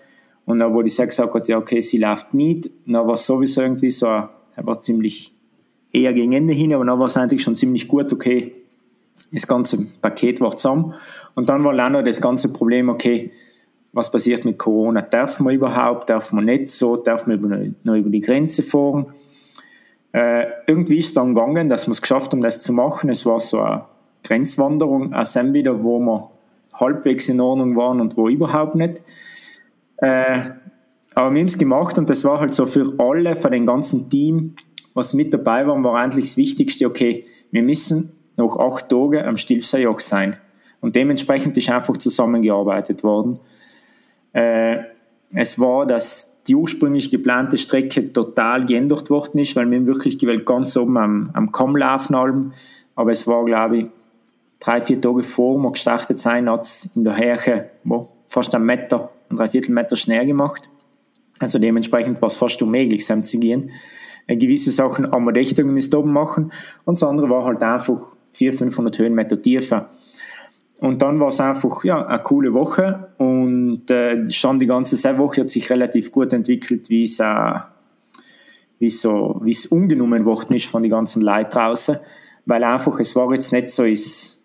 Und 0.44 0.58
dann, 0.58 0.74
wo 0.74 0.82
die 0.82 0.94
gesagt 0.94 1.34
hat, 1.34 1.48
ja, 1.48 1.56
okay, 1.56 1.80
sie 1.80 1.98
läuft 1.98 2.34
mit, 2.34 2.70
dann 2.84 3.06
war 3.06 3.14
es 3.14 3.24
sowieso 3.24 3.62
irgendwie 3.62 3.90
so, 3.90 4.06
er 4.06 4.30
war 4.58 4.78
ziemlich 4.78 5.32
eher 5.90 6.12
gegen 6.12 6.32
Ende 6.32 6.52
hin, 6.52 6.74
aber 6.74 6.84
dann 6.84 6.98
war 6.98 7.06
es 7.06 7.16
eigentlich 7.16 7.42
schon 7.42 7.56
ziemlich 7.56 7.88
gut, 7.88 8.12
okay, 8.12 8.65
das 9.36 9.46
ganze 9.46 9.84
Paket 10.00 10.40
war 10.40 10.56
zusammen. 10.56 10.94
Und 11.34 11.48
dann 11.48 11.62
war 11.64 11.72
auch 11.72 11.90
noch 11.90 12.02
das 12.02 12.20
ganze 12.20 12.52
Problem, 12.52 12.88
okay, 12.88 13.30
was 13.92 14.10
passiert 14.10 14.44
mit 14.44 14.58
Corona? 14.58 15.02
Darf 15.02 15.40
man 15.40 15.54
überhaupt, 15.54 16.10
darf 16.10 16.32
man 16.32 16.44
nicht 16.44 16.70
so, 16.70 16.96
darf 16.96 17.26
man 17.26 17.38
über, 17.38 17.58
noch 17.84 17.94
über 17.94 18.10
die 18.10 18.20
Grenze 18.20 18.62
fahren? 18.62 19.06
Äh, 20.12 20.46
irgendwie 20.66 20.98
ist 20.98 21.06
es 21.06 21.12
dann 21.12 21.34
gegangen, 21.34 21.68
dass 21.68 21.86
wir 21.86 21.92
es 21.92 22.02
geschafft 22.02 22.32
haben, 22.32 22.40
das 22.40 22.62
zu 22.62 22.72
machen. 22.72 23.10
Es 23.10 23.24
war 23.26 23.40
so 23.40 23.60
eine 23.60 23.84
Grenzwanderung, 24.24 25.14
auch 25.14 25.32
dann 25.32 25.52
wieder, 25.54 25.82
wo 25.82 25.98
wir 25.98 26.30
halbwegs 26.74 27.28
in 27.28 27.40
Ordnung 27.40 27.76
waren 27.76 28.00
und 28.00 28.16
wo 28.16 28.28
überhaupt 28.28 28.74
nicht. 28.74 29.02
Äh, 29.98 30.40
aber 31.14 31.32
wir 31.32 31.40
haben 31.40 31.46
es 31.46 31.56
gemacht 31.56 31.98
und 31.98 32.10
das 32.10 32.24
war 32.24 32.40
halt 32.40 32.52
so 32.52 32.66
für 32.66 32.94
alle, 32.98 33.36
für 33.36 33.50
den 33.50 33.64
ganzen 33.64 34.10
Team, 34.10 34.56
was 34.92 35.14
mit 35.14 35.32
dabei 35.32 35.66
war, 35.66 35.82
war 35.82 35.94
eigentlich 35.96 36.26
das 36.26 36.36
Wichtigste, 36.36 36.86
okay, 36.86 37.24
wir 37.50 37.62
müssen 37.62 38.15
noch 38.36 38.58
acht 38.58 38.88
Tage 38.88 39.24
am 39.26 39.36
Stilfserjoch 39.36 40.00
sein. 40.00 40.36
Und 40.80 40.96
dementsprechend 40.96 41.56
ist 41.56 41.70
einfach 41.70 41.96
zusammengearbeitet 41.96 43.02
worden. 43.02 43.38
Äh, 44.32 44.78
es 45.32 45.58
war, 45.58 45.86
dass 45.86 46.36
die 46.46 46.54
ursprünglich 46.54 47.10
geplante 47.10 47.58
Strecke 47.58 48.12
total 48.12 48.66
geändert 48.66 49.10
worden 49.10 49.38
ist, 49.38 49.56
weil 49.56 49.70
wir 49.70 49.86
wirklich 49.86 50.18
gewählt 50.18 50.46
ganz 50.46 50.76
oben 50.76 50.96
am, 50.96 51.30
am 51.32 51.50
Kamm 51.50 51.76
laufen. 51.76 52.52
Aber 52.94 53.10
es 53.10 53.26
war, 53.26 53.44
glaube 53.44 53.78
ich, 53.78 53.86
drei, 54.60 54.80
vier 54.80 55.00
Tage 55.00 55.22
vor 55.22 55.58
wir 55.58 55.72
gestartet 55.72 56.18
sein, 56.18 56.48
hat 56.48 56.64
es 56.64 56.96
in 56.96 57.04
der 57.04 57.14
Härche 57.14 57.70
fast 58.28 58.54
einen 58.54 58.66
Meter, 58.66 59.10
einen 59.28 59.38
Dreiviertel 59.38 59.72
Meter 59.72 59.96
Schnee 59.96 60.24
gemacht. 60.24 60.68
Also 61.38 61.58
dementsprechend 61.58 62.20
war 62.22 62.28
es 62.28 62.36
fast 62.36 62.62
unmöglich, 62.62 63.04
sam 63.04 63.22
zu 63.22 63.38
gehen. 63.38 63.70
Äh, 64.26 64.36
gewisse 64.36 64.70
Sachen 64.70 65.06
wir 65.24 65.36
echt 65.36 65.58
irgendwie 65.58 65.96
oben 65.96 66.12
machen 66.12 66.52
und 66.84 66.96
das 66.96 67.02
andere 67.02 67.28
war 67.28 67.44
halt 67.44 67.62
einfach 67.62 68.16
400, 68.36 68.58
500 68.58 68.98
Höhenmeter 68.98 69.40
tiefer. 69.40 69.88
Und 70.80 71.00
dann 71.00 71.18
war 71.20 71.28
es 71.28 71.40
einfach 71.40 71.84
ja, 71.84 72.06
eine 72.06 72.22
coole 72.22 72.52
Woche 72.52 73.08
und 73.16 73.90
äh, 73.90 74.28
schon 74.28 74.58
die 74.58 74.66
ganze 74.66 74.96
Woche 75.18 75.40
hat 75.40 75.48
sich 75.48 75.70
relativ 75.70 76.12
gut 76.12 76.34
entwickelt, 76.34 76.90
wie 76.90 77.04
es, 77.04 77.18
äh, 77.18 78.88
so, 78.88 79.40
wie 79.42 79.52
es 79.52 79.66
umgenommen 79.66 80.26
worden 80.26 80.54
ist 80.54 80.66
von 80.66 80.82
den 80.82 80.90
ganzen 80.90 81.22
Leuten 81.22 81.50
draußen, 81.50 81.96
weil 82.44 82.62
einfach 82.62 83.00
es 83.00 83.16
war 83.16 83.32
jetzt 83.32 83.52
nicht 83.52 83.70
so 83.70 83.84
ist, 83.84 84.44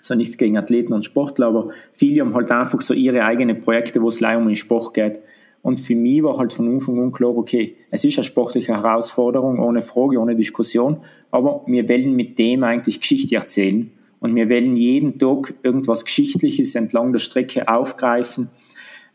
so 0.00 0.14
nichts 0.14 0.38
gegen 0.38 0.56
Athleten 0.56 0.94
und 0.94 1.04
Sportler, 1.04 1.48
aber 1.48 1.68
viele 1.92 2.22
haben 2.22 2.34
halt 2.34 2.50
einfach 2.50 2.80
so 2.80 2.94
ihre 2.94 3.22
eigenen 3.22 3.60
Projekte, 3.60 4.00
wo 4.00 4.08
es 4.08 4.20
leider 4.20 4.38
um 4.38 4.46
den 4.46 4.56
Sport 4.56 4.94
geht. 4.94 5.20
Und 5.62 5.78
für 5.78 5.94
mich 5.94 6.22
war 6.22 6.38
halt 6.38 6.52
von 6.52 6.68
Anfang 6.68 7.00
an 7.00 7.12
klar, 7.12 7.36
okay, 7.36 7.76
es 7.90 8.04
ist 8.04 8.18
eine 8.18 8.24
sportliche 8.24 8.74
Herausforderung, 8.74 9.60
ohne 9.60 9.82
Frage, 9.82 10.18
ohne 10.18 10.34
Diskussion, 10.34 10.98
aber 11.30 11.62
wir 11.66 11.88
wollen 11.88 12.14
mit 12.14 12.38
dem 12.38 12.64
eigentlich 12.64 13.00
Geschichte 13.00 13.36
erzählen. 13.36 13.90
Und 14.18 14.36
wir 14.36 14.48
wollen 14.48 14.76
jeden 14.76 15.18
Tag 15.18 15.54
irgendwas 15.62 16.04
Geschichtliches 16.04 16.74
entlang 16.74 17.12
der 17.12 17.18
Strecke 17.18 17.68
aufgreifen. 17.68 18.50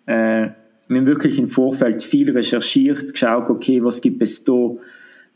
Äh, 0.06 0.50
wir 0.90 0.98
haben 0.98 1.06
wirklich 1.06 1.38
im 1.38 1.48
Vorfeld 1.48 2.02
viel 2.02 2.32
recherchiert, 2.32 3.14
geschaut, 3.14 3.50
okay, 3.50 3.84
was 3.84 4.02
gibt 4.02 4.22
es 4.22 4.44
da? 4.44 4.76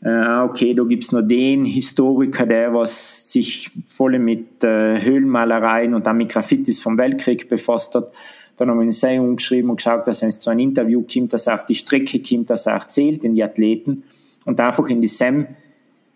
Äh, 0.04 0.40
okay, 0.42 0.74
da 0.74 0.82
gibt's 0.82 1.12
noch 1.12 1.22
den 1.22 1.64
Historiker, 1.64 2.44
der 2.44 2.74
was 2.74 3.30
sich 3.32 3.70
voll 3.86 4.18
mit 4.18 4.64
äh, 4.64 5.00
Höhlenmalereien 5.00 5.94
und 5.94 6.08
auch 6.08 6.12
mit 6.12 6.30
Graffitis 6.30 6.82
vom 6.82 6.98
Weltkrieg 6.98 7.48
befasst 7.48 7.94
hat. 7.94 8.12
Dann 8.56 8.68
haben 8.68 8.78
wir 8.78 8.82
eine 8.82 8.92
Serie 8.92 9.22
umgeschrieben 9.22 9.70
und 9.70 9.76
geschaut, 9.76 10.06
dass 10.06 10.22
er 10.22 10.30
zu 10.30 10.50
einem 10.50 10.60
Interview 10.60 11.02
kommt, 11.02 11.32
dass 11.32 11.46
er 11.46 11.54
auf 11.54 11.66
die 11.66 11.74
Strecke 11.74 12.20
kommt, 12.20 12.50
dass 12.50 12.66
er 12.66 12.74
erzählt 12.74 13.24
in 13.24 13.34
die 13.34 13.42
Athleten 13.42 14.02
und 14.44 14.60
einfach 14.60 14.88
in 14.88 15.00
die 15.00 15.08
SEM 15.08 15.46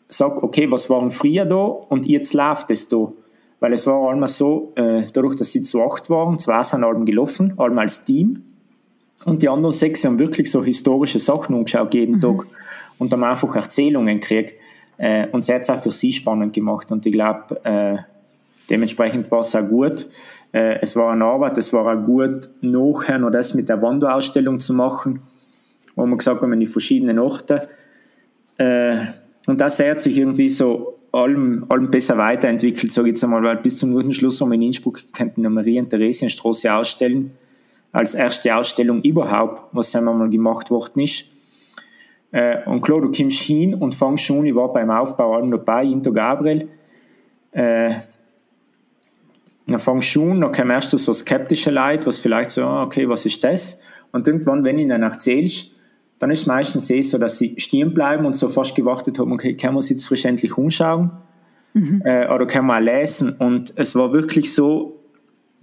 sagt, 0.08 0.42
okay, 0.42 0.70
was 0.70 0.88
waren 0.90 1.10
früher 1.10 1.44
da 1.44 1.56
und 1.56 2.06
jetzt 2.06 2.34
läuft 2.34 2.70
es 2.70 2.88
da. 2.88 3.12
Weil 3.58 3.72
es 3.72 3.86
war 3.86 4.10
einmal 4.10 4.28
so, 4.28 4.72
äh, 4.76 5.04
dadurch, 5.12 5.34
dass 5.36 5.52
sie 5.52 5.62
zu 5.62 5.82
acht 5.82 6.10
waren, 6.10 6.38
zwei 6.38 6.62
sind 6.62 6.84
allem 6.84 7.06
gelaufen, 7.06 7.54
allem 7.58 7.78
als 7.78 8.04
Team. 8.04 8.42
Und 9.24 9.42
die 9.42 9.48
anderen 9.48 9.72
sechs 9.72 10.04
haben 10.04 10.18
wirklich 10.18 10.50
so 10.50 10.62
historische 10.62 11.18
Sachen 11.18 11.54
umgeschaut 11.54 11.94
jeden 11.94 12.16
mhm. 12.16 12.20
Tag 12.20 12.46
und 12.98 13.12
haben 13.12 13.24
einfach 13.24 13.56
Erzählungen 13.56 14.20
gekriegt. 14.20 14.54
Äh, 14.98 15.28
und 15.28 15.44
sie 15.44 15.54
hat 15.54 15.62
es 15.62 15.70
auch 15.70 15.78
für 15.78 15.90
sie 15.90 16.12
spannend 16.12 16.52
gemacht. 16.52 16.92
Und 16.92 17.06
ich 17.06 17.12
glaube, 17.12 17.64
äh, 17.64 17.96
dementsprechend 18.68 19.30
war 19.30 19.40
es 19.40 19.54
auch 19.54 19.66
gut. 19.66 20.06
Äh, 20.56 20.78
es 20.80 20.96
war 20.96 21.12
eine 21.12 21.26
Arbeit, 21.26 21.58
es 21.58 21.74
war 21.74 21.86
auch 21.86 22.06
gut, 22.06 22.48
nachher 22.62 23.18
noch 23.18 23.30
das 23.30 23.52
mit 23.52 23.68
der 23.68 23.82
Wanderausstellung 23.82 24.58
zu 24.58 24.72
machen, 24.72 25.20
wo 25.94 26.06
wir 26.06 26.16
gesagt 26.16 26.40
haben, 26.40 26.52
in 26.54 26.60
die 26.60 26.66
verschiedenen 26.66 27.18
Orte. 27.18 27.68
Äh, 28.56 28.96
und 29.46 29.60
das 29.60 29.78
hat 29.80 30.00
sich 30.00 30.16
irgendwie 30.16 30.48
so 30.48 30.98
allem, 31.12 31.66
allem 31.68 31.90
besser 31.90 32.16
weiterentwickelt, 32.16 32.90
sage 32.90 33.08
ich 33.08 33.12
jetzt 33.12 33.24
einmal, 33.24 33.42
weil 33.42 33.56
bis 33.56 33.76
zum 33.76 33.92
guten 33.92 34.14
Schluss 34.14 34.40
haben 34.40 34.48
wir 34.48 34.54
in 34.54 34.62
Innsbruck 34.62 35.00
könnten 35.12 35.42
eine 35.42 35.50
Maria- 35.50 35.82
und 35.82 35.90
Theresienstraße 35.90 36.72
ausstellen, 36.72 37.32
als 37.92 38.14
erste 38.14 38.56
Ausstellung 38.56 39.02
überhaupt, 39.02 39.62
was 39.72 39.94
einmal 39.94 40.30
gemacht 40.30 40.70
worden 40.70 41.00
ist. 41.00 41.26
Äh, 42.32 42.64
und 42.64 42.80
klar, 42.80 43.02
du 43.02 43.10
kommst 43.10 43.42
hin 43.42 43.74
und 43.74 43.94
fangst 43.94 44.24
schon, 44.24 44.46
ich 44.46 44.54
war 44.54 44.72
beim 44.72 44.90
Aufbau 44.90 45.34
allem 45.34 45.50
dabei, 45.50 45.84
Into 45.84 46.14
Gabriel, 46.14 46.66
äh, 47.52 47.90
dann 49.66 49.80
fangst 49.80 50.08
du 50.08 50.20
schon, 50.20 50.40
dann 50.40 50.52
kommen 50.52 50.70
erst 50.70 50.90
so 50.90 51.12
skeptische 51.12 51.70
Leute, 51.70 52.06
was 52.06 52.20
vielleicht 52.20 52.50
so, 52.50 52.62
ah, 52.62 52.84
okay, 52.84 53.08
was 53.08 53.26
ist 53.26 53.42
das? 53.42 53.80
Und 54.12 54.28
irgendwann, 54.28 54.64
wenn 54.64 54.76
du 54.76 54.82
ihnen 54.82 55.02
erzählst, 55.02 55.72
dann 56.18 56.30
ist 56.30 56.42
es 56.42 56.46
meistens 56.46 56.88
eh 56.90 57.02
so, 57.02 57.18
dass 57.18 57.38
sie 57.38 57.54
stehen 57.58 57.92
bleiben 57.92 58.24
und 58.24 58.36
so 58.36 58.48
fast 58.48 58.74
gewartet 58.74 59.18
haben, 59.18 59.32
okay, 59.32 59.54
können 59.54 59.74
wir 59.74 59.78
uns 59.78 59.90
jetzt 59.90 60.06
frisch 60.06 60.24
endlich 60.24 60.56
umschauen? 60.56 61.12
Mhm. 61.74 62.00
Äh, 62.04 62.32
oder 62.32 62.46
können 62.46 62.68
wir 62.68 62.76
auch 62.76 62.80
lesen? 62.80 63.32
Und 63.38 63.72
es 63.76 63.94
war 63.94 64.12
wirklich 64.12 64.54
so, 64.54 65.00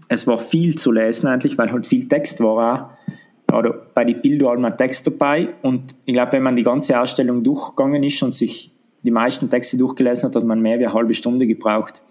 es 0.09 0.27
war 0.27 0.37
viel 0.37 0.77
zu 0.77 0.91
lesen 0.91 1.27
eigentlich, 1.27 1.57
weil 1.57 1.71
halt 1.71 1.87
viel 1.87 2.07
Text 2.07 2.39
war 2.41 2.91
auch. 3.49 3.57
Oder 3.57 3.73
bei 3.93 4.03
den 4.03 4.21
Bildern 4.21 4.61
mal 4.61 4.71
Text 4.71 5.07
dabei. 5.07 5.49
Und 5.61 5.95
ich 6.05 6.13
glaube, 6.13 6.33
wenn 6.33 6.43
man 6.43 6.55
die 6.55 6.63
ganze 6.63 6.99
Ausstellung 6.99 7.43
durchgegangen 7.43 8.03
ist 8.03 8.21
und 8.21 8.35
sich 8.35 8.71
die 9.01 9.11
meisten 9.11 9.49
Texte 9.49 9.77
durchgelesen 9.77 10.25
hat, 10.25 10.35
hat 10.35 10.43
man 10.43 10.61
mehr 10.61 10.79
wie 10.79 10.85
eine 10.85 10.93
halbe 10.93 11.13
Stunde 11.13 11.47
gebraucht. 11.47 12.01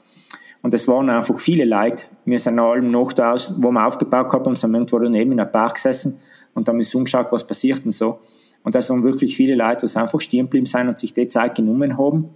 Und 0.63 0.73
es 0.75 0.87
waren 0.87 1.11
einfach 1.11 1.39
viele 1.39 1.65
Leute. 1.65 2.05
Wir 2.25 2.39
sind 2.39 2.59
allem 2.59 2.91
noch 2.91 3.13
da, 3.13 3.35
wo 3.57 3.73
wir 3.73 3.87
aufgebaut 3.87 4.33
haben, 4.33 4.55
sind 4.55 4.73
irgendwo 4.73 4.99
daneben 4.99 5.33
in 5.33 5.41
einem 5.41 5.51
Park 5.51 5.75
gesessen 5.75 6.19
und 6.55 6.69
haben 6.69 6.79
uns 6.79 6.95
umgeschaut, 6.95 7.27
was 7.31 7.47
passiert 7.47 7.85
denn 7.85 7.91
so. 7.91 8.21
Und 8.63 8.75
da 8.77 8.81
sind 8.81 9.03
wirklich 9.03 9.37
viele 9.37 9.57
Leute, 9.57 9.87
die 9.87 9.97
einfach 9.97 10.21
stehen 10.21 10.47
geblieben 10.47 10.67
sind 10.67 10.89
und 10.89 10.99
sich 10.99 11.13
die 11.13 11.27
Zeit 11.27 11.57
genommen 11.57 11.99
haben. 11.99 12.31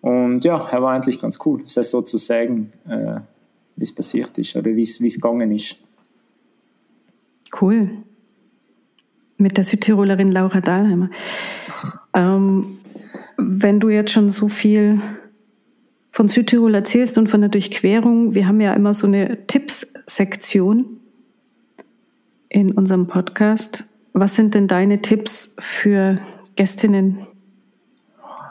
Und 0.00 0.44
ja, 0.44 0.68
er 0.70 0.82
war 0.82 0.92
eigentlich 0.92 1.20
ganz 1.20 1.38
cool, 1.44 1.62
das 1.62 1.90
so 1.90 2.02
zu 2.02 2.16
sagen, 2.16 2.72
äh, 2.88 3.20
wie 3.76 3.84
es 3.84 3.92
passiert 3.92 4.36
ist 4.38 4.54
oder 4.54 4.74
wie 4.74 4.82
es 4.82 4.98
gegangen 4.98 5.50
ist. 5.50 5.76
Cool. 7.60 7.90
Mit 9.36 9.56
der 9.56 9.64
Südtirolerin 9.64 10.30
Laura 10.30 10.60
Dahlheimer. 10.60 11.10
Ähm, 12.14 12.78
wenn 13.36 13.80
du 13.80 13.88
jetzt 13.88 14.12
schon 14.12 14.30
so 14.30 14.46
viel 14.46 15.00
von 16.12 16.28
Südtirol 16.28 16.74
erzählst 16.74 17.16
und 17.16 17.28
von 17.28 17.40
der 17.40 17.48
Durchquerung, 17.48 18.34
wir 18.34 18.46
haben 18.46 18.60
ja 18.60 18.74
immer 18.74 18.92
so 18.92 19.06
eine 19.06 19.46
Tipps-Sektion 19.46 21.00
in 22.50 22.72
unserem 22.72 23.06
Podcast. 23.06 23.86
Was 24.12 24.36
sind 24.36 24.54
denn 24.54 24.68
deine 24.68 25.00
Tipps 25.00 25.56
für 25.58 26.18
Gästinnen 26.54 27.26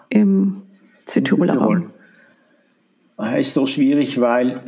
im 0.09 0.63
Südtiroler 1.05 1.55
Raum? 1.55 1.91
Ah, 3.15 3.35
ist 3.35 3.53
so 3.53 3.67
schwierig, 3.67 4.19
weil, 4.19 4.61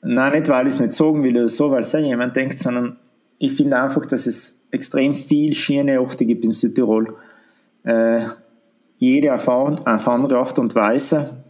nein, 0.00 0.32
nicht 0.32 0.48
weil 0.48 0.66
ich 0.66 0.74
es 0.74 0.80
nicht 0.80 0.94
sagen 0.94 1.22
will 1.22 1.36
oder 1.36 1.50
so, 1.50 1.70
weil 1.70 1.82
es 1.82 1.92
jemand 1.92 2.34
denkt, 2.36 2.58
sondern 2.58 2.96
ich 3.36 3.52
finde 3.52 3.78
einfach, 3.78 4.06
dass 4.06 4.26
es 4.26 4.62
extrem 4.70 5.14
viel 5.14 5.52
schöne 5.52 6.00
Orte 6.00 6.24
gibt 6.24 6.42
in 6.46 6.52
Südtirol. 6.52 7.16
Äh, 7.82 8.22
jede 8.96 9.34
auf, 9.34 9.46
auf 9.46 10.08
andere 10.08 10.38
Art 10.38 10.58
und 10.58 10.74
Weise. 10.74 11.44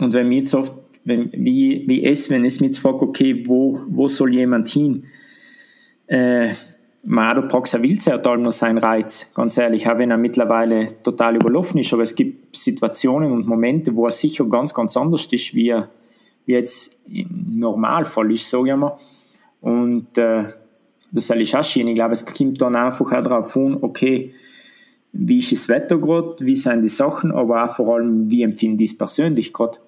Und 0.00 0.12
wenn 0.12 0.28
mir 0.28 0.38
jetzt 0.38 0.54
oft, 0.54 0.72
wenn, 1.04 1.30
wie, 1.32 1.84
wie 1.86 2.04
es, 2.04 2.30
wenn 2.30 2.44
es 2.44 2.60
mich 2.60 2.68
jetzt 2.68 2.78
fragt, 2.78 3.02
okay, 3.02 3.44
wo, 3.46 3.80
wo 3.88 4.08
soll 4.08 4.34
jemand 4.34 4.68
hin? 4.68 5.04
Äh, 6.06 6.50
Mado 7.04 7.48
Proxa 7.48 7.82
Wilze 7.82 8.12
hat 8.12 8.26
allem 8.26 8.42
noch 8.42 8.52
seinen 8.52 8.78
Reiz, 8.78 9.30
ganz 9.34 9.56
ehrlich, 9.56 9.88
auch 9.88 9.96
wenn 9.96 10.10
er 10.10 10.18
mittlerweile 10.18 11.02
total 11.02 11.36
überlaufen 11.36 11.80
ist, 11.80 11.92
aber 11.94 12.02
es 12.02 12.14
gibt 12.14 12.54
Situationen 12.54 13.32
und 13.32 13.46
Momente, 13.46 13.94
wo 13.94 14.04
er 14.04 14.10
sicher 14.10 14.44
ganz, 14.44 14.74
ganz 14.74 14.96
anders 14.96 15.26
ist, 15.26 15.54
wie 15.54 15.70
er 15.70 15.88
wie 16.50 16.52
jetzt 16.52 17.00
im 17.06 17.58
Normalfall 17.58 18.32
ist, 18.32 18.48
sage 18.48 18.70
ich 18.70 18.76
mal. 18.76 18.96
Und 19.60 20.16
äh, 20.18 20.44
das 21.12 21.30
ich 21.30 21.56
auch 21.56 21.64
schön. 21.64 21.88
Ich 21.88 21.94
glaube, 21.94 22.12
es 22.12 22.24
kommt 22.24 22.60
dann 22.60 22.76
einfach 22.76 23.12
auch 23.12 23.22
darauf 23.22 23.56
an, 23.56 23.78
okay, 23.80 24.32
wie 25.12 25.38
ist 25.38 25.52
das 25.52 25.68
Wetter 25.68 25.98
gerade, 25.98 26.44
wie 26.44 26.56
sind 26.56 26.82
die 26.82 26.88
Sachen, 26.88 27.32
aber 27.32 27.64
auch 27.64 27.74
vor 27.74 27.96
allem, 27.96 28.30
wie 28.30 28.42
empfinde 28.42 28.84
ich 28.84 28.92
es 28.92 28.98
persönlich 28.98 29.52
gerade. 29.52 29.78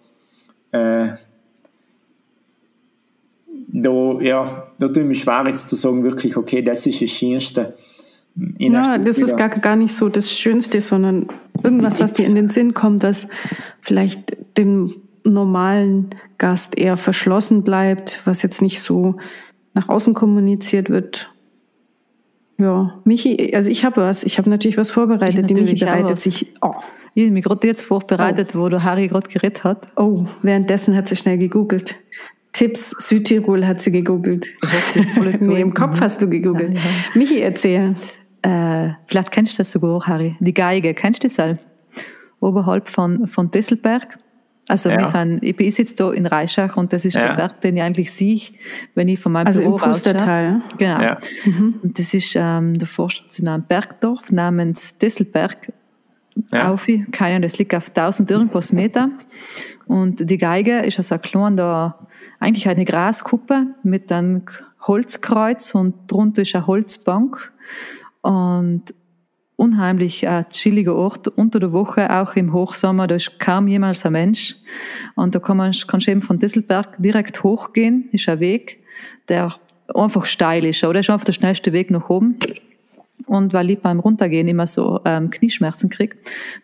Äh, 0.72 1.08
da, 3.74 4.20
ja, 4.20 4.72
da 4.78 4.88
tue 4.88 5.02
ich 5.02 5.08
mich 5.08 5.20
schwer 5.20 5.44
jetzt 5.46 5.68
zu 5.68 5.76
sagen, 5.76 6.02
wirklich, 6.02 6.36
okay, 6.36 6.62
das 6.62 6.86
ist 6.86 7.00
das 7.00 7.10
Schönste. 7.10 7.74
Ja, 8.58 8.98
das 8.98 9.18
ist 9.18 9.36
gar, 9.36 9.48
gar 9.48 9.76
nicht 9.76 9.94
so 9.94 10.08
das 10.08 10.30
Schönste, 10.32 10.80
sondern 10.80 11.28
irgendwas, 11.62 12.00
was 12.00 12.14
dir 12.14 12.26
in 12.26 12.34
den 12.34 12.48
Sinn 12.48 12.72
kommt, 12.72 13.02
das 13.02 13.28
vielleicht 13.80 14.36
dem 14.56 14.94
normalen 15.24 16.10
Gast 16.38 16.78
eher 16.78 16.96
verschlossen 16.96 17.62
bleibt, 17.62 18.20
was 18.24 18.42
jetzt 18.42 18.62
nicht 18.62 18.80
so 18.80 19.16
nach 19.74 19.88
außen 19.88 20.14
kommuniziert 20.14 20.90
wird. 20.90 21.31
Ja, 22.62 23.00
Michi, 23.04 23.52
also 23.54 23.70
ich 23.70 23.84
habe 23.84 24.02
was. 24.02 24.22
Ich 24.22 24.38
habe 24.38 24.48
natürlich 24.48 24.76
was 24.76 24.92
vorbereitet. 24.92 25.50
Die 25.50 25.54
Michi 25.54 25.74
bereitet 25.74 26.18
sich. 26.18 26.52
Oh. 26.60 26.70
Ich 27.14 27.24
habe 27.24 27.32
mich 27.32 27.44
gerade 27.44 27.66
jetzt 27.66 27.82
vorbereitet, 27.82 28.50
oh. 28.54 28.60
wo 28.60 28.68
der 28.68 28.84
Harry 28.84 29.08
gerade 29.08 29.28
geredet 29.28 29.64
hat. 29.64 29.86
Oh, 29.96 30.26
währenddessen 30.42 30.94
hat 30.94 31.08
sie 31.08 31.16
schnell 31.16 31.38
gegoogelt. 31.38 31.96
Tipps 32.52 32.90
Südtirol 32.98 33.66
hat 33.66 33.80
sie 33.80 33.90
gegoogelt. 33.90 34.46
nee, 35.40 35.60
im 35.60 35.74
Kopf 35.74 36.00
hast 36.00 36.22
du 36.22 36.28
gegoogelt. 36.28 36.74
Ja, 36.74 36.80
ja. 36.80 36.90
Michi, 37.14 37.40
erzähl. 37.40 37.96
Äh, 38.42 38.90
vielleicht 39.06 39.32
kennst 39.32 39.54
du 39.54 39.58
das 39.58 39.72
sogar, 39.72 40.06
Harry. 40.06 40.36
Die 40.38 40.54
Geige, 40.54 40.94
kennst 40.94 41.24
du 41.24 41.28
das 41.28 41.40
auch? 41.40 41.56
Oberhalb 42.40 42.88
von, 42.88 43.26
von 43.26 43.50
Disselberg. 43.50 44.18
Also 44.68 44.90
ja. 44.90 44.98
wir 44.98 45.08
sind, 45.08 45.42
ich 45.42 45.56
bin 45.56 45.68
jetzt 45.68 45.98
da 45.98 46.12
in 46.12 46.24
Reischach 46.24 46.76
und 46.76 46.92
das 46.92 47.04
ist 47.04 47.14
ja. 47.14 47.26
der 47.26 47.34
Berg, 47.34 47.60
den 47.62 47.76
ich 47.76 47.82
eigentlich 47.82 48.12
sehe, 48.12 48.40
wenn 48.94 49.08
ich 49.08 49.18
von 49.18 49.32
meinem 49.32 49.48
also 49.48 49.60
Büro 49.60 49.76
im 49.76 49.82
Pustertal. 49.82 50.62
Genau. 50.78 51.02
Ja. 51.02 51.18
Mhm. 51.44 51.80
Und 51.82 51.98
das 51.98 52.14
ist 52.14 52.34
ähm, 52.36 52.78
der 52.78 52.86
Vorstadt 52.86 53.32
zu 53.32 53.44
einem 53.44 53.64
Bergdorf 53.64 54.30
namens 54.30 54.96
Disselberg. 54.98 55.72
Ja. 56.50 56.72
Auf, 56.72 56.86
keine 57.10 57.40
das 57.40 57.58
liegt 57.58 57.74
auf 57.74 57.88
1000 57.88 58.30
irgendwas 58.30 58.72
Meter. 58.72 59.10
Und 59.86 60.30
die 60.30 60.38
Geige 60.38 60.78
ist 60.80 60.96
also 60.98 61.16
ein 61.16 61.22
kleiner, 61.22 61.98
eigentlich 62.38 62.68
eine 62.68 62.84
Graskuppe 62.84 63.66
mit 63.82 64.10
einem 64.10 64.42
Holzkreuz 64.80 65.74
und 65.74 66.10
drunter 66.10 66.42
ist 66.42 66.54
eine 66.54 66.66
Holzbank. 66.66 67.52
Und 68.22 68.94
unheimlich 69.56 70.24
äh, 70.24 70.44
chilliger 70.50 70.94
Ort 70.94 71.28
unter 71.28 71.60
der 71.60 71.72
Woche, 71.72 72.10
auch 72.10 72.34
im 72.34 72.52
Hochsommer, 72.52 73.06
da 73.06 73.16
ist 73.16 73.38
kaum 73.38 73.68
jemals 73.68 74.04
ein 74.04 74.12
Mensch. 74.12 74.56
Und 75.14 75.34
da 75.34 75.38
kann 75.38 75.56
man, 75.56 75.72
kannst 75.86 76.08
eben 76.08 76.22
von 76.22 76.38
Disselberg 76.38 76.96
direkt 76.98 77.42
hochgehen, 77.42 78.08
ist 78.12 78.28
ein 78.28 78.40
Weg, 78.40 78.82
der 79.28 79.54
einfach 79.94 80.26
steil 80.26 80.64
ist, 80.64 80.82
oder? 80.84 81.00
ist 81.00 81.10
einfach 81.10 81.24
der 81.24 81.32
schnellste 81.32 81.72
Weg 81.72 81.90
nach 81.90 82.08
oben. 82.08 82.38
Und 83.26 83.52
weil 83.52 83.70
ich 83.70 83.78
beim 83.78 84.00
Runtergehen 84.00 84.48
immer 84.48 84.66
so 84.66 85.00
ähm, 85.04 85.30
Knieschmerzen 85.30 85.90
kriege, 85.90 86.16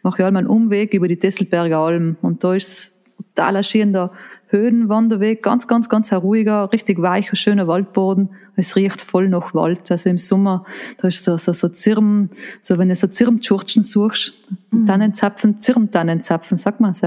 mache 0.02 0.22
ich 0.22 0.26
einmal 0.26 0.42
einen 0.42 0.50
Umweg 0.50 0.92
über 0.92 1.08
die 1.08 1.18
Disselberger 1.18 1.78
Alm. 1.78 2.16
Und 2.20 2.42
da 2.42 2.54
ist 2.54 2.92
total 3.16 3.56
erscheinender 3.56 4.12
Höhenwanderweg, 4.48 5.42
ganz, 5.42 5.68
ganz, 5.68 5.88
ganz 5.88 6.12
ein 6.12 6.18
ruhiger, 6.18 6.72
richtig 6.72 7.00
weicher, 7.00 7.36
schöner 7.36 7.68
Waldboden. 7.68 8.30
Es 8.56 8.76
riecht 8.76 9.00
voll 9.00 9.28
nach 9.28 9.54
Wald. 9.54 9.90
Also 9.90 10.08
im 10.08 10.18
Sommer, 10.18 10.64
da 10.96 11.08
ist 11.08 11.24
so, 11.24 11.36
so, 11.36 11.52
so 11.52 11.68
Zirm, 11.68 12.30
so 12.62 12.78
wenn 12.78 12.88
du 12.88 12.96
so 12.96 13.06
Zirmtschurchen 13.06 13.82
suchst, 13.82 14.34
mhm. 14.70 14.86
Tannenzapfen, 14.86 15.60
Zirmtannenzapfen, 15.60 16.56
sagt 16.56 16.80
man 16.80 16.90
es, 16.92 17.02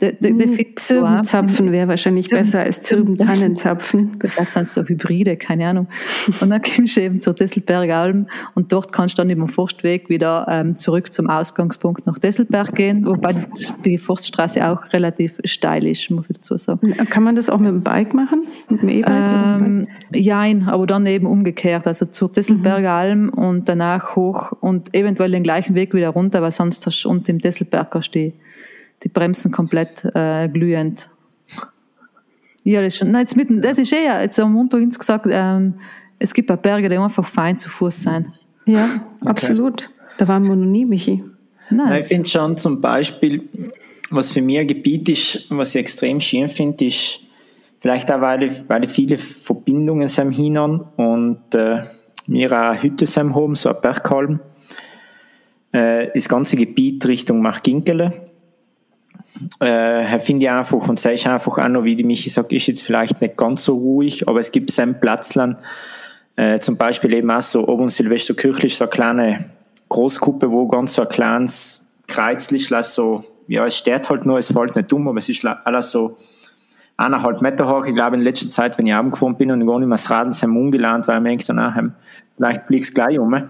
der, 0.00 0.12
der, 0.12 0.32
der 0.32 0.46
hm, 0.46 0.66
Zirbenzapfen 0.76 1.72
wäre 1.72 1.88
wahrscheinlich 1.88 2.28
Zirben, 2.28 2.42
besser 2.42 2.60
als 2.60 2.82
Zirbentannenzapfen. 2.82 4.18
Das 4.36 4.52
sind 4.52 4.68
so 4.68 4.82
Hybride, 4.82 5.36
keine 5.36 5.66
Ahnung. 5.66 5.86
Und 6.40 6.50
dann 6.50 6.62
kommst 6.62 6.96
du 6.96 7.02
eben 7.02 7.20
zur 7.20 7.34
Desselberger 7.34 7.96
Alm 7.96 8.26
und 8.54 8.72
dort 8.72 8.92
kannst 8.92 9.18
du 9.18 9.22
dann 9.22 9.30
über 9.30 9.44
den 9.44 9.48
Forstweg 9.48 10.08
wieder 10.08 10.46
ähm, 10.48 10.76
zurück 10.76 11.12
zum 11.12 11.28
Ausgangspunkt 11.28 12.06
nach 12.06 12.18
Desselberg 12.18 12.74
gehen, 12.74 13.04
wobei 13.04 13.34
die, 13.34 13.46
die 13.84 13.98
Forststraße 13.98 14.66
auch 14.68 14.92
relativ 14.92 15.40
steil 15.44 15.86
ist, 15.86 16.10
muss 16.10 16.30
ich 16.30 16.36
dazu 16.36 16.56
sagen. 16.56 16.92
Kann 17.10 17.22
man 17.22 17.34
das 17.34 17.50
auch 17.50 17.58
mit 17.58 17.68
dem 17.68 17.82
Bike 17.82 18.14
machen? 18.14 18.44
Mit 18.68 18.82
dem 18.82 18.88
E-Bike? 18.88 19.14
Ähm, 19.14 19.88
Jein, 20.12 20.68
aber 20.68 20.86
dann 20.86 21.06
eben 21.06 21.26
umgekehrt, 21.26 21.86
also 21.86 22.06
zur 22.06 22.30
Desselberger 22.30 22.90
mhm. 22.90 23.00
Alm 23.00 23.28
und 23.30 23.68
danach 23.68 24.16
hoch 24.16 24.52
und 24.60 24.94
eventuell 24.94 25.30
den 25.30 25.42
gleichen 25.42 25.74
Weg 25.74 25.94
wieder 25.94 26.10
runter, 26.10 26.42
weil 26.42 26.52
sonst 26.52 26.86
hast 26.86 27.02
du 27.02 27.10
unter 27.10 27.32
dem 27.32 27.38
Desselberger 27.38 28.00
die 28.14 28.32
die 29.02 29.08
Bremsen 29.08 29.50
komplett 29.50 30.04
äh, 30.14 30.48
glühend. 30.48 31.10
Ja, 32.62 32.82
das 32.82 32.94
ist 32.94 32.98
schon, 32.98 33.10
nein, 33.10 33.22
jetzt 33.22 33.36
mitten, 33.36 33.62
das 33.62 33.78
ist 33.78 33.92
eher, 33.92 34.20
jetzt 34.20 34.38
am 34.38 34.52
Montag 34.52 34.80
gesagt, 34.90 35.26
ähm, 35.30 35.74
es 36.18 36.34
gibt 36.34 36.50
ein 36.50 36.60
Berge, 36.60 36.88
die 36.88 36.98
einfach 36.98 37.26
fein 37.26 37.56
zu 37.56 37.68
Fuß 37.68 38.02
sind. 38.02 38.26
Ja, 38.66 38.84
okay. 39.20 39.30
absolut. 39.30 39.88
Da 40.18 40.28
waren 40.28 40.46
wir 40.46 40.54
noch 40.54 40.66
nie, 40.66 40.84
Michi. 40.84 41.24
Nein. 41.70 41.88
nein 41.88 42.02
ich 42.02 42.08
finde 42.08 42.28
schon 42.28 42.56
zum 42.56 42.80
Beispiel, 42.80 43.48
was 44.10 44.32
für 44.32 44.42
mich 44.42 44.58
ein 44.58 44.66
Gebiet 44.66 45.08
ist, 45.08 45.46
was 45.50 45.74
ich 45.74 45.80
extrem 45.80 46.20
schön 46.20 46.48
finde, 46.48 46.84
ist 46.84 47.20
vielleicht 47.78 48.12
auch, 48.12 48.20
weil 48.20 48.42
ich, 48.42 48.68
weil 48.68 48.84
ich 48.84 48.90
viele 48.90 49.16
Verbindungen 49.16 50.08
sind 50.08 50.32
hinan 50.32 50.80
und 50.96 51.54
äh, 51.54 51.82
wir 52.26 52.52
auch 52.52 52.70
eine 52.70 52.82
Hütte 52.82 53.06
haben, 53.06 53.54
so 53.54 53.70
ein 53.70 53.80
Berghalm. 53.80 54.40
Äh, 55.72 56.08
das 56.12 56.28
ganze 56.28 56.56
Gebiet 56.56 57.06
Richtung 57.06 57.40
Markinkele 57.40 58.12
äh, 59.60 60.18
finde 60.18 60.46
ich 60.46 60.50
einfach 60.50 60.88
und 60.88 61.00
sei 61.00 61.14
ich 61.14 61.28
einfach 61.28 61.58
auch 61.58 61.68
noch, 61.68 61.84
wie 61.84 61.96
die 61.96 62.04
Michi 62.04 62.30
sagt, 62.30 62.52
ist 62.52 62.66
jetzt 62.66 62.82
vielleicht 62.82 63.20
nicht 63.20 63.36
ganz 63.36 63.64
so 63.64 63.76
ruhig, 63.76 64.28
aber 64.28 64.40
es 64.40 64.52
gibt 64.52 64.70
sein 64.70 64.98
Platzland, 65.00 65.58
äh, 66.36 66.58
zum 66.58 66.76
Beispiel 66.76 67.14
eben 67.14 67.30
auch 67.30 67.42
so 67.42 67.66
oben 67.66 67.88
Silvesterkirchli 67.88 68.66
ist 68.66 68.78
so 68.78 68.84
eine 68.84 68.90
kleine 68.90 69.50
Großkuppe, 69.88 70.50
wo 70.50 70.66
ganz 70.68 70.94
so 70.94 71.02
ein 71.02 71.08
kleines 71.08 71.86
Kreuz 72.06 72.50
ist, 72.50 72.72
so, 72.94 73.24
ja, 73.46 73.66
es 73.66 73.76
steht 73.76 74.08
halt 74.08 74.26
nur, 74.26 74.38
es 74.38 74.52
fällt 74.52 74.76
nicht 74.76 74.92
um, 74.92 75.08
aber 75.08 75.18
es 75.18 75.28
ist 75.28 75.44
alles 75.44 75.90
so 75.90 76.16
eineinhalb 76.96 77.40
Meter 77.40 77.68
hoch. 77.68 77.86
Ich 77.86 77.94
glaube, 77.94 78.16
in 78.16 78.22
letzter 78.22 78.50
Zeit, 78.50 78.78
wenn 78.78 78.86
ich 78.86 78.94
abgefahren 78.94 79.36
bin 79.36 79.50
und 79.50 79.66
gar 79.66 79.78
nicht 79.78 79.88
mehr 79.88 79.96
das 79.96 80.10
Raden 80.10 80.56
umgelernt, 80.56 81.08
weil 81.08 81.16
ich 81.16 81.22
mir 81.22 81.36
denke, 81.36 81.62
ah, 81.62 81.82
vielleicht 82.36 82.62
fliegst 82.64 82.90
du 82.90 82.94
gleich 82.94 83.18
um. 83.18 83.48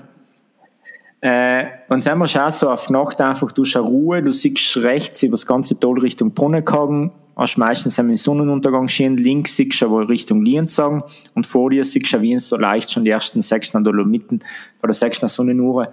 Äh, 1.20 1.66
und 1.88 2.02
sind 2.02 2.18
wir 2.18 2.26
schon 2.26 2.50
so 2.50 2.70
auf 2.70 2.88
Nacht 2.88 3.20
einfach, 3.20 3.52
du 3.52 3.64
hast 3.64 3.76
eine 3.76 3.84
Ruhe, 3.84 4.22
du 4.22 4.32
siehst 4.32 4.78
rechts 4.78 5.22
über 5.22 5.32
das 5.32 5.44
ganze 5.44 5.78
Tal 5.78 5.98
Richtung 5.98 6.32
Brunnenkagen, 6.32 7.10
hast 7.36 7.58
meistens 7.58 7.98
einen 7.98 8.16
Sonnenuntergang 8.16 8.88
schön, 8.88 9.18
links 9.18 9.56
siehst 9.56 9.82
du 9.82 9.86
aber 9.86 10.08
Richtung 10.08 10.42
Lienzagen 10.42 11.02
und 11.34 11.46
vor 11.46 11.70
dir 11.70 11.84
siehst 11.84 12.12
du 12.12 12.22
wie 12.22 12.38
so 12.38 12.56
leicht 12.56 12.90
schon 12.90 13.04
die 13.04 13.10
ersten 13.10 13.42
sechsten 13.42 13.84
Dolomiten 13.84 14.40
oder 14.82 14.94
sechsten 14.94 15.28
Sonnenuhren. 15.28 15.88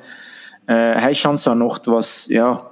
Äh, 0.65 0.95
heißt 0.95 1.19
schon 1.19 1.37
so 1.37 1.51
eine 1.51 1.65
Nacht, 1.65 1.87
was, 1.87 2.27
ja, 2.27 2.69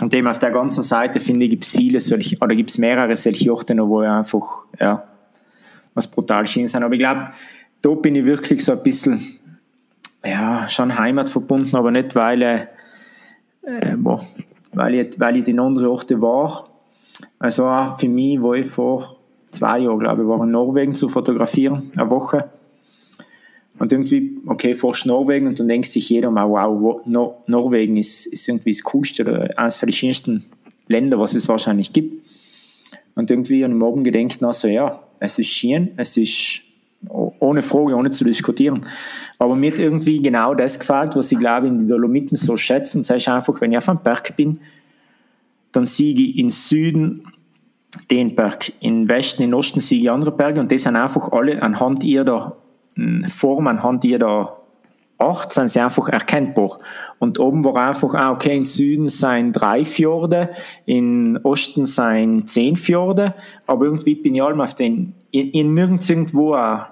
und 0.00 0.12
dem 0.12 0.26
auf 0.26 0.38
der 0.38 0.50
ganzen 0.50 0.82
Seite, 0.82 1.20
finde 1.20 1.44
ich, 1.44 1.50
gibt's 1.50 1.70
viele 1.70 2.00
solche, 2.00 2.36
oder 2.40 2.54
gibt's 2.54 2.78
mehrere 2.78 3.14
solche 3.14 3.52
Orte 3.52 3.76
wo 3.76 4.00
einfach, 4.00 4.64
ja, 4.80 5.04
was 5.94 6.08
brutal 6.08 6.46
schön 6.46 6.66
sind. 6.66 6.82
Aber 6.82 6.94
ich 6.94 6.98
glaube, 6.98 7.28
da 7.80 7.90
bin 7.90 8.16
ich 8.16 8.24
wirklich 8.24 8.64
so 8.64 8.72
ein 8.72 8.82
bisschen, 8.82 9.20
ja, 10.24 10.68
schon 10.68 10.98
heimatverbunden, 10.98 11.74
aber 11.76 11.90
nicht, 11.90 12.14
weil, 12.14 12.42
äh, 12.42 13.96
boah, 13.96 14.24
weil, 14.72 14.94
ich, 14.94 15.20
weil 15.20 15.36
ich 15.36 15.48
in 15.48 15.60
anderen 15.60 15.88
Orten 15.88 16.20
war. 16.20 16.68
Also 17.38 17.66
auch 17.66 17.98
für 17.98 18.08
mich, 18.08 18.40
wo 18.40 18.54
ich 18.54 18.66
vor 18.66 19.16
zwei 19.50 19.80
Jahren, 19.80 19.98
glaube 19.98 20.22
ich, 20.22 20.28
war 20.28 20.42
in 20.42 20.50
Norwegen 20.50 20.94
zu 20.94 21.08
fotografieren, 21.08 21.90
eine 21.96 22.10
Woche. 22.10 22.50
Und 23.78 23.92
irgendwie, 23.92 24.38
okay, 24.46 24.74
fährst 24.74 25.06
Norwegen 25.06 25.48
und 25.48 25.58
dann 25.58 25.68
denkst 25.68 25.90
sich 25.90 26.08
jeder 26.08 26.30
mal, 26.30 26.48
wow, 26.48 27.00
Nor 27.06 27.42
Norwegen 27.46 27.96
ist, 27.96 28.26
ist 28.26 28.48
irgendwie 28.48 28.70
das 28.70 28.82
coolste 28.82 29.22
oder 29.22 29.50
eines 29.58 29.78
der 29.78 29.90
schönsten 29.90 30.44
Länder, 30.86 31.18
was 31.18 31.34
es 31.34 31.48
wahrscheinlich 31.48 31.92
gibt. 31.92 32.24
Und 33.16 33.30
irgendwie 33.30 33.64
am 33.64 33.78
Morgen 33.78 34.04
gedenkt, 34.04 34.42
also 34.44 34.68
ja, 34.68 35.00
es 35.20 35.38
ist 35.38 35.48
schön, 35.48 35.92
es 35.96 36.16
ist 36.16 36.63
ohne 37.40 37.62
Frage, 37.62 37.94
ohne 37.94 38.10
zu 38.10 38.24
diskutieren. 38.24 38.86
Aber 39.38 39.56
mir 39.56 39.72
hat 39.72 39.78
irgendwie 39.78 40.20
genau 40.22 40.54
das 40.54 40.78
gefällt, 40.78 41.16
was 41.16 41.32
ich 41.32 41.38
glaube 41.38 41.66
in 41.66 41.78
den 41.78 41.88
Dolomiten 41.88 42.36
so 42.36 42.56
schätzen. 42.56 43.02
Das 43.02 43.10
heißt 43.10 43.28
einfach, 43.28 43.60
wenn 43.60 43.72
ich 43.72 43.78
auf 43.78 43.88
einem 43.88 44.02
Berg 44.02 44.36
bin, 44.36 44.58
dann 45.72 45.86
sehe 45.86 46.14
ich 46.14 46.38
im 46.38 46.50
Süden 46.50 47.24
den 48.10 48.34
Berg, 48.34 48.72
im 48.80 49.08
Westen, 49.08 49.42
im 49.42 49.54
Osten 49.54 49.80
sehe 49.80 50.00
ich 50.00 50.10
andere 50.10 50.32
Berge 50.32 50.60
und 50.60 50.70
das 50.70 50.82
sind 50.82 50.96
einfach 50.96 51.30
alle 51.32 51.62
anhand 51.62 52.02
ihrer 52.04 52.56
hm, 52.96 53.24
Form, 53.24 53.66
anhand 53.66 54.04
ihrer 54.04 54.60
Art 55.18 55.52
sind 55.52 55.70
sie 55.70 55.80
einfach 55.80 56.08
erkennbar. 56.08 56.78
Und 57.18 57.38
oben 57.38 57.64
war 57.64 57.76
einfach, 57.76 58.14
ah, 58.14 58.32
okay, 58.32 58.56
im 58.56 58.64
Süden 58.64 59.08
seien 59.08 59.52
drei 59.52 59.84
Fjorde, 59.84 60.50
im 60.86 61.38
Osten 61.42 61.86
seien 61.86 62.46
zehn 62.46 62.76
Fjorde, 62.76 63.34
aber 63.66 63.86
irgendwie 63.86 64.16
bin 64.16 64.34
ich 64.34 64.42
allem 64.42 64.60
auf 64.60 64.74
den, 64.74 65.14
in, 65.30 65.50
in 65.50 65.74
nirgends 65.74 66.10
irgendwo 66.10 66.54
ein, 66.54 66.86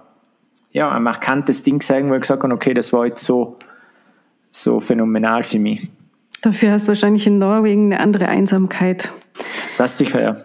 ja, 0.72 0.90
ein 0.90 1.02
markantes 1.02 1.62
Ding 1.62 1.80
sagen, 1.82 2.10
wo 2.10 2.14
ich 2.14 2.22
gesagt 2.22 2.42
habe, 2.42 2.52
okay, 2.54 2.74
das 2.74 2.92
war 2.92 3.06
jetzt 3.06 3.24
so, 3.24 3.56
so 4.50 4.80
phänomenal 4.80 5.42
für 5.42 5.58
mich. 5.58 5.90
Dafür 6.42 6.72
hast 6.72 6.84
du 6.84 6.88
wahrscheinlich 6.88 7.26
in 7.26 7.38
Norwegen 7.38 7.92
eine 7.92 8.02
andere 8.02 8.28
Einsamkeit. 8.28 9.12
Das 9.78 9.98
sicher, 9.98 10.22
ja. 10.22 10.36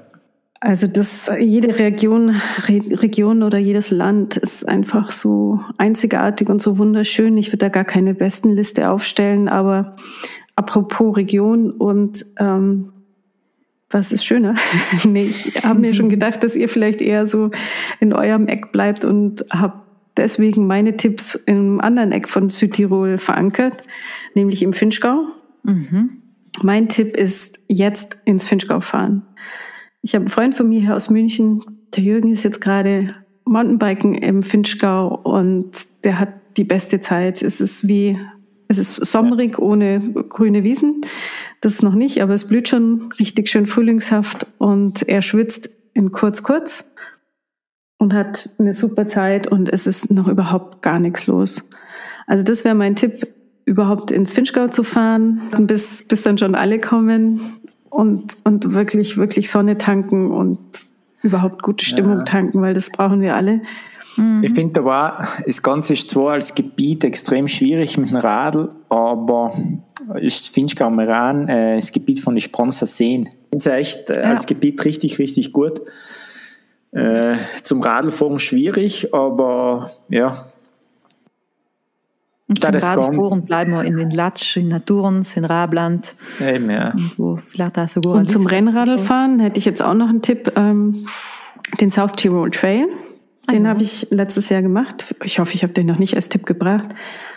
Also 0.59 0.87
das, 0.87 1.31
jede 1.39 1.77
Region, 1.79 2.35
Re 2.67 2.81
Region 3.01 3.43
oder 3.43 3.57
jedes 3.57 3.91
Land 3.91 4.37
ist 4.37 4.67
einfach 4.67 5.11
so 5.11 5.59
einzigartig 5.77 6.49
und 6.49 6.61
so 6.61 6.77
wunderschön. 6.77 7.37
Ich 7.37 7.49
würde 7.49 7.57
da 7.57 7.69
gar 7.69 7.85
keine 7.85 8.15
Bestenliste 8.15 8.89
aufstellen, 8.89 9.49
aber 9.49 9.95
apropos 10.55 11.15
Region 11.15 11.71
und 11.71 12.25
ähm, 12.39 12.91
was 13.89 14.11
ist 14.11 14.25
schöner? 14.25 14.55
nee, 15.05 15.23
ich 15.25 15.63
habe 15.63 15.79
mir 15.79 15.93
schon 15.93 16.09
gedacht, 16.09 16.43
dass 16.43 16.55
ihr 16.55 16.67
vielleicht 16.67 17.01
eher 17.01 17.27
so 17.27 17.51
in 17.99 18.11
eurem 18.11 18.47
Eck 18.47 18.71
bleibt 18.71 19.05
und 19.05 19.45
habt 19.51 19.86
deswegen 20.17 20.67
meine 20.67 20.97
Tipps 20.97 21.35
im 21.35 21.79
anderen 21.79 22.11
Eck 22.11 22.27
von 22.27 22.49
Südtirol 22.49 23.17
verankert, 23.17 23.83
nämlich 24.33 24.63
im 24.63 24.73
Finchgau. 24.73 25.25
Mhm. 25.63 26.21
Mein 26.63 26.89
Tipp 26.89 27.15
ist 27.15 27.59
jetzt 27.67 28.17
ins 28.25 28.47
Finchgau 28.47 28.79
fahren. 28.79 29.23
Ich 30.01 30.13
habe 30.13 30.23
einen 30.23 30.31
Freund 30.31 30.55
von 30.55 30.69
mir 30.69 30.79
hier 30.79 30.95
aus 30.95 31.09
München, 31.09 31.63
der 31.95 32.03
Jürgen 32.03 32.31
ist 32.31 32.43
jetzt 32.43 32.61
gerade 32.61 33.15
Mountainbiken 33.45 34.15
im 34.15 34.43
Finchgau 34.43 35.15
und 35.23 35.71
der 36.03 36.19
hat 36.19 36.29
die 36.57 36.63
beste 36.63 36.99
Zeit. 36.99 37.41
Es 37.41 37.61
ist 37.61 37.87
wie, 37.87 38.17
es 38.67 38.77
ist 38.77 39.05
sommerig 39.05 39.59
ohne 39.59 39.99
grüne 40.29 40.63
Wiesen. 40.63 41.01
Das 41.61 41.73
ist 41.73 41.83
noch 41.83 41.93
nicht, 41.93 42.21
aber 42.21 42.33
es 42.33 42.47
blüht 42.47 42.67
schon 42.67 43.11
richtig 43.19 43.49
schön 43.49 43.65
frühlingshaft 43.65 44.47
und 44.57 45.07
er 45.07 45.21
schwitzt 45.21 45.69
in 45.93 46.11
kurz 46.11 46.43
kurz 46.43 46.91
und 47.97 48.13
hat 48.13 48.49
eine 48.59 48.73
super 48.73 49.05
Zeit 49.05 49.47
und 49.47 49.69
es 49.69 49.87
ist 49.87 50.11
noch 50.11 50.27
überhaupt 50.27 50.81
gar 50.81 50.99
nichts 50.99 51.27
los. 51.27 51.67
Also 52.27 52.43
das 52.43 52.63
wäre 52.63 52.75
mein 52.75 52.95
Tipp, 52.95 53.27
überhaupt 53.65 54.11
ins 54.11 54.31
Finchgau 54.31 54.67
zu 54.67 54.83
fahren, 54.83 55.41
bis, 55.59 56.07
bis 56.07 56.21
dann 56.23 56.37
schon 56.37 56.55
alle 56.55 56.79
kommen 56.79 57.57
und, 57.89 58.37
und 58.43 58.73
wirklich, 58.73 59.17
wirklich 59.17 59.49
Sonne 59.49 59.77
tanken 59.77 60.31
und 60.31 60.59
überhaupt 61.21 61.63
gute 61.63 61.83
Stimmung 61.83 62.19
ja. 62.19 62.23
tanken, 62.23 62.61
weil 62.61 62.73
das 62.73 62.89
brauchen 62.89 63.21
wir 63.21 63.35
alle. 63.35 63.61
Mhm. 64.15 64.41
Ich 64.43 64.53
finde 64.53 64.79
aber 64.79 65.27
das 65.45 65.61
Ganze 65.61 65.93
ist 65.93 66.09
zwar 66.09 66.33
als 66.33 66.55
Gebiet 66.55 67.03
extrem 67.03 67.47
schwierig 67.47 67.97
mit 67.97 68.09
dem 68.09 68.17
Radl, 68.17 68.69
aber 68.89 69.53
ist 70.21 70.49
Finchgau 70.49 70.89
Meran 70.89 71.47
äh, 71.47 71.75
das 71.75 71.91
Gebiet 71.91 72.19
von 72.19 72.35
den 72.35 72.41
Spronzer 72.41 72.85
Seen. 72.85 73.29
Das 73.51 73.65
ist 73.65 73.71
echt 73.71 74.09
äh, 74.09 74.21
ja. 74.21 74.29
als 74.29 74.45
Gebiet 74.45 74.83
richtig, 74.85 75.19
richtig 75.19 75.51
gut. 75.51 75.81
Äh, 76.91 77.35
zum 77.63 77.81
Radlfahren 77.81 78.39
schwierig, 78.39 79.13
aber 79.13 79.91
ja, 80.09 80.47
und 82.49 82.63
zum 82.63 82.75
Radfahren 82.75 83.43
bleiben 83.43 83.71
wir 83.71 83.83
in 83.83 83.97
den 83.97 84.09
Latsch, 84.09 84.55
in 84.55 84.69
Naturens, 84.69 85.35
in 85.35 85.43
Rabland. 85.43 86.15
Eben, 86.39 86.69
ja. 86.69 86.93
Wo 87.17 87.39
vielleicht 87.49 87.77
auch 87.77 87.87
sogar 87.87 88.15
und 88.15 88.29
zum 88.29 88.45
Rennradlfahren 88.45 89.39
hätte 89.39 89.59
ich 89.59 89.65
jetzt 89.65 89.81
auch 89.81 89.93
noch 89.93 90.07
einen 90.07 90.21
Tipp, 90.21 90.53
ähm, 90.55 91.07
den 91.81 91.91
South 91.91 92.13
Tyrol 92.13 92.49
Trail. 92.51 92.87
Den 93.51 93.65
ah, 93.65 93.69
habe 93.69 93.83
ich 93.83 94.07
letztes 94.11 94.49
Jahr 94.49 94.61
gemacht. 94.61 95.13
Ich 95.23 95.39
hoffe, 95.39 95.55
ich 95.55 95.63
habe 95.63 95.71
den 95.71 95.87
noch 95.87 95.99
nicht 95.99 96.15
als 96.15 96.27
Tipp 96.29 96.45
gebracht. 96.45 96.87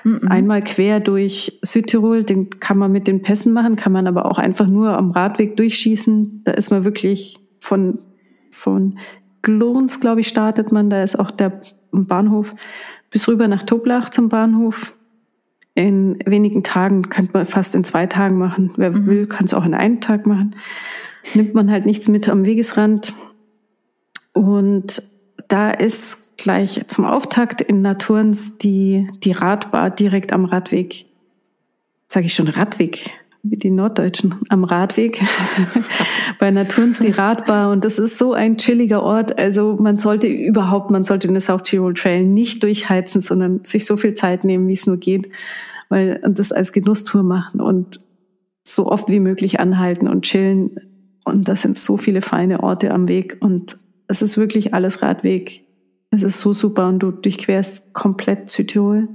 Mhm. 0.03 0.29
Einmal 0.29 0.63
quer 0.63 0.99
durch 0.99 1.59
Südtirol, 1.63 2.25
den 2.25 2.51
kann 2.61 2.79
man 2.79 2.91
mit 2.91 3.07
den 3.07 3.23
Pässen 3.23 3.53
machen, 3.53 3.77
kann 3.77 3.93
man 3.93 4.07
aber 4.07 4.27
auch 4.27 4.39
einfach 4.39 4.67
nur 4.67 4.97
am 4.97 5.13
Radweg 5.13 5.57
durchschießen. 5.57 6.43
Da 6.45 6.53
ist 6.53 6.71
man 6.71 6.85
wirklich 6.85 7.39
von, 7.61 8.01
von 8.51 8.99
Glons, 9.43 10.01
glaube 10.01 10.21
ich, 10.21 10.29
startet 10.29 10.73
man. 10.73 10.91
Da 10.91 11.03
ist 11.03 11.19
auch 11.19 11.31
der 11.31 11.61
Bahnhof 11.93 12.55
bis 13.11 13.29
rüber 13.29 13.49
nach 13.49 13.63
Toblach 13.63 14.11
zum 14.11 14.29
Bahnhof 14.29 14.95
in 15.75 16.19
wenigen 16.27 16.63
Tagen, 16.63 17.09
könnte 17.09 17.33
man 17.33 17.45
fast 17.45 17.75
in 17.75 17.85
zwei 17.85 18.07
Tagen 18.07 18.39
machen. 18.39 18.73
Wer 18.77 18.91
mhm. 18.91 19.07
will, 19.07 19.27
kann 19.27 19.47
es 19.47 19.55
auch 19.55 19.65
in 19.65 19.75
einem 19.75 20.01
Tag 20.01 20.27
machen. 20.27 20.55
Nimmt 21.35 21.55
man 21.55 21.71
halt 21.71 21.87
nichts 21.87 22.09
mit 22.09 22.29
am 22.29 22.45
Wegesrand. 22.45 23.15
Und 24.33 25.03
da 25.49 25.71
ist 25.71 26.37
gleich 26.37 26.81
zum 26.87 27.05
Auftakt 27.05 27.61
in 27.61 27.83
Naturns 27.83 28.59
die, 28.59 29.09
die 29.23 29.33
Radbar 29.33 29.91
direkt 29.91 30.33
am 30.33 30.45
Radweg. 30.45 31.07
Sage 32.09 32.27
ich 32.27 32.35
schon 32.35 32.49
Radweg, 32.49 33.11
wie 33.43 33.57
die 33.57 33.71
Norddeutschen, 33.71 34.35
am 34.49 34.65
Radweg. 34.65 35.23
Bei 36.39 36.51
Naturns 36.51 37.01
die 37.01 37.11
Radbar 37.11 37.71
und 37.71 37.85
das 37.85 37.99
ist 37.99 38.19
so 38.19 38.33
ein 38.33 38.59
chilliger 38.59 39.03
Ort. 39.03 39.39
Also 39.39 39.77
man 39.81 39.99
sollte 39.99 40.27
überhaupt, 40.27 40.91
man 40.91 41.05
sollte 41.05 41.29
eine 41.29 41.41
South 41.41 41.63
Tyrol 41.63 41.95
Trail 41.95 42.25
nicht 42.25 42.63
durchheizen, 42.63 43.21
sondern 43.21 43.65
sich 43.65 43.87
so 43.87 43.97
viel 43.97 44.15
Zeit 44.15 44.45
nehmen, 44.45 44.69
wie 44.69 44.75
es 44.75 44.87
nur 44.87 44.99
geht 44.99 45.31
weil 45.91 46.21
und 46.25 46.39
das 46.39 46.53
als 46.53 46.73
Genusstour 46.73 47.23
machen 47.23 47.61
und 47.61 48.01
so 48.65 48.87
oft 48.87 49.09
wie 49.09 49.21
möglich 49.21 49.61
anhalten 49.61 50.09
und 50.09 50.23
chillen. 50.23 50.77
Und 51.25 51.49
das 51.49 51.63
sind 51.63 51.77
so 51.77 51.99
viele 51.99 52.23
feine 52.23 52.63
Orte 52.63 52.93
am 52.93 53.09
Weg 53.09 53.37
und 53.41 53.77
es 54.07 54.23
ist 54.23 54.39
wirklich 54.39 54.73
alles 54.73 55.03
Radweg. 55.03 55.67
Es 56.11 56.23
ist 56.23 56.41
so 56.41 56.53
super 56.53 56.89
und 56.89 57.01
du 57.01 57.11
durchquerst 57.11 57.93
komplett 57.93 58.49
Südtirol 58.49 59.09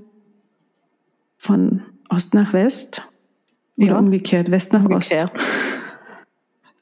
von 1.37 1.81
Ost 2.09 2.33
nach 2.33 2.53
West 2.53 3.01
oder 3.77 3.87
ja. 3.87 3.99
umgekehrt, 3.99 4.51
West 4.51 4.73
nach 4.73 4.83
umgekehrt. 4.83 5.31
Ost. 5.33 5.43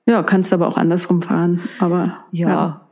Ja, 0.06 0.22
kannst 0.22 0.52
aber 0.52 0.68
auch 0.68 0.76
andersrum 0.76 1.22
fahren, 1.22 1.62
aber 1.80 2.26
ja, 2.34 2.50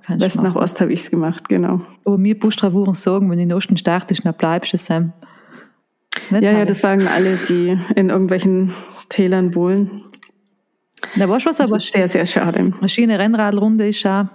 ja 0.08 0.20
West 0.20 0.42
nach 0.42 0.56
Ost 0.56 0.80
habe 0.80 0.94
ich 0.94 1.02
es 1.02 1.12
gemacht, 1.12 1.50
genau. 1.50 1.82
Aber 2.06 2.18
mir 2.18 2.40
Bustravuren 2.40 2.94
sagen, 2.94 3.30
wenn 3.30 3.38
du 3.38 3.44
in 3.44 3.54
Osten 3.54 3.76
startest, 3.76 4.26
dann 4.26 4.34
bleibst 4.34 4.72
du 4.72 4.78
Sam. 4.78 5.12
Nicht 6.30 6.44
ja, 6.44 6.52
ja, 6.52 6.66
das 6.66 6.80
sagen 6.80 7.08
alle, 7.08 7.36
die 7.36 7.78
in 7.96 8.10
irgendwelchen 8.10 8.74
Tälern 9.10 9.56
wohnen. 9.56 10.06
Da 11.18 11.28
weißt 11.28 11.46
du 11.46 11.50
was, 11.50 11.60
aber 11.60 11.78
sehr, 11.80 12.08
sehr 12.08 12.26
schade. 12.26 12.60
Eine 12.60 12.90
schöne 12.90 13.20
Rennradrunde 13.20 13.90
ist 13.90 14.06
auch, 14.06 14.28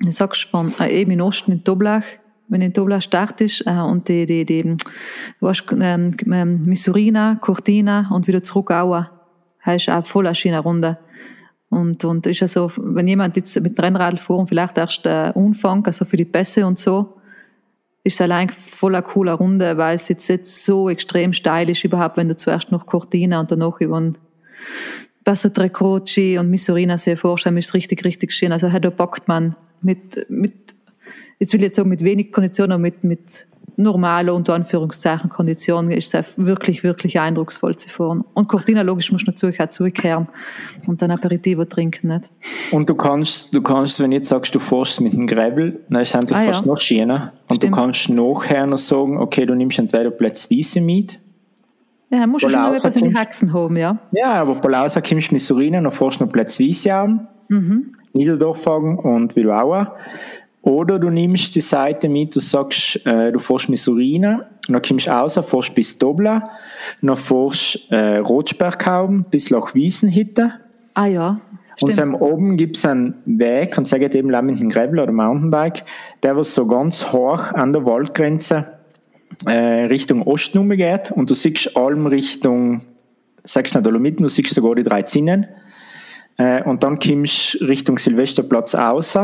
du 0.00 0.12
sagst 0.12 0.44
von 0.44 0.74
äh, 0.80 1.00
eben 1.00 1.12
in 1.12 1.20
Osten 1.20 1.52
in 1.52 1.64
Toblach, 1.64 2.04
wenn 2.48 2.60
in 2.60 2.72
Toblach 2.72 3.02
startest 3.02 3.66
äh, 3.66 3.70
und 3.70 4.08
die, 4.08 4.26
die, 4.26 4.44
die 4.44 4.76
weißt, 5.40 5.64
ähm, 5.80 6.16
ähm, 6.30 6.62
Missourina, 6.62 7.36
Cortina 7.40 8.08
und 8.10 8.26
wieder 8.26 8.42
zurück 8.42 8.70
Aua, 8.70 9.10
hast 9.60 9.88
auch 9.88 10.06
voll 10.06 10.26
eine 10.26 10.34
schöne 10.34 10.60
Runde. 10.60 10.98
Und, 11.70 12.04
und 12.04 12.26
ist 12.26 12.42
also, 12.42 12.70
wenn 12.76 13.08
jemand 13.08 13.36
jetzt 13.36 13.60
mit 13.60 13.80
Rennradl 13.82 14.16
fahren, 14.16 14.46
vielleicht 14.46 14.78
erst 14.78 15.06
äh, 15.06 15.32
Umfang, 15.34 15.84
also 15.86 16.04
für 16.04 16.16
die 16.16 16.24
Pässe 16.24 16.66
und 16.66 16.78
so, 16.78 17.16
ist 18.04 18.14
es 18.14 18.20
allein 18.20 18.50
voller 18.50 19.02
cooler 19.02 19.32
Runde, 19.32 19.76
weil 19.76 19.96
es 19.96 20.08
jetzt, 20.08 20.28
jetzt 20.28 20.64
so 20.64 20.90
extrem 20.90 21.32
steil 21.32 21.70
ist, 21.70 21.82
überhaupt, 21.84 22.16
wenn 22.16 22.28
du 22.28 22.36
zuerst 22.36 22.70
noch 22.70 22.86
Cortina 22.86 23.40
und 23.40 23.50
danach 23.50 23.80
über 23.80 23.98
den 23.98 24.18
Passo 25.24 25.48
Tre 25.48 25.70
Croci 25.70 26.38
und 26.38 26.50
Missourina 26.50 26.98
sehr 26.98 27.16
vorstellen, 27.16 27.56
ist 27.56 27.72
richtig, 27.72 28.04
richtig 28.04 28.32
schön. 28.32 28.52
Also, 28.52 28.68
da 28.68 28.90
bockt 28.90 29.26
man 29.26 29.56
mit, 29.80 30.26
mit, 30.28 30.73
jetzt 31.44 31.52
will 31.52 31.60
ich 31.60 31.66
jetzt 31.66 31.76
sagen, 31.76 31.90
mit 31.90 32.02
wenig 32.02 32.32
Konditionen, 32.32 32.72
aber 32.72 32.80
mit, 32.80 33.04
mit 33.04 33.46
normale, 33.76 34.32
unter 34.32 34.54
Anführungszeichen, 34.54 35.28
Konditionen 35.28 35.90
ist 35.90 36.14
es 36.14 36.34
wirklich, 36.38 36.82
wirklich 36.84 37.20
eindrucksvoll 37.20 37.76
zu 37.76 37.88
fahren. 37.88 38.24
Und 38.34 38.48
Cortina, 38.48 38.82
logisch, 38.82 39.12
musst 39.12 39.26
du 39.26 39.30
natürlich 39.30 39.60
auch 39.60 39.68
zurückkehren 39.68 40.28
und 40.86 41.02
dann 41.02 41.10
Aperitivo 41.10 41.64
trinken, 41.64 42.08
nicht? 42.08 42.30
Und 42.70 42.88
du 42.88 42.94
kannst, 42.94 43.54
du 43.54 43.60
kannst, 43.62 44.00
wenn 44.00 44.10
du 44.10 44.16
jetzt 44.16 44.28
sagst, 44.28 44.54
du 44.54 44.58
fährst 44.58 45.00
mit 45.00 45.12
dem 45.12 45.26
Gravel, 45.26 45.80
dann 45.88 46.00
ist 46.00 46.10
es 46.10 46.14
eigentlich 46.14 46.38
ah, 46.38 46.44
fast 46.46 46.60
ja. 46.60 46.66
noch 46.66 46.80
schöner. 46.80 47.32
Und 47.48 47.56
Stimmt. 47.56 47.74
du 47.74 47.80
kannst 47.80 48.08
nachher 48.08 48.66
noch 48.66 48.78
sagen, 48.78 49.18
okay, 49.18 49.44
du 49.44 49.54
nimmst 49.54 49.78
entweder 49.78 50.10
Platz 50.10 50.48
Wiese 50.50 50.80
mit, 50.80 51.20
ja, 52.10 52.26
musst 52.28 52.44
du 52.44 52.50
schon 52.50 52.74
etwas 52.74 52.96
in 52.96 53.10
die 53.10 53.16
Haxen 53.16 53.52
haben, 53.52 53.76
ja. 53.76 53.98
Ja, 54.12 54.34
aber 54.34 54.54
Polausa 54.54 55.00
kommst 55.00 55.30
du 55.30 55.34
mit 55.34 55.42
Surina, 55.42 55.80
dann 55.80 55.90
fährst 55.90 56.20
du 56.20 56.24
noch 56.24 56.32
Platz 56.32 56.58
Wiese 56.60 56.94
an, 56.94 57.26
mhm. 57.48 57.92
Niederdorfagen 58.12 58.98
und 58.98 59.34
Villaua. 59.34 59.96
Oder 60.64 60.98
du 60.98 61.10
nimmst 61.10 61.54
die 61.54 61.60
Seite 61.60 62.08
mit, 62.08 62.34
du 62.34 62.40
sagst, 62.40 63.04
äh, 63.06 63.30
du 63.30 63.38
fährst 63.38 63.68
Missourina, 63.68 64.46
dann 64.66 64.80
kommst 64.80 65.06
du 65.06 65.10
raus, 65.10 65.38
fährst 65.42 65.74
bis 65.74 65.98
Dobla, 65.98 66.50
dann 67.02 67.16
fährst 67.16 67.92
äh, 67.92 68.16
Rotsperrkauben 68.16 69.26
bis 69.30 69.50
nach 69.50 69.74
Wiesenhitte. 69.74 70.52
Ah 70.94 71.06
ja. 71.06 71.40
Stimmt. 71.76 71.90
Und 71.90 71.98
dann 71.98 72.14
oben 72.14 72.56
gibt 72.56 72.76
es 72.76 72.86
einen 72.86 73.14
Weg, 73.26 73.76
und 73.76 73.86
sage 73.86 74.04
eben 74.14 74.30
dem 74.30 74.68
Gravel 74.70 75.00
oder 75.00 75.12
Mountainbike, 75.12 75.84
der 76.22 76.36
was 76.36 76.54
so 76.54 76.66
ganz 76.66 77.12
hoch 77.12 77.52
an 77.52 77.74
der 77.74 77.84
Waldgrenze 77.84 78.78
äh, 79.46 79.84
Richtung 79.84 80.22
Osten 80.22 80.70
geht 80.70 81.10
und 81.10 81.28
du 81.28 81.34
siehst 81.34 81.76
allem 81.76 82.06
Richtung, 82.06 82.80
sagst 83.42 83.74
du 83.74 83.82
Dolomiten, 83.82 84.22
du 84.22 84.28
siehst 84.28 84.54
sogar 84.54 84.76
die 84.76 84.82
drei 84.82 85.02
Zinnen. 85.02 85.46
Äh, 86.36 86.62
und 86.64 86.82
dann 86.82 86.98
kommst 86.98 87.60
du 87.60 87.64
Richtung 87.66 87.96
Silvesterplatz 87.96 88.74
raus 88.74 89.16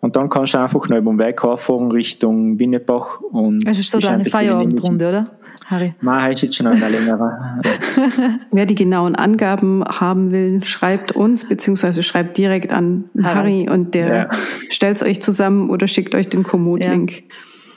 und 0.00 0.16
dann 0.16 0.28
kannst 0.28 0.54
du 0.54 0.58
einfach 0.58 0.88
noch 0.88 0.96
über 0.96 1.12
den 1.12 1.18
Weg 1.18 1.40
fahren 1.40 1.92
Richtung 1.92 2.58
Winnebach. 2.58 3.20
Und 3.20 3.66
es 3.66 3.78
ist 3.78 3.90
so 3.90 4.06
eine 4.08 4.24
Feierabendrunde, 4.24 5.08
oder? 5.08 5.30
Harry. 5.66 5.94
Nein, 6.00 6.32
ist 6.32 6.42
jetzt 6.42 6.56
schon 6.56 6.68
eine 6.68 6.88
längere. 6.88 7.60
Wer 8.52 8.66
die 8.66 8.76
genauen 8.76 9.16
Angaben 9.16 9.84
haben 9.84 10.30
will, 10.30 10.62
schreibt 10.62 11.12
uns, 11.12 11.48
beziehungsweise 11.48 12.04
schreibt 12.04 12.38
direkt 12.38 12.72
an 12.72 13.10
Harry, 13.20 13.64
Harry 13.64 13.68
und 13.68 13.94
der 13.94 14.14
ja. 14.14 14.30
stellt 14.70 14.96
es 14.96 15.02
euch 15.02 15.20
zusammen 15.20 15.70
oder 15.70 15.88
schickt 15.88 16.14
euch 16.14 16.28
den 16.28 16.44
Komoot-Link. 16.44 17.12
Ja. 17.12 17.20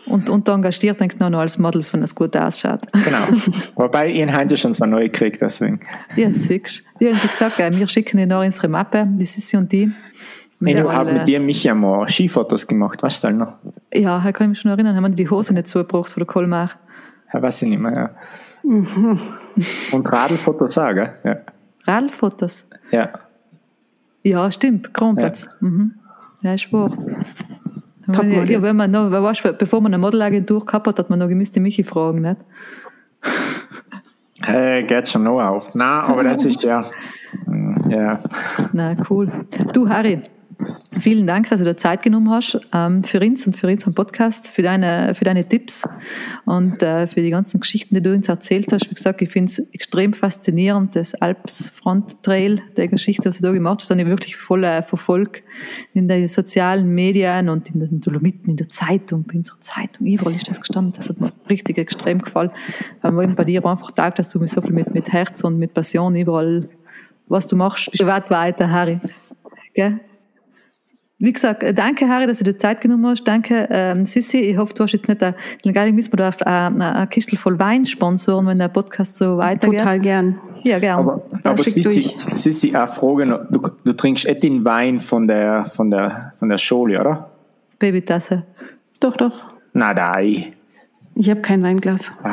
Und, 0.10 0.30
und 0.30 0.48
engagiert 0.50 1.00
denkt 1.00 1.20
noch 1.20 1.32
als 1.34 1.58
Models, 1.58 1.94
wenn 1.94 2.04
es 2.04 2.14
gut 2.14 2.36
ausschaut. 2.36 2.82
Genau. 2.92 3.42
Wobei, 3.76 4.10
ihr 4.12 4.32
habt 4.32 4.52
ja 4.52 4.58
schon 4.58 4.74
so 4.74 4.86
neu 4.86 5.04
gekriegt, 5.04 5.42
deswegen. 5.42 5.80
Ja, 6.16 6.30
siehst 6.34 6.84
du. 7.00 7.06
Ja, 7.06 7.12
wie 7.12 7.28
gesagt, 7.28 7.58
wir 7.58 7.88
schicken 7.88 8.20
ihnen 8.20 8.30
noch 8.30 8.44
unsere 8.44 8.68
Mappe, 8.68 9.08
die 9.08 9.26
Sissi 9.26 9.58
und 9.58 9.72
die. 9.72 9.92
Ich 10.62 10.76
habe 10.76 11.14
mit 11.14 11.28
dir 11.28 11.40
mich 11.40 11.64
ja 11.64 11.74
mal 11.74 12.08
Skifotos 12.08 12.68
gemacht, 12.68 13.02
weißt 13.02 13.24
du 13.24 13.32
noch? 13.32 13.54
Ja, 13.94 14.22
da 14.22 14.32
kann 14.32 14.48
ich 14.48 14.50
mich 14.50 14.60
schon 14.60 14.72
erinnern, 14.72 14.96
haben 14.96 15.04
wir 15.04 15.10
die 15.10 15.30
Hose 15.30 15.54
nicht 15.54 15.70
zugebracht 15.70 16.12
von 16.12 16.20
der 16.20 16.28
Kolmar. 16.28 16.72
Ja, 17.34 17.42
weiß 17.42 17.62
ich 17.62 17.70
nicht 17.70 17.80
mehr, 17.80 17.94
ja. 17.96 18.10
Mhm. 18.64 19.20
Und 19.92 20.12
Radlfotos 20.12 20.78
auch, 20.78 20.94
gell? 20.94 21.10
Ja. 21.24 21.38
Radlfotos? 21.86 22.66
Ja. 22.92 23.10
Ja, 24.24 24.52
stimmt, 24.52 24.94
Kronplatz. 24.94 25.46
Ja, 25.46 25.68
mhm. 25.68 25.94
ja 26.42 26.54
ist 26.54 26.74
wahr. 26.74 26.92
Ja, 28.50 28.62
wenn 28.62 28.76
man 28.76 28.92
noch, 28.92 29.12
weißt, 29.12 29.58
bevor 29.58 29.82
man 29.82 29.94
eine 29.94 30.02
Modelagentur 30.02 30.66
gehabt 30.66 30.88
hat, 30.88 31.00
hat 31.00 31.10
man 31.10 31.20
noch 31.20 31.28
gemisst 31.28 31.56
die 31.56 31.60
Michi 31.60 31.84
fragen, 31.84 32.22
nicht? 32.22 32.38
Hey, 34.42 34.84
geht 34.84 35.08
schon 35.08 35.24
noch 35.24 35.42
auf. 35.42 35.76
Nein, 35.76 36.02
aber 36.06 36.24
das 36.24 36.46
ist 36.46 36.64
ja. 36.64 36.84
Ja. 37.90 38.20
Na, 38.74 38.96
cool. 39.10 39.30
Du, 39.74 39.90
Harry, 39.90 40.22
Vielen 41.00 41.28
Dank, 41.28 41.48
dass 41.50 41.60
du 41.60 41.66
dir 41.66 41.78
Zeit 41.78 42.02
genommen 42.02 42.30
hast 42.30 42.60
ähm, 42.74 43.06
für 43.06 43.22
uns 43.22 43.48
und 43.48 43.56
für 43.56 43.68
unseren 43.68 43.94
Podcast, 43.94 44.48
für 44.48 44.62
deine, 44.62 45.14
für 45.14 45.24
deine 45.24 45.48
Tipps 45.48 45.88
und 46.46 46.84
äh, 46.84 47.08
für 47.08 47.22
die 47.22 47.30
ganzen 47.30 47.62
Geschichten, 47.62 47.96
die 47.96 48.02
du 48.02 48.14
uns 48.14 48.28
erzählt 48.28 48.74
hast. 48.74 48.90
Wie 48.90 48.96
gesagt, 48.96 49.22
ich 49.22 49.30
finde 49.30 49.50
es 49.50 49.60
extrem 49.72 50.12
faszinierend, 50.12 50.98
das 50.98 51.14
Alps 51.16 51.70
Front 51.70 52.22
Trail, 52.24 52.62
der 52.76 52.90
Geschichte, 52.90 53.30
was 53.30 53.38
du 53.38 53.44
da 53.44 53.54
gemacht 53.54 53.80
hast, 53.80 53.90
habe 53.92 54.02
ich 54.02 54.08
wirklich 54.08 54.36
voll 54.36 54.62
verfolgt 54.84 55.44
in 55.94 56.10
den 56.10 56.28
sozialen 56.28 56.94
Medien 56.94 57.48
und 57.48 57.70
in 57.70 57.80
den 57.80 58.02
Dolomiten, 58.02 58.50
in 58.50 58.58
der 58.58 58.68
Zeitung, 58.68 59.24
bei 59.24 59.36
unserer 59.36 59.62
Zeitung, 59.62 60.06
überall 60.06 60.34
ist 60.34 60.50
das 60.50 60.60
gestanden. 60.60 60.94
Das 60.94 61.08
hat 61.08 61.22
mir 61.22 61.32
richtig 61.50 61.78
extrem 61.78 62.20
gefallen, 62.20 62.52
man 63.02 63.22
eben 63.22 63.36
bei 63.36 63.46
dir 63.46 63.66
einfach 63.66 63.92
taugt, 63.92 64.20
dass 64.20 64.28
du 64.28 64.40
mich 64.40 64.52
so 64.52 64.62
viel 64.62 64.74
mit, 64.74 64.94
mit 64.94 65.14
Herz 65.14 65.44
und 65.46 65.58
mit 65.58 65.74
Passion 65.74 66.16
überall, 66.18 66.68
was 67.28 67.48
du 67.48 67.56
machst, 67.56 67.98
weit 68.06 68.30
weiter, 68.30 68.70
Harry. 68.70 69.00
Gell? 69.74 70.02
Wie 71.22 71.34
gesagt, 71.34 71.64
äh, 71.64 71.74
danke 71.74 72.08
Harry, 72.08 72.28
dass 72.28 72.38
du 72.38 72.46
dir 72.46 72.58
Zeit 72.58 72.80
genommen 72.80 73.06
hast. 73.06 73.26
Danke 73.26 73.68
ähm, 73.70 74.06
Sissi. 74.06 74.38
Ich 74.38 74.58
hoffe, 74.58 74.74
du 74.74 74.84
hast 74.84 74.94
jetzt 74.94 75.10
nicht, 75.10 75.22
eine, 75.22 75.92
müssen 75.92 76.14
wir 76.14 76.18
da 76.18 76.30
auf 76.30 76.42
eine, 76.42 76.96
eine 76.96 77.08
Kistel 77.08 77.38
voll 77.38 77.60
Wein 77.60 77.86
sponsoren, 77.86 78.48
wenn 78.48 78.58
der 78.58 78.70
Podcast 78.70 79.18
so 79.18 79.38
weitergeht. 79.38 79.80
Total 79.80 80.00
gern. 80.00 80.40
Ja, 80.64 80.80
gern. 80.80 81.00
Aber, 81.00 81.22
aber 81.44 81.64
Sissi, 81.64 82.16
Sissi, 82.36 82.74
eine 82.74 82.88
Frage 82.88 83.48
Du, 83.52 83.62
du 83.84 83.94
trinkst 83.94 84.28
eh 84.28 84.36
den 84.36 84.64
Wein 84.64 85.00
von 85.00 85.28
der, 85.28 85.66
von 85.66 85.92
der, 85.92 86.32
von 86.36 86.48
der 86.48 86.58
Schule, 86.58 87.00
oder? 87.02 87.30
Babytasse. 87.80 88.46
Doch, 89.02 89.18
doch. 89.18 89.44
Na, 89.74 89.94
nein. 89.94 90.46
Ich 91.16 91.30
habe 91.30 91.42
kein 91.42 91.62
Weinglas. 91.62 92.14
Ah. 92.24 92.32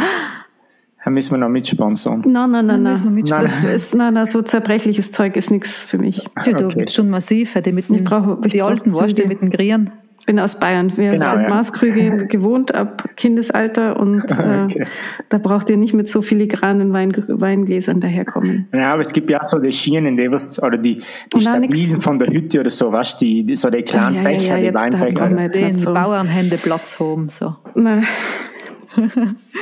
Da 1.07 1.13
müssen 1.13 1.35
wir 1.35 1.39
noch 1.39 1.49
mitsponsern. 1.49 2.25
Nein, 2.27 2.51
nein, 2.51 2.67
nein, 2.67 2.83
nein. 2.83 3.25
Das 3.29 3.63
ist, 3.63 3.95
nein, 3.95 4.15
nein, 4.15 4.27
so 4.27 4.43
zerbrechliches 4.43 5.13
Zeug 5.13 5.37
ist 5.37 5.53
nichts 5.53 5.85
für 5.85 5.99
mich. 5.99 6.29
Ja, 6.45 6.53
du 6.53 6.67
okay. 6.67 6.81
bist 6.81 6.97
schon 6.97 7.11
massiv, 7.11 7.55
die 7.55 7.71
mit 7.71 7.89
den, 7.89 7.95
ich 7.95 8.05
brauche, 8.05 8.41
die 8.49 8.61
alten 8.61 8.93
Wurst, 8.93 9.17
mit 9.25 9.41
den 9.41 9.51
Grieren. 9.51 9.93
Ich 10.19 10.27
bin 10.27 10.41
aus 10.41 10.59
Bayern. 10.59 10.93
Wir 10.97 11.13
genau, 11.13 11.31
sind 11.31 11.43
ja. 11.43 11.49
Maßkrüge 11.49 12.27
gewohnt 12.29 12.75
ab 12.75 13.09
Kindesalter 13.17 14.01
und 14.01 14.25
äh, 14.33 14.65
okay. 14.65 14.81
äh, 14.81 14.87
da 15.29 15.39
braucht 15.39 15.71
ihr 15.71 15.77
nicht 15.77 15.95
mit 15.95 16.09
so 16.09 16.23
filigranen 16.23 16.93
Wein, 16.93 17.13
Weingläsern 17.15 18.01
daherkommen. 18.01 18.67
Ja, 18.75 18.93
aber 18.93 19.03
es 19.03 19.13
gibt 19.13 19.31
ja 19.31 19.41
auch 19.41 19.47
so 19.47 19.61
die 19.61 19.71
Schienen, 19.71 20.17
die 20.17 20.29
was, 20.29 20.61
oder 20.61 20.77
die, 20.77 21.01
die 21.33 21.41
Stabilen 21.41 22.03
von 22.03 22.19
der 22.19 22.33
Hütte 22.33 22.59
oder 22.59 22.71
so, 22.71 22.91
was 22.91 23.17
die, 23.17 23.45
die 23.45 23.55
so 23.55 23.71
die 23.71 23.83
kleinen 23.83 24.17
ja, 24.17 24.23
ja, 24.23 24.29
Becher, 24.29 24.57
die 24.57 24.75
Weinbecher. 24.75 25.49
Den 25.51 25.77
so. 25.77 25.95
Bauernhände 25.95 26.57
Platz 26.59 26.99
haben, 26.99 27.29
so. 27.29 27.55
Nein. 27.77 28.05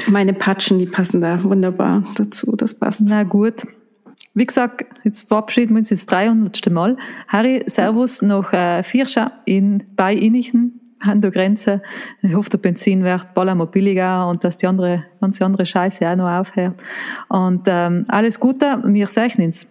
Meine 0.08 0.32
Patschen, 0.32 0.78
die 0.78 0.86
passen 0.86 1.20
da 1.20 1.42
wunderbar 1.42 2.04
dazu, 2.16 2.54
das 2.56 2.74
passt. 2.74 3.02
Na 3.04 3.22
gut. 3.22 3.66
Wie 4.36 4.46
gesagt, 4.46 4.84
jetzt 5.04 5.28
verabschieden 5.28 5.74
wir 5.74 5.78
uns 5.80 5.90
das 5.90 6.06
300. 6.06 6.70
Mal. 6.70 6.96
Harry, 7.28 7.62
Servus 7.66 8.20
nach 8.20 8.52
äh, 8.52 8.82
Vierscha 8.82 9.30
in, 9.44 9.84
bei 9.94 10.12
Innichen 10.12 10.80
an 11.00 11.20
der 11.20 11.30
Grenze. 11.30 11.82
Ich 12.22 12.34
hoffe, 12.34 12.50
der 12.50 12.58
Benzin 12.58 13.04
wird 13.04 13.32
bald 13.34 13.48
einmal 13.48 13.66
billiger 13.68 14.28
und 14.28 14.42
dass 14.42 14.56
die 14.56 14.66
andere, 14.66 15.04
ganze 15.20 15.44
andere 15.44 15.66
Scheiße 15.66 16.08
auch 16.08 16.16
noch 16.16 16.30
aufhört. 16.30 16.74
Und 17.28 17.62
ähm, 17.66 18.04
alles 18.08 18.40
Gute, 18.40 18.82
wir 18.84 19.06
sehen 19.06 19.44
uns. 19.44 19.66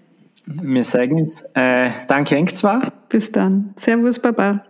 Wir 0.46 0.84
sehen 0.84 1.14
uns. 1.14 1.44
Äh, 1.54 1.90
danke, 2.08 2.36
Eng 2.36 2.48
zwar. 2.48 2.92
Bis 3.10 3.32
dann. 3.32 3.74
Servus, 3.76 4.20
Baba. 4.20 4.64